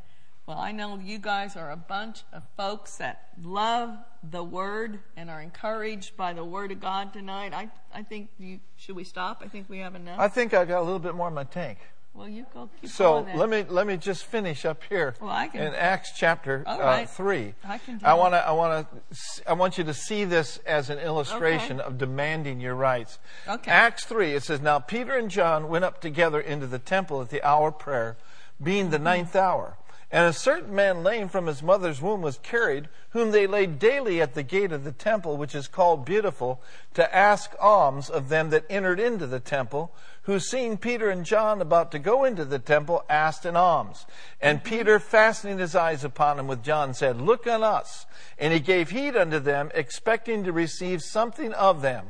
Well, 0.46 0.58
I 0.58 0.70
know 0.70 0.96
you 0.98 1.18
guys 1.18 1.56
are 1.56 1.72
a 1.72 1.76
bunch 1.76 2.22
of 2.32 2.44
folks 2.56 2.98
that 2.98 3.30
love 3.42 3.96
the 4.22 4.44
Word 4.44 5.00
and 5.16 5.28
are 5.28 5.40
encouraged 5.40 6.16
by 6.16 6.34
the 6.34 6.44
Word 6.44 6.70
of 6.70 6.80
God 6.80 7.12
tonight. 7.12 7.52
I, 7.52 7.68
I 7.92 8.04
think 8.04 8.30
you 8.38 8.60
should 8.76 8.94
we 8.94 9.02
stop? 9.02 9.42
I 9.44 9.48
think 9.48 9.68
we 9.68 9.78
have 9.78 9.96
enough. 9.96 10.20
I 10.20 10.28
think 10.28 10.54
I 10.54 10.64
got 10.64 10.78
a 10.78 10.84
little 10.84 11.00
bit 11.00 11.16
more 11.16 11.26
in 11.26 11.34
my 11.34 11.42
tank. 11.42 11.78
Well, 12.16 12.28
you 12.28 12.46
go 12.54 12.68
keep 12.80 12.90
So 12.90 13.22
going 13.22 13.36
let 13.36 13.48
me 13.50 13.64
let 13.68 13.86
me 13.86 13.96
just 13.96 14.24
finish 14.24 14.64
up 14.64 14.82
here 14.88 15.14
Well, 15.20 15.30
I 15.30 15.48
can- 15.48 15.62
in 15.62 15.74
Acts 15.74 16.12
chapter 16.16 16.64
uh, 16.66 16.78
right. 16.80 17.08
three. 17.08 17.54
I 17.64 17.78
can 17.78 18.00
I 18.02 18.14
want 18.14 18.34
to 18.34 18.38
I 18.46 18.52
want 18.52 18.86
to 18.90 19.20
I 19.46 19.52
want 19.52 19.78
you 19.78 19.84
to 19.84 19.94
see 19.94 20.24
this 20.24 20.58
as 20.66 20.90
an 20.90 20.98
illustration 20.98 21.80
Okay. 21.80 21.86
of 21.86 21.98
demanding 21.98 22.60
your 22.60 22.74
rights. 22.74 23.18
Okay. 23.46 23.70
Acts 23.70 24.04
three 24.04 24.34
it 24.34 24.42
says 24.42 24.60
now 24.60 24.78
Peter 24.78 25.14
and 25.16 25.30
John 25.30 25.68
went 25.68 25.84
up 25.84 26.00
together 26.00 26.40
into 26.40 26.66
the 26.66 26.78
temple 26.78 27.20
at 27.20 27.28
the 27.30 27.42
hour 27.42 27.68
of 27.68 27.78
prayer, 27.78 28.16
being 28.62 28.90
the 28.90 28.98
ninth 28.98 29.36
hour. 29.36 29.76
And 30.10 30.24
a 30.26 30.32
certain 30.32 30.72
man 30.72 31.02
lame 31.02 31.28
from 31.28 31.46
his 31.46 31.64
mother's 31.64 32.00
womb 32.00 32.22
was 32.22 32.38
carried, 32.38 32.88
whom 33.10 33.32
they 33.32 33.48
laid 33.48 33.80
daily 33.80 34.20
at 34.22 34.34
the 34.34 34.44
gate 34.44 34.70
of 34.70 34.84
the 34.84 34.92
temple, 34.92 35.36
which 35.36 35.54
is 35.54 35.66
called 35.66 36.04
Beautiful, 36.04 36.62
to 36.94 37.14
ask 37.14 37.52
alms 37.58 38.08
of 38.08 38.28
them 38.28 38.50
that 38.50 38.66
entered 38.70 39.00
into 39.00 39.26
the 39.26 39.40
temple, 39.40 39.92
who 40.22 40.38
seeing 40.38 40.76
Peter 40.76 41.10
and 41.10 41.24
John 41.24 41.60
about 41.60 41.90
to 41.90 41.98
go 41.98 42.24
into 42.24 42.44
the 42.44 42.60
temple, 42.60 43.04
asked 43.10 43.44
an 43.44 43.56
alms. 43.56 44.06
And 44.40 44.58
mm-hmm. 44.58 44.68
Peter, 44.68 45.00
fastening 45.00 45.58
his 45.58 45.74
eyes 45.74 46.04
upon 46.04 46.38
him 46.38 46.46
with 46.46 46.62
John, 46.62 46.94
said, 46.94 47.20
Look 47.20 47.46
on 47.48 47.64
us. 47.64 48.06
And 48.38 48.52
he 48.52 48.60
gave 48.60 48.90
heed 48.90 49.16
unto 49.16 49.40
them, 49.40 49.70
expecting 49.74 50.44
to 50.44 50.52
receive 50.52 51.02
something 51.02 51.52
of 51.52 51.82
them. 51.82 52.06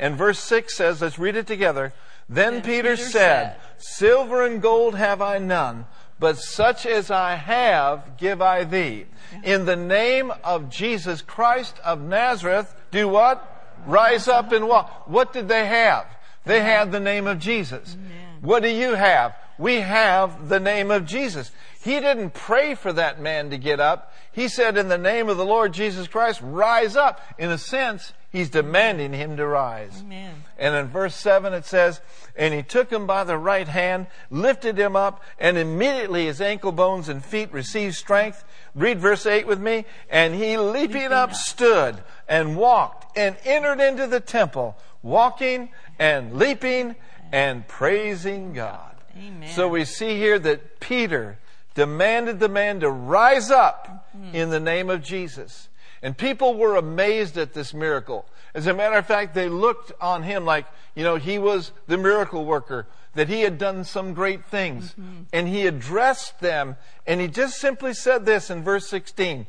And 0.00 0.16
verse 0.16 0.38
6 0.38 0.74
says, 0.76 1.02
let's 1.02 1.18
read 1.18 1.36
it 1.36 1.46
together. 1.46 1.92
Then, 2.26 2.54
Then 2.54 2.62
Peter, 2.62 2.90
Peter 2.90 2.96
said, 2.96 3.10
said, 3.10 3.56
Silver 3.76 4.46
and 4.46 4.62
gold 4.62 4.94
have 4.94 5.20
I 5.20 5.38
none, 5.38 5.86
but 6.20 6.38
such 6.38 6.86
as 6.86 7.10
I 7.10 7.34
have 7.34 8.18
give 8.18 8.40
I 8.42 8.64
thee. 8.64 9.06
In 9.42 9.64
the 9.64 9.76
name 9.76 10.32
of 10.44 10.68
Jesus 10.68 11.22
Christ 11.22 11.76
of 11.82 12.00
Nazareth, 12.00 12.74
do 12.90 13.08
what? 13.08 13.46
Rise 13.86 14.28
up 14.28 14.52
and 14.52 14.68
walk. 14.68 15.08
What 15.08 15.32
did 15.32 15.48
they 15.48 15.66
have? 15.66 16.06
They 16.44 16.60
had 16.60 16.92
the 16.92 17.00
name 17.00 17.26
of 17.26 17.38
Jesus. 17.38 17.96
What 18.42 18.62
do 18.62 18.68
you 18.68 18.94
have? 18.94 19.34
We 19.58 19.76
have 19.76 20.48
the 20.48 20.60
name 20.60 20.90
of 20.90 21.06
Jesus. 21.06 21.50
He 21.82 22.00
didn't 22.00 22.34
pray 22.34 22.74
for 22.74 22.92
that 22.92 23.20
man 23.20 23.50
to 23.50 23.58
get 23.58 23.80
up. 23.80 24.12
He 24.32 24.48
said, 24.48 24.76
in 24.76 24.88
the 24.88 24.98
name 24.98 25.28
of 25.28 25.38
the 25.38 25.44
Lord 25.44 25.72
Jesus 25.72 26.06
Christ, 26.06 26.40
rise 26.42 26.96
up. 26.96 27.20
In 27.38 27.50
a 27.50 27.58
sense, 27.58 28.12
he's 28.30 28.48
demanding 28.48 29.12
him 29.12 29.36
to 29.36 29.46
rise. 29.46 30.00
Amen. 30.00 30.44
And 30.58 30.74
in 30.74 30.86
verse 30.86 31.14
7 31.16 31.52
it 31.52 31.64
says, 31.64 32.00
And 32.36 32.54
he 32.54 32.62
took 32.62 32.90
him 32.90 33.06
by 33.06 33.24
the 33.24 33.36
right 33.36 33.68
hand, 33.68 34.06
lifted 34.30 34.78
him 34.78 34.96
up, 34.96 35.22
and 35.38 35.58
immediately 35.58 36.26
his 36.26 36.40
ankle 36.40 36.72
bones 36.72 37.08
and 37.08 37.24
feet 37.24 37.52
received 37.52 37.96
strength. 37.96 38.44
Read 38.74 39.00
verse 39.00 39.26
8 39.26 39.46
with 39.46 39.60
me. 39.60 39.84
And 40.08 40.34
he 40.34 40.56
leaping 40.56 41.12
up 41.12 41.34
stood 41.34 42.02
and 42.28 42.56
walked 42.56 43.16
and 43.16 43.36
entered 43.44 43.80
into 43.80 44.06
the 44.06 44.20
temple, 44.20 44.76
walking 45.02 45.70
and 45.98 46.36
leaping 46.36 46.96
and 47.32 47.66
praising 47.66 48.52
God. 48.52 48.94
Amen. 49.16 49.48
So 49.50 49.68
we 49.68 49.84
see 49.84 50.16
here 50.16 50.38
that 50.38 50.80
Peter 50.80 51.38
demanded 51.74 52.40
the 52.40 52.48
man 52.48 52.80
to 52.80 52.90
rise 52.90 53.50
up 53.50 54.08
mm-hmm. 54.16 54.34
in 54.34 54.50
the 54.50 54.60
name 54.60 54.90
of 54.90 55.02
Jesus. 55.02 55.68
And 56.02 56.16
people 56.16 56.54
were 56.54 56.76
amazed 56.76 57.36
at 57.36 57.52
this 57.52 57.74
miracle. 57.74 58.26
As 58.54 58.66
a 58.66 58.74
matter 58.74 58.96
of 58.96 59.06
fact, 59.06 59.34
they 59.34 59.48
looked 59.48 59.92
on 60.00 60.22
him 60.22 60.44
like, 60.44 60.66
you 60.94 61.04
know, 61.04 61.16
he 61.16 61.38
was 61.38 61.72
the 61.86 61.98
miracle 61.98 62.44
worker, 62.44 62.86
that 63.14 63.28
he 63.28 63.42
had 63.42 63.58
done 63.58 63.84
some 63.84 64.14
great 64.14 64.44
things. 64.46 64.92
Mm-hmm. 64.92 65.22
And 65.32 65.48
he 65.48 65.66
addressed 65.66 66.40
them, 66.40 66.76
and 67.06 67.20
he 67.20 67.28
just 67.28 67.58
simply 67.58 67.92
said 67.92 68.24
this 68.24 68.50
in 68.50 68.62
verse 68.62 68.88
16 68.88 69.46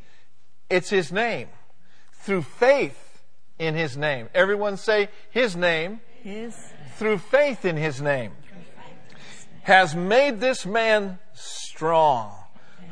It's 0.70 0.90
his 0.90 1.12
name. 1.12 1.48
Through 2.12 2.44
faith 2.44 3.24
in 3.58 3.76
his 3.76 3.96
name. 3.96 4.30
Everyone 4.34 4.78
say, 4.78 5.10
his 5.30 5.56
name 5.56 6.02
His 6.22 6.56
through 7.02 7.18
faith 7.18 7.66
in 7.66 7.78
his 7.78 8.00
name, 8.00 8.32
has 9.64 9.96
made 9.96 10.40
this 10.40 10.68
man 10.68 11.18
strong, 11.34 12.32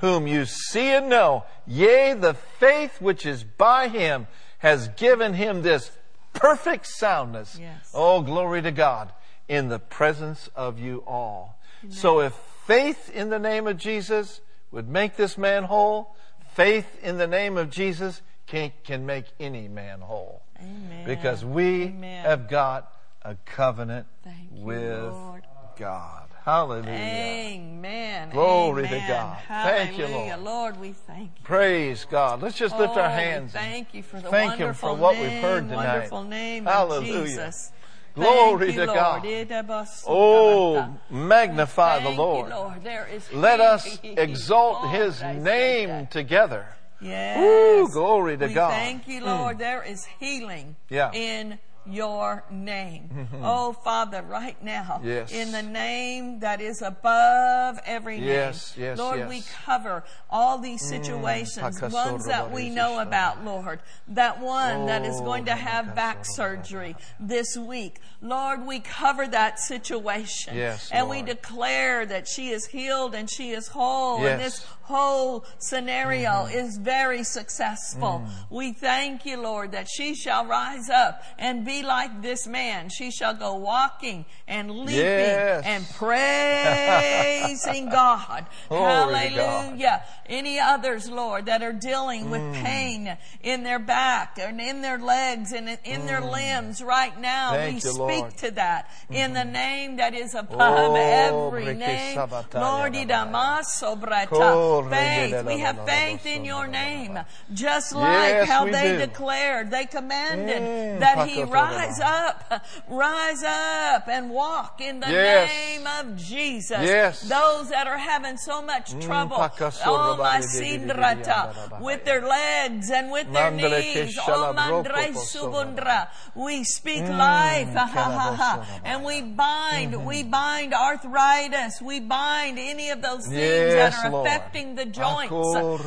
whom 0.02 0.28
you 0.28 0.46
see 0.46 0.90
and 0.90 1.10
know. 1.10 1.46
Yea, 1.66 2.14
the 2.14 2.34
faith 2.34 3.02
which 3.02 3.26
is 3.26 3.44
by 3.44 3.88
him 3.88 4.28
has 4.60 4.88
given 4.90 5.34
him 5.34 5.62
this 5.62 5.92
perfect 6.34 6.86
soundness. 6.86 7.58
Yes. 7.60 7.92
Oh, 7.94 8.22
glory 8.22 8.62
to 8.62 8.72
God 8.72 9.12
in 9.48 9.70
the 9.70 9.80
presence 9.80 10.50
of 10.56 10.80
you 10.80 11.04
all. 11.08 11.60
So 11.90 12.20
if 12.20 12.34
faith 12.68 13.10
in 13.10 13.30
the 13.30 13.40
name 13.40 13.66
of 13.66 13.78
Jesus 13.78 14.42
would 14.70 14.90
make 14.90 15.16
this 15.16 15.38
man 15.38 15.64
whole, 15.64 16.16
Faith 16.54 17.02
in 17.04 17.18
the 17.18 17.28
name 17.28 17.58
of 17.58 17.70
Jesus 17.70 18.22
can, 18.48 18.74
can 18.84 19.06
make 19.06 19.26
any 19.40 19.68
man 19.68 20.02
whole. 20.02 20.42
Amen. 20.60 21.06
Because 21.06 21.46
we 21.46 21.84
Amen. 21.84 22.26
have 22.26 22.50
got 22.50 22.92
a 23.22 23.36
covenant 23.46 24.08
Thank 24.24 24.50
with 24.52 25.04
Lord. 25.14 25.44
God. 25.78 26.28
Hallelujah. 26.50 26.90
Amen. 26.92 28.30
Glory 28.32 28.88
to 28.88 28.96
Amen. 28.96 29.08
God. 29.08 29.38
Thank 29.48 29.98
you, 30.00 30.08
Lord. 30.08 30.40
Lord, 30.40 30.82
we 30.82 30.94
thank 30.94 31.30
you. 31.38 31.44
Praise 31.44 32.08
God. 32.10 32.42
Let's 32.42 32.58
just 32.58 32.76
lift 32.76 32.94
Oh, 32.98 33.02
our 33.02 33.10
hands. 33.10 33.54
and 33.54 33.64
Thank 33.64 33.94
you 33.94 34.02
for 34.02 34.20
the 34.20 34.30
thank 34.32 34.54
Him 34.54 34.60
wonderful 34.62 34.96
for 34.96 35.00
what 35.00 35.16
name, 35.16 35.32
we've 35.34 35.42
heard 35.44 35.70
tonight. 35.70 35.94
Wonderful 35.94 36.24
name 36.24 36.66
Hallelujah. 36.66 37.20
of 37.20 37.26
Jesus. 37.28 37.72
Glory 38.16 38.68
Thank 38.68 38.80
you, 38.80 38.80
to 38.82 38.86
Lord. 38.88 39.00
God. 39.00 39.24
Idabasukabata. 39.24 40.04
Oh, 40.08 40.98
magnify 41.12 42.00
Thank 42.00 42.16
the 42.16 42.22
Lord. 42.22 42.50
You, 42.50 42.56
Lord. 42.56 42.88
Is 43.14 43.32
Let 43.32 43.62
us 43.62 44.00
exalt 44.04 44.78
Oh, 44.82 44.88
His 44.88 45.22
I 45.22 45.34
name 45.34 46.08
together. 46.08 46.66
Yes. 47.00 47.38
Woo, 47.38 47.88
glory 47.94 48.38
to 48.38 48.48
we 48.48 48.54
God. 48.56 48.72
Mm. 48.72 48.76
Thank 48.76 49.08
you, 49.08 49.24
Lord. 49.24 49.60
There 49.60 49.84
is 49.84 50.04
healing 50.20 50.76
Yeah. 50.90 51.12
in 51.14 51.60
your 51.92 52.44
name. 52.52 53.28
Oh, 53.44 53.74
Father, 53.74 54.22
right 54.22 54.62
now, 54.64 55.02
Yes. 55.04 55.32
in 55.32 55.52
the 55.52 55.62
name 55.64 56.40
that 56.40 56.62
is 56.62 56.82
above 56.82 57.80
every 57.86 58.18
Yes, 58.20 58.76
name. 58.78 58.86
yes, 58.86 58.98
Lord, 58.98 59.18
yes. 59.20 59.26
Mm, 59.26 59.30
we 59.30 59.44
cover 59.66 60.04
all 60.30 60.58
these 60.58 60.82
situations, 60.88 61.82
ones 61.82 62.26
that 62.26 62.52
we 62.52 62.70
know 62.70 63.00
about, 63.00 63.44
Lord. 63.44 63.80
That 64.08 64.40
one 64.40 64.86
that 64.88 65.04
is 65.06 65.20
going 65.22 65.46
to 65.46 65.54
Oh, 65.54 65.56
have 65.56 65.96
back 65.96 66.26
surgery 66.26 66.96
this 67.20 67.56
week. 67.58 68.00
Lord, 68.22 68.66
we 68.66 68.80
cover 68.80 69.28
that 69.28 69.60
situation. 69.60 70.56
Yes, 70.58 70.90
and 70.92 71.10
we 71.10 71.22
declare 71.22 72.06
that 72.06 72.28
she 72.28 72.50
is 72.50 72.68
healed 72.68 73.16
and 73.16 73.30
she 73.30 73.52
is 73.52 73.68
whole. 73.70 74.18
And 74.18 74.24
Yes. 74.26 74.32
Mm-hmm. 74.34 74.44
this 74.44 74.66
whole 74.84 75.46
scenario 75.60 76.46
is 76.46 76.78
very 76.78 77.24
successful. 77.24 78.24
Mm. 78.26 78.30
We 78.50 78.74
thank 78.74 79.26
you, 79.26 79.38
Lord, 79.38 79.72
that 79.72 79.88
she 79.90 80.16
shall 80.16 80.46
rise 80.46 80.90
up 80.90 81.22
and 81.38 81.64
be 81.64 81.79
like 81.84 82.22
this 82.22 82.48
man. 82.48 82.90
She 82.90 83.12
shall 83.12 83.34
go 83.34 83.56
walking 83.56 84.26
and 84.48 84.72
leaping 84.72 84.96
Yes. 84.96 85.64
and 85.66 85.86
praising 85.98 87.90
God. 87.90 88.46
To 88.70 88.76
God. 88.76 88.80
Hallelujah. 88.80 90.04
Any 90.28 90.60
others, 90.60 91.10
Lord, 91.10 91.46
that 91.48 91.62
are 91.64 91.74
dealing 91.74 92.30
with 92.30 92.40
Mm. 92.42 92.54
pain 92.64 93.18
in 93.44 93.64
their 93.64 93.80
back 93.80 94.38
and 94.40 94.62
in 94.62 94.82
their 94.82 94.98
legs 94.98 95.52
and 95.52 95.78
in 95.84 96.06
their 96.06 96.22
limbs 96.22 96.82
right 96.82 97.20
now, 97.20 97.52
Mm. 97.52 97.56
Thank 97.56 97.70
we 97.70 97.74
you, 97.90 97.94
speak 97.94 98.00
Lord. 98.00 98.38
to 98.38 98.52
that 98.52 98.90
in 99.10 99.34
the 99.34 99.44
name 99.46 99.98
that 99.98 100.14
is 100.14 100.36
above 100.36 100.60
Oh, 100.62 100.96
every 100.96 101.74
name. 101.76 102.18
Lord, 102.18 102.94
Rabaya. 102.94 103.06
idamaso 103.08 104.00
brata. 104.00 104.90
Faith. 104.90 105.46
We 105.46 105.60
have 105.60 105.86
faith 105.86 106.26
in 106.26 106.46
your 106.46 106.68
name. 106.68 107.20
Just 107.54 107.94
like 107.96 108.34
Yes, 108.46 108.48
how 108.48 108.66
they 108.66 108.94
do. 108.94 108.98
declared, 109.06 109.72
they 109.72 109.86
commanded 109.86 110.62
Mm, 110.62 111.00
that 111.00 111.28
he 111.28 111.42
pakato 111.42 111.50
rise 111.78 112.00
up, 112.00 112.66
rise 112.88 113.44
up 113.44 114.08
and 114.08 114.30
walk 114.30 114.82
in 114.82 115.00
the 115.00 115.10
Yes. 115.10 115.50
name 115.50 115.88
of 116.00 116.16
Jesus. 116.16 116.82
Yes. 116.82 117.22
Those 117.22 117.70
that 117.70 117.88
are 117.88 117.98
having 117.98 118.38
so 118.38 118.62
much 118.62 118.92
trouble, 119.00 119.38
oh 119.38 120.18
de 120.18 120.42
de 120.42 120.48
sindrata, 120.48 121.80
with 121.82 122.06
their 122.06 122.22
legs 122.22 122.90
and 122.92 123.12
with 123.12 123.32
their 123.32 123.52
knees, 123.52 124.18
oh 124.18 124.22
shalabroko 124.32 124.84
mandre 124.86 125.14
subundra. 125.16 126.08
We 126.36 126.64
speak 126.64 127.04
life, 127.08 127.74
ha. 127.74 127.86
kalaboso 127.94 128.82
and 128.84 129.04
we 129.04 129.22
bind, 129.22 130.06
we 130.06 130.24
bind 130.24 130.74
arthritis, 130.74 131.82
we 131.82 132.00
bind 132.00 132.58
any 132.60 132.90
of 132.90 133.02
those 133.02 133.26
things 133.28 133.74
Yes, 133.74 133.96
that 133.96 134.06
are 134.06 134.12
Lord. 134.12 134.28
affecting 134.28 134.76
the 134.76 134.86
joints. 134.86 135.34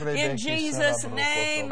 In 0.07 0.37
Jesus' 0.37 1.05
name, 1.05 1.71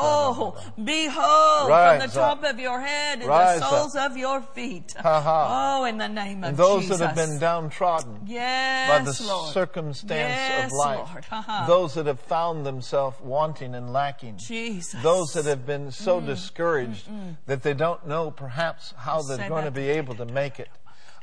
tobo 0.00 0.54
atundra 0.78 0.78
basondra 0.78 0.78
Ye 0.78 0.78
taha. 0.78 0.78
labako 0.78 0.84
be 0.84 1.06
whole, 1.06 1.20
salababa. 1.20 1.66
be 1.66 1.68
whole 1.68 1.68
from 1.68 1.98
the 1.98 2.14
top 2.14 2.38
up. 2.44 2.44
of 2.54 2.60
your 2.60 2.80
head 2.80 3.18
and 3.20 3.28
Rise 3.28 3.60
the 3.60 3.66
soles 3.70 3.96
of 3.96 4.16
your 4.16 4.40
feet. 4.54 4.94
Ha, 4.98 5.20
ha. 5.20 5.78
Oh, 5.80 5.84
in 5.84 5.98
the 5.98 6.08
name 6.08 6.44
of 6.44 6.56
those 6.56 6.82
Jesus. 6.82 6.98
that 6.98 7.06
have 7.08 7.16
been 7.16 7.38
downtrodden 7.38 8.20
yes, 8.26 8.88
by 8.88 8.98
the 9.04 9.28
Lord. 9.28 9.52
circumstance 9.52 10.10
yes, 10.10 10.66
of 10.66 10.72
life, 10.78 11.08
Lord. 11.12 11.24
Ha, 11.26 11.40
ha. 11.42 11.64
those 11.66 11.94
that 11.94 12.06
have 12.06 12.20
found 12.20 12.64
themselves 12.66 13.16
wanting 13.20 13.74
and 13.74 13.92
lacking, 13.92 14.36
Jesus. 14.38 15.00
those 15.02 15.32
that 15.34 15.44
have 15.44 15.66
been 15.66 15.90
so 15.92 16.20
Mm. 16.20 16.26
discouraged 16.26 17.08
that 17.46 17.62
they 17.62 17.74
don't 17.74 18.06
know 18.06 18.30
perhaps 18.30 18.94
how 18.96 19.22
they're 19.22 19.48
going 19.48 19.64
to 19.64 19.70
be 19.70 19.88
able 19.88 20.14
to 20.16 20.24
make 20.26 20.58
it. 20.60 20.68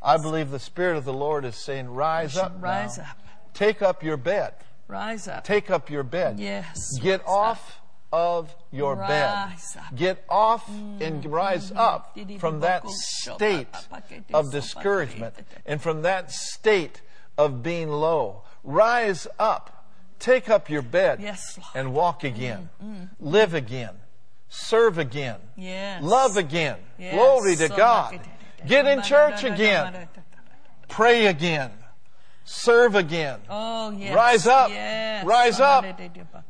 I 0.01 0.17
believe 0.17 0.51
the 0.51 0.59
Spirit 0.59 0.97
of 0.97 1.05
the 1.05 1.13
Lord 1.13 1.43
is 1.45 1.55
saying, 1.55 1.89
rise 1.89 2.37
up 2.37 2.53
Rise 2.59 2.97
now. 2.97 3.03
up. 3.05 3.17
Take 3.53 3.81
up 3.81 4.03
your 4.03 4.17
bed. 4.17 4.53
Rise 4.87 5.27
up. 5.27 5.43
Take 5.43 5.69
up 5.71 5.89
your 5.89 6.03
bed. 6.03 6.39
Yes, 6.39 6.97
Get 6.99 7.19
rise 7.21 7.27
off 7.27 7.81
of 8.11 8.55
your 8.71 8.95
bed. 8.95 9.29
Up. 9.29 9.49
Mm. 9.49 9.95
Get 9.95 10.25
off 10.29 10.69
and 10.69 11.25
rise 11.25 11.71
up 11.75 12.17
from 12.39 12.61
that 12.61 12.87
state 12.89 13.67
of 14.33 14.51
discouragement 14.51 15.35
and 15.65 15.81
from 15.81 16.01
that 16.03 16.31
state 16.31 17.01
of 17.37 17.61
being 17.63 17.89
low. 17.89 18.43
Rise 18.63 19.27
up. 19.39 19.73
Take 20.19 20.49
up 20.49 20.69
your 20.69 20.81
bed 20.81 21.19
Yes, 21.21 21.59
and 21.75 21.93
walk 21.93 22.23
again. 22.23 22.69
Live 23.19 23.53
again. 23.53 23.95
Serve 24.49 24.97
again. 24.97 25.37
Yes. 25.55 26.01
Love 26.01 26.37
again. 26.37 26.77
Yes. 26.97 27.13
Glory 27.13 27.55
to 27.57 27.67
God. 27.69 28.19
Get 28.65 28.87
in 28.87 29.01
church 29.03 29.43
again. 29.43 30.07
Pray 30.87 31.27
again. 31.27 31.71
Serve 32.49 32.95
again. 32.95 33.41
Oh, 33.49 33.91
yes. 33.91 34.15
Rise 34.15 34.47
up. 34.47 34.69
Yes. 34.69 35.25
Rise 35.25 35.59
up. 35.59 35.99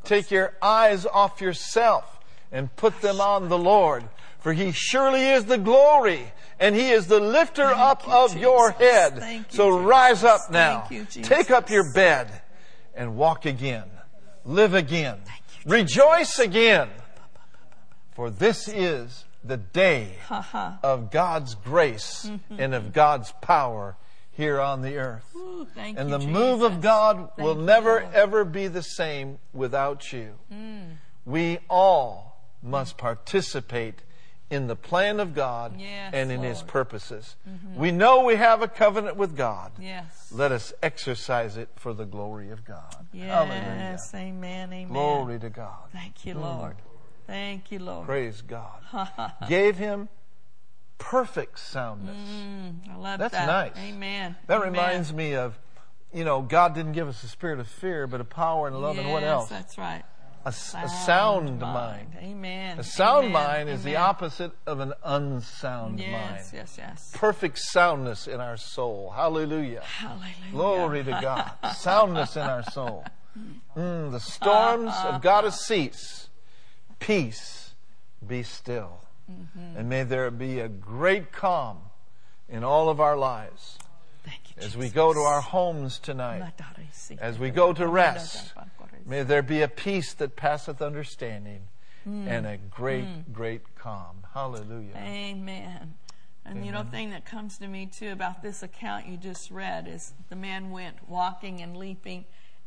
Take 0.03 0.29
your 0.29 0.53
eyes 0.61 1.07
off 1.07 1.41
yourself 1.41 2.19
and 2.51 2.73
put 2.75 3.01
them 3.01 3.19
on 3.19 3.49
the 3.49 3.57
Lord. 3.57 4.03
For 4.37 4.53
he 4.53 4.71
surely 4.71 5.25
is 5.25 5.45
the 5.45 5.57
glory 5.57 6.31
and 6.59 6.75
he 6.75 6.91
is 6.91 7.07
the 7.07 7.19
lifter 7.19 7.65
Thank 7.65 7.79
up 7.79 8.05
you, 8.05 8.13
of 8.13 8.37
your 8.37 8.71
head. 8.71 9.15
You, 9.15 9.45
so 9.49 9.71
Jesus. 9.71 9.85
rise 9.87 10.23
up 10.23 10.51
now. 10.51 10.81
Thank 10.81 10.91
you, 10.91 11.05
Jesus. 11.05 11.27
Take 11.27 11.49
up 11.49 11.71
your 11.71 11.91
bed 11.91 12.43
and 12.93 13.17
walk 13.17 13.47
again. 13.47 13.89
Live 14.45 14.75
again. 14.75 15.17
Rejoice 15.65 16.37
again. 16.37 16.89
For 18.11 18.29
this 18.29 18.67
is 18.67 19.25
the 19.43 19.57
day 19.57 20.11
of 20.83 21.09
God's 21.09 21.55
grace 21.55 22.29
mm-hmm. 22.29 22.59
and 22.59 22.75
of 22.75 22.93
God's 22.93 23.33
power 23.41 23.95
here 24.37 24.61
on 24.61 24.81
the 24.83 24.97
earth. 24.97 25.25
Ooh, 25.35 25.65
thank 25.75 25.97
And 25.97 26.09
you, 26.09 26.17
the 26.19 26.27
move 26.27 26.61
of 26.61 26.73
Jesus. 26.73 26.83
God 26.83 27.31
will 27.37 27.55
never 27.55 28.01
Lord. 28.01 28.13
ever 28.13 28.45
be 28.45 28.67
the 28.67 28.83
same 28.83 29.39
without 29.51 30.13
you. 30.13 30.35
Mm. 30.53 30.97
We 31.25 31.59
all 31.69 32.39
must 32.61 32.97
participate 32.97 34.03
in 34.49 34.67
the 34.67 34.75
plan 34.75 35.19
of 35.19 35.35
God 35.35 35.73
Yes, 35.77 36.13
and 36.13 36.31
in 36.31 36.41
His 36.41 36.57
Lord. 36.59 36.67
Mm-hmm. 36.67 36.71
purposes. 36.71 37.35
We 37.75 37.91
know 37.91 38.23
we 38.23 38.35
have 38.35 38.61
a 38.61 38.67
covenant 38.69 39.17
with 39.17 39.35
God. 39.35 39.73
Yes. 39.79 40.29
Let 40.31 40.51
us 40.53 40.71
exercise 40.81 41.57
it 41.57 41.67
for 41.75 41.93
the 41.93 42.05
glory 42.05 42.51
of 42.51 42.63
God. 42.63 43.07
Hallelujah. 43.13 43.75
Yes. 43.91 44.13
Amen. 44.13 44.71
Amen. 44.71 44.87
Glory 44.87 45.39
to 45.39 45.49
God. 45.49 45.89
Thank 45.91 46.25
you, 46.25 46.35
Lord. 46.35 46.77
Thank 47.25 47.71
you, 47.73 47.79
Lord. 47.79 48.05
Praise 48.05 48.41
God. 48.41 48.79
Gave 49.49 49.77
him 49.77 50.07
perfect 50.97 51.59
soundness. 51.59 52.15
Mm, 52.17 52.91
I 52.91 52.95
love 52.97 53.19
That's 53.19 53.33
that. 53.33 53.47
nice. 53.47 53.77
Amen. 53.77 54.35
That 54.47 54.57
Amen. 54.57 54.71
reminds 54.71 55.13
me 55.13 55.35
of, 55.35 55.57
you 56.13 56.23
know, 56.23 56.41
God 56.41 56.73
didn't 56.73 56.93
give 56.93 57.07
us 57.07 57.23
a 57.23 57.27
spirit 57.27 57.59
of 57.59 57.67
fear, 57.67 58.07
but 58.07 58.21
a 58.21 58.25
power 58.25 58.67
and 58.67 58.79
love 58.79 58.97
and 58.97 59.11
what 59.11 59.23
else? 59.23 59.49
That's 59.49 59.77
right. 59.77 60.03
A, 60.45 60.53
sound 60.53 61.59
mind. 61.59 62.15
Amen. 62.21 62.79
A 62.79 62.83
sound 62.83 63.25
Amen. 63.25 63.33
mind 63.33 63.69
is 63.69 63.83
the 63.83 63.97
opposite 63.97 64.53
of 64.65 64.79
an 64.79 64.93
unsound 65.03 65.99
Yes, 65.99 66.11
mind. 66.11 66.35
yes, 66.35 66.53
yes. 66.53 66.75
Yes. 66.77 67.11
Perfect 67.13 67.57
soundness 67.57 68.27
in 68.27 68.39
our 68.39 68.55
soul. 68.55 69.11
Hallelujah. 69.13 69.81
Hallelujah. 69.81 70.31
Glory 70.51 71.03
to 71.03 71.11
God. 71.11 71.51
Soundness 71.75 72.37
in 72.37 72.43
our 72.43 72.63
soul. 72.63 73.03
Mm, 73.75 74.11
the 74.11 74.21
storms 74.21 74.93
of 74.99 75.05
uh, 75.05 75.09
uh, 75.09 75.19
God 75.19 75.43
has 75.43 75.59
ceased. 75.59 76.29
Uh. 76.89 76.93
Peace 76.99 77.73
be 78.25 78.41
still. 78.41 79.01
Mm-hmm. 79.31 79.77
And 79.77 79.89
may 79.89 80.03
there 80.03 80.29
be 80.31 80.59
a 80.59 80.67
great 80.69 81.31
calm 81.31 81.79
in 82.49 82.63
all 82.63 82.89
of 82.89 82.99
our 82.99 83.17
lives. 83.17 83.77
Thank 84.23 84.55
you, 84.55 84.63
As 84.63 84.75
we 84.75 84.89
go 84.89 85.13
to 85.13 85.19
our 85.19 85.41
homes 85.41 85.99
tonight, 85.99 86.43
as 87.19 87.39
we 87.39 87.49
go 87.49 87.73
to 87.73 87.87
rest, 87.87 88.53
may 89.05 89.23
there 89.23 89.41
be 89.41 89.61
a 89.61 89.67
peace 89.67 90.13
that 90.15 90.35
passeth 90.35 90.81
understanding 90.81 91.67
Mm. 92.07 92.27
and 92.27 92.47
a 92.47 92.57
great, 92.57 93.33
great 93.33 93.75
calm. 93.75 94.23
Hallelujah. 94.33 94.95
Amen. 94.95 95.95
And 96.45 96.65
you 96.65 96.71
know, 96.71 96.83
thing 96.83 97.09
that 97.09 97.25
comes 97.25 97.57
to 97.57 97.67
me 97.67 97.85
too 97.85 98.11
about 98.13 98.41
this 98.41 98.63
account 98.63 99.07
you 99.07 99.17
just 99.17 99.51
read 99.51 99.89
is 99.89 100.13
the 100.29 100.37
man 100.37 100.71
went 100.71 101.09
walking 101.09 101.61
and 101.61 101.75
leaping 101.75 102.23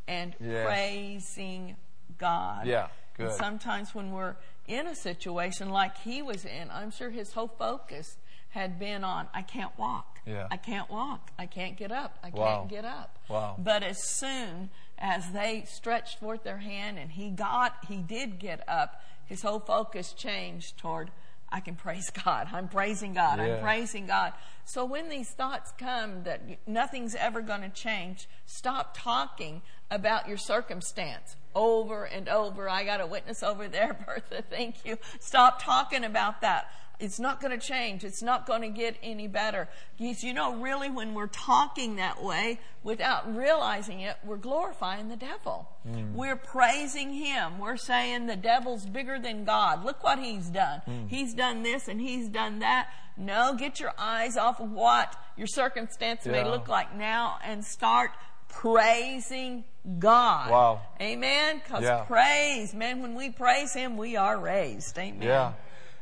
and 0.07 0.35
Yes. 0.39 0.67
praising 0.67 1.77
God. 2.19 2.67
Yeah, 2.67 2.89
good. 3.21 3.33
sometimes 3.33 3.95
when 3.95 4.13
we're 4.13 4.37
in 4.67 4.87
a 4.87 4.95
situation 4.95 5.71
like 5.71 5.97
he 5.99 6.23
was 6.23 6.45
in, 6.45 6.71
I'm 6.71 6.91
sure 6.91 7.11
his 7.11 7.33
whole 7.33 7.49
focus 7.49 8.17
had 8.51 8.79
been 8.79 9.05
on, 9.05 9.29
I 9.33 9.43
can't 9.43 9.77
walk. 9.79 10.19
Yeah. 10.27 10.47
I 10.51 10.57
can't 10.57 10.91
walk. 10.91 11.31
I 11.39 11.47
can't 11.47 11.77
get 11.77 11.93
up. 11.93 12.19
I 12.23 12.31
Wow. 12.31 12.59
can't 12.59 12.69
get 12.69 12.85
up. 12.85 13.19
Wow. 13.29 13.55
But 13.59 13.83
as 13.85 13.97
soon 14.19 14.71
as 14.99 15.31
they 15.33 15.65
stretched 15.67 16.19
forth 16.19 16.43
their 16.43 16.59
hand 16.59 16.99
and 16.99 17.13
he 17.13 17.31
got, 17.31 17.77
he 17.89 17.99
did 17.99 18.39
get 18.39 18.69
up, 18.69 19.01
his 19.27 19.43
whole 19.43 19.61
focus 19.61 20.13
changed 20.13 20.77
toward, 20.79 21.11
I 21.49 21.61
can 21.61 21.75
praise 21.77 22.11
God. 22.25 22.49
I'm 22.53 22.69
praising 22.69 23.15
God. 23.15 23.39
Yeah. 23.39 23.55
I'm 23.57 23.63
praising 23.63 24.07
God. 24.07 24.33
So 24.65 24.85
when 24.85 25.09
these 25.09 25.31
thoughts 25.31 25.73
come 25.79 26.25
that 26.25 26.43
nothing's 26.67 27.15
ever 27.15 27.41
going 27.41 27.63
to 27.63 27.69
change, 27.71 28.29
stop 28.47 28.97
talking 28.97 29.63
about 29.93 30.29
your 30.29 30.37
circumstance 30.39 31.37
over 31.55 32.05
and 32.05 32.29
over. 32.29 32.69
I 32.69 32.85
got 32.85 33.01
a 33.01 33.07
witness 33.07 33.43
over 33.43 33.69
there, 33.69 33.95
Bertha. 34.07 34.43
Thank 34.49 34.85
you. 34.85 34.99
Stop 35.19 35.63
talking 35.63 36.05
about 36.05 36.41
that. 36.43 36.71
It's 37.01 37.19
not 37.19 37.41
going 37.41 37.59
to 37.59 37.67
change. 37.67 38.05
It's 38.05 38.23
not 38.23 38.47
going 38.47 38.61
to 38.61 38.69
get 38.69 38.97
any 39.03 39.27
better. 39.27 39.69
You, 39.97 40.35
know, 40.35 40.57
really, 40.57 40.91
when 40.91 41.15
we're 41.15 41.29
talking 41.29 41.97
that 41.97 42.23
way 42.23 42.61
without 42.83 43.35
realizing 43.35 44.01
it, 44.01 44.17
we're 44.23 44.37
glorifying 44.37 45.09
the 45.09 45.17
devil. 45.17 45.67
Mm. 45.89 46.13
We're 46.13 46.37
praising 46.37 47.15
him. 47.15 47.59
We're 47.59 47.79
saying 47.79 48.27
the 48.27 48.37
devil's 48.37 48.85
bigger 48.85 49.19
than 49.19 49.45
God. 49.45 49.83
Look 49.83 50.05
what 50.05 50.19
he's 50.19 50.51
done. 50.51 50.83
Mm. 50.87 51.09
He's 51.09 51.33
done 51.33 51.63
this 51.63 51.89
and 51.89 52.01
he's 52.01 52.29
done 52.29 52.59
that. 52.59 52.91
No, 53.17 53.55
get 53.55 53.81
your 53.81 53.93
eyes 53.99 54.37
off 54.37 54.61
of 54.61 54.71
what 54.71 55.15
your 55.37 55.47
circumstance 55.47 56.27
may 56.27 56.45
look 56.45 56.69
like 56.69 56.95
now 56.95 57.39
and 57.45 57.65
start 57.65 58.11
praising 58.51 59.65
God. 59.99 60.51
Wow. 60.51 60.81
Amen? 61.01 61.61
Because 61.65 61.83
Yeah. 61.83 62.05
praise, 62.07 62.75
man, 62.75 63.01
when 63.03 63.15
we 63.15 63.31
praise 63.31 63.73
him, 63.73 63.97
we 63.97 64.17
are 64.17 64.39
raised. 64.39 64.99
Amen. 64.99 65.23
Yeah. 65.23 65.53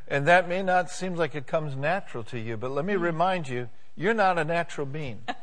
And 0.07 0.27
that 0.27 0.47
may 0.49 0.63
not 0.63 0.89
seem 0.89 1.15
like 1.15 1.35
it 1.35 1.47
comes 1.47 1.75
natural 1.75 2.23
to 2.25 2.39
you, 2.39 2.57
but 2.57 2.71
let 2.71 2.83
me 2.85 2.95
remind 2.95 3.47
you, 3.47 3.69
you're 3.95 4.13
not 4.13 4.37
a 4.37 4.43
natural 4.43 4.85
being. 4.87 5.21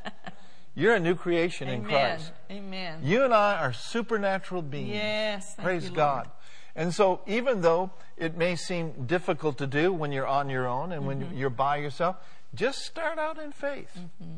You're 0.78 0.94
a 0.96 1.00
new 1.00 1.14
creation 1.14 1.68
in 1.68 1.84
Christ. 1.86 2.32
Amen. 2.50 3.00
You 3.02 3.24
and 3.24 3.32
I 3.32 3.57
are 3.57 3.72
supernatural 3.72 4.61
beings. 4.61 4.90
Yes. 4.90 5.54
Praise 5.57 5.88
you. 5.88 5.96
God. 5.96 6.28
And 6.74 6.92
so, 6.92 7.22
even 7.26 7.62
though 7.62 7.92
it 8.18 8.36
may 8.36 8.57
seem 8.57 9.07
difficult 9.07 9.57
to 9.57 9.66
do 9.66 9.90
when 9.90 10.12
you're 10.12 10.26
on 10.26 10.50
your 10.50 10.66
own 10.66 10.92
and 10.92 11.07
when 11.07 11.22
Mm-hmm. 11.22 11.36
you're 11.38 11.48
by 11.48 11.78
yourself, 11.78 12.16
just 12.55 12.78
start 12.86 13.18
out 13.18 13.38
in 13.38 13.53
faith. 13.53 13.90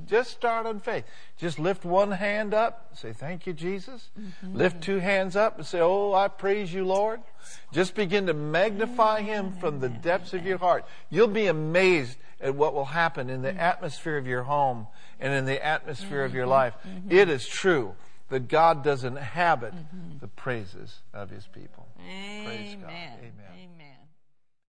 Just 0.07 0.31
start 0.31 0.67
in 0.67 0.81
faith. 0.81 1.05
Just 1.37 1.59
lift 1.59 1.85
one 1.85 2.11
hand 2.13 2.53
up, 2.55 2.91
say, 2.97 3.13
Thank 3.13 3.47
you, 3.47 3.53
Jesus. 3.53 4.09
Mm-hmm. 4.19 4.57
Lift 4.57 4.83
two 4.83 4.99
hands 4.99 5.37
up 5.37 5.57
and 5.59 5.67
say, 5.67 5.81
Oh, 5.81 6.15
I 6.15 6.29
praise 6.29 6.73
you, 6.73 6.85
Lord. 6.85 7.21
Just 7.73 7.95
begin 7.95 8.27
to 8.27 8.35
magnify 8.35 9.21
Him 9.23 9.53
from 9.61 9.81
the 9.81 9.89
depths 9.89 10.35
of 10.35 10.45
your 10.47 10.59
heart. 10.59 10.85
You'll 11.11 11.29
be 11.29 11.47
amazed 11.47 12.19
at 12.41 12.55
what 12.55 12.75
will 12.75 12.85
happen 12.87 13.31
in 13.31 13.43
the 13.43 13.49
Mm-hmm. 13.51 13.61
atmosphere 13.61 14.17
of 14.17 14.27
your 14.27 14.43
home 14.45 14.87
and 15.21 15.33
in 15.35 15.45
the 15.45 15.65
atmosphere 15.65 16.25
of 16.25 16.35
your 16.35 16.47
life. 16.47 16.75
It 17.09 17.29
is 17.29 17.47
true 17.47 17.95
that 18.31 18.49
God 18.49 18.85
doesn't 18.85 19.17
inhabit 19.17 19.73
the 20.21 20.29
praises 20.29 20.99
of 21.15 21.31
His 21.31 21.47
people. 21.47 21.87
Praise 21.97 22.75
God. 22.77 22.91
Amen. 22.91 23.13
Amen. 23.19 23.33
Amen. 23.55 23.78